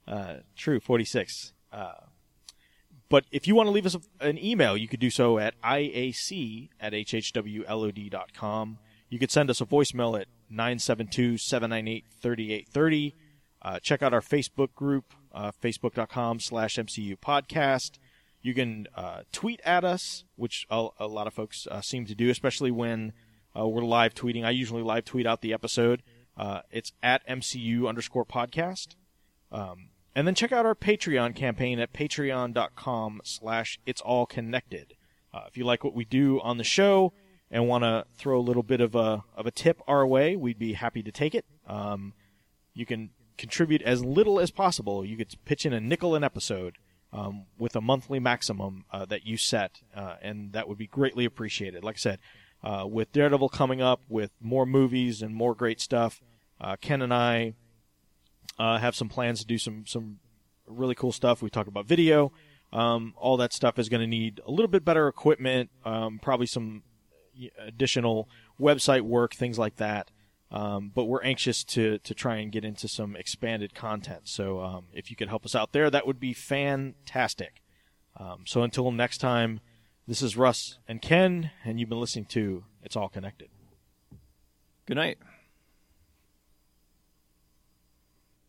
Uh, 0.09 0.39
true, 0.57 0.81
46. 0.81 1.53
Uh, 1.73 1.93
but 3.09 3.25
if 3.31 3.47
you 3.47 3.55
want 3.55 3.69
to 3.69 3.71
leave 3.71 3.87
us 3.87 3.95
a, 3.95 4.01
an 4.27 4.45
email, 4.45 4.77
you 4.77 4.89
could 4.89 4.99
do 4.99 5.09
so 5.09 5.39
at 5.39 5.55
iac 5.63 6.69
at 6.81 6.93
hhwlod.com. 6.93 8.79
You 9.09 9.19
could 9.21 9.31
send 9.31 9.51
us 9.51 9.61
a 9.61 9.67
voicemail 9.67 10.21
at 10.21 10.27
972-798-3830. 10.53 13.13
Uh, 13.63 13.79
check 13.79 14.03
out 14.03 14.15
our 14.15 14.21
Facebook 14.21 14.75
group, 14.75 15.13
uh, 15.33 15.53
facebook.com 15.63 16.41
slash 16.41 16.77
MCU 16.77 17.17
podcast. 17.19 17.99
You 18.43 18.55
can 18.55 18.87
uh, 18.95 19.23
tweet 19.33 19.61
at 19.65 19.85
us, 19.85 20.25
which 20.37 20.67
a, 20.71 20.89
a 20.99 21.07
lot 21.07 21.27
of 21.27 21.35
folks 21.35 21.67
uh, 21.71 21.81
seem 21.81 22.07
to 22.07 22.15
do, 22.15 22.31
especially 22.31 22.71
when 22.71 23.13
uh, 23.59 23.69
we're 23.69 23.83
live 23.83 24.15
tweeting. 24.15 24.45
I 24.45 24.51
usually 24.51 24.83
live 24.83 25.05
tweet 25.05 25.27
out 25.27 25.43
the 25.43 25.53
episode. 25.53 26.03
Uh, 26.37 26.61
it's 26.71 26.93
at 27.03 27.27
MCU 27.29 27.87
underscore 27.87 28.25
podcast. 28.25 28.95
Um, 29.53 29.91
and 30.15 30.27
then 30.27 30.35
check 30.35 30.53
out 30.53 30.65
our 30.65 30.75
Patreon 30.75 31.35
campaign 31.37 31.79
at 31.79 31.93
patreon.com 31.93 33.21
slash 33.25 33.79
it's 33.85 34.01
all 34.01 34.27
connected. 34.27 34.95
If 35.47 35.57
you 35.57 35.65
like 35.65 35.85
what 35.85 35.95
we 35.95 36.05
do 36.05 36.41
on 36.41 36.59
the 36.59 36.65
show 36.65 37.13
and 37.53 37.69
want 37.69 37.85
to 37.85 38.05
throw 38.17 38.39
a 38.39 38.43
little 38.43 38.65
bit 38.65 38.81
of 38.81 38.97
a, 38.97 39.23
of 39.37 39.47
a 39.47 39.53
tip 39.53 39.81
our 39.87 40.05
way, 40.05 40.35
we'd 40.35 40.59
be 40.59 40.73
happy 40.73 41.05
to 41.05 41.13
take 41.13 41.37
it. 41.37 41.45
Um, 41.69 42.15
you 42.75 42.85
can 42.85 43.11
contribute 43.41 43.83
as 43.83 44.05
little 44.05 44.39
as 44.39 44.51
possible. 44.51 45.05
You 45.05 45.17
could 45.17 45.35
pitch 45.45 45.65
in 45.65 45.73
a 45.73 45.81
nickel 45.81 46.15
an 46.15 46.23
episode 46.23 46.77
um, 47.13 47.47
with 47.59 47.75
a 47.75 47.81
monthly 47.81 48.21
maximum 48.21 48.85
uh, 48.93 49.07
that 49.07 49.27
you 49.27 49.37
set, 49.37 49.81
uh, 49.97 50.17
and 50.21 50.53
that 50.53 50.69
would 50.69 50.79
be 50.79 50.87
greatly 50.87 51.25
appreciated. 51.25 51.83
Like 51.83 51.97
I 51.97 51.99
said, 51.99 52.19
uh, 52.63 52.87
with 52.87 53.13
Daredevil 53.13 53.49
coming 53.49 53.81
up, 53.81 54.03
with 54.09 54.31
more 54.41 54.67
movies 54.67 55.23
and 55.23 55.35
more 55.35 55.55
great 55.55 55.81
stuff, 55.81 56.21
uh, 56.61 56.77
Ken 56.81 57.01
and 57.01 57.15
I 57.15 57.55
uh, 58.59 58.79
have 58.79 58.95
some 58.95 59.09
plans 59.09 59.41
to 59.41 59.47
do 59.47 59.57
some 59.57 59.87
some 59.87 60.21
really 60.67 60.95
cool 60.95 61.13
stuff. 61.13 61.43
We 61.43 61.49
talked 61.51 61.69
about 61.69 61.87
video. 61.87 62.33
Um, 62.73 63.15
all 63.17 63.37
that 63.39 63.53
stuff 63.53 63.79
is 63.79 63.89
going 63.89 64.03
to 64.03 64.07
need 64.07 64.41
a 64.47 64.51
little 64.51 64.69
bit 64.69 64.85
better 64.85 65.09
equipment, 65.09 65.71
um, 65.85 66.21
probably 66.23 66.47
some 66.47 66.83
additional 67.59 68.29
website 68.61 69.01
work, 69.01 69.35
things 69.35 69.59
like 69.59 69.77
that. 69.77 70.11
Um, 70.53 70.91
but 70.93 71.05
we're 71.05 71.23
anxious 71.23 71.63
to 71.65 71.99
to 71.99 72.15
try 72.15 72.37
and 72.37 72.51
get 72.51 72.65
into 72.65 72.89
some 72.89 73.15
expanded 73.15 73.75
content. 73.75 74.23
So 74.25 74.61
um, 74.61 74.87
if 74.93 75.11
you 75.11 75.17
could 75.17 75.29
help 75.29 75.45
us 75.45 75.55
out 75.55 75.73
there, 75.73 75.91
that 75.91 76.07
would 76.07 76.19
be 76.19 76.33
fantastic. 76.33 77.63
Um, 78.17 78.45
so 78.47 78.63
until 78.63 78.91
next 78.91 79.19
time, 79.19 79.61
this 80.09 80.23
is 80.23 80.37
Russ 80.37 80.79
and 80.89 81.01
Ken, 81.01 81.53
and 81.65 81.79
you've 81.79 81.89
been 81.89 82.01
listening 82.01 82.27
to 82.27 82.65
It's 82.83 82.97
All 82.97 83.09
Connected. 83.09 83.49
Good 84.87 84.97
night. 84.97 85.19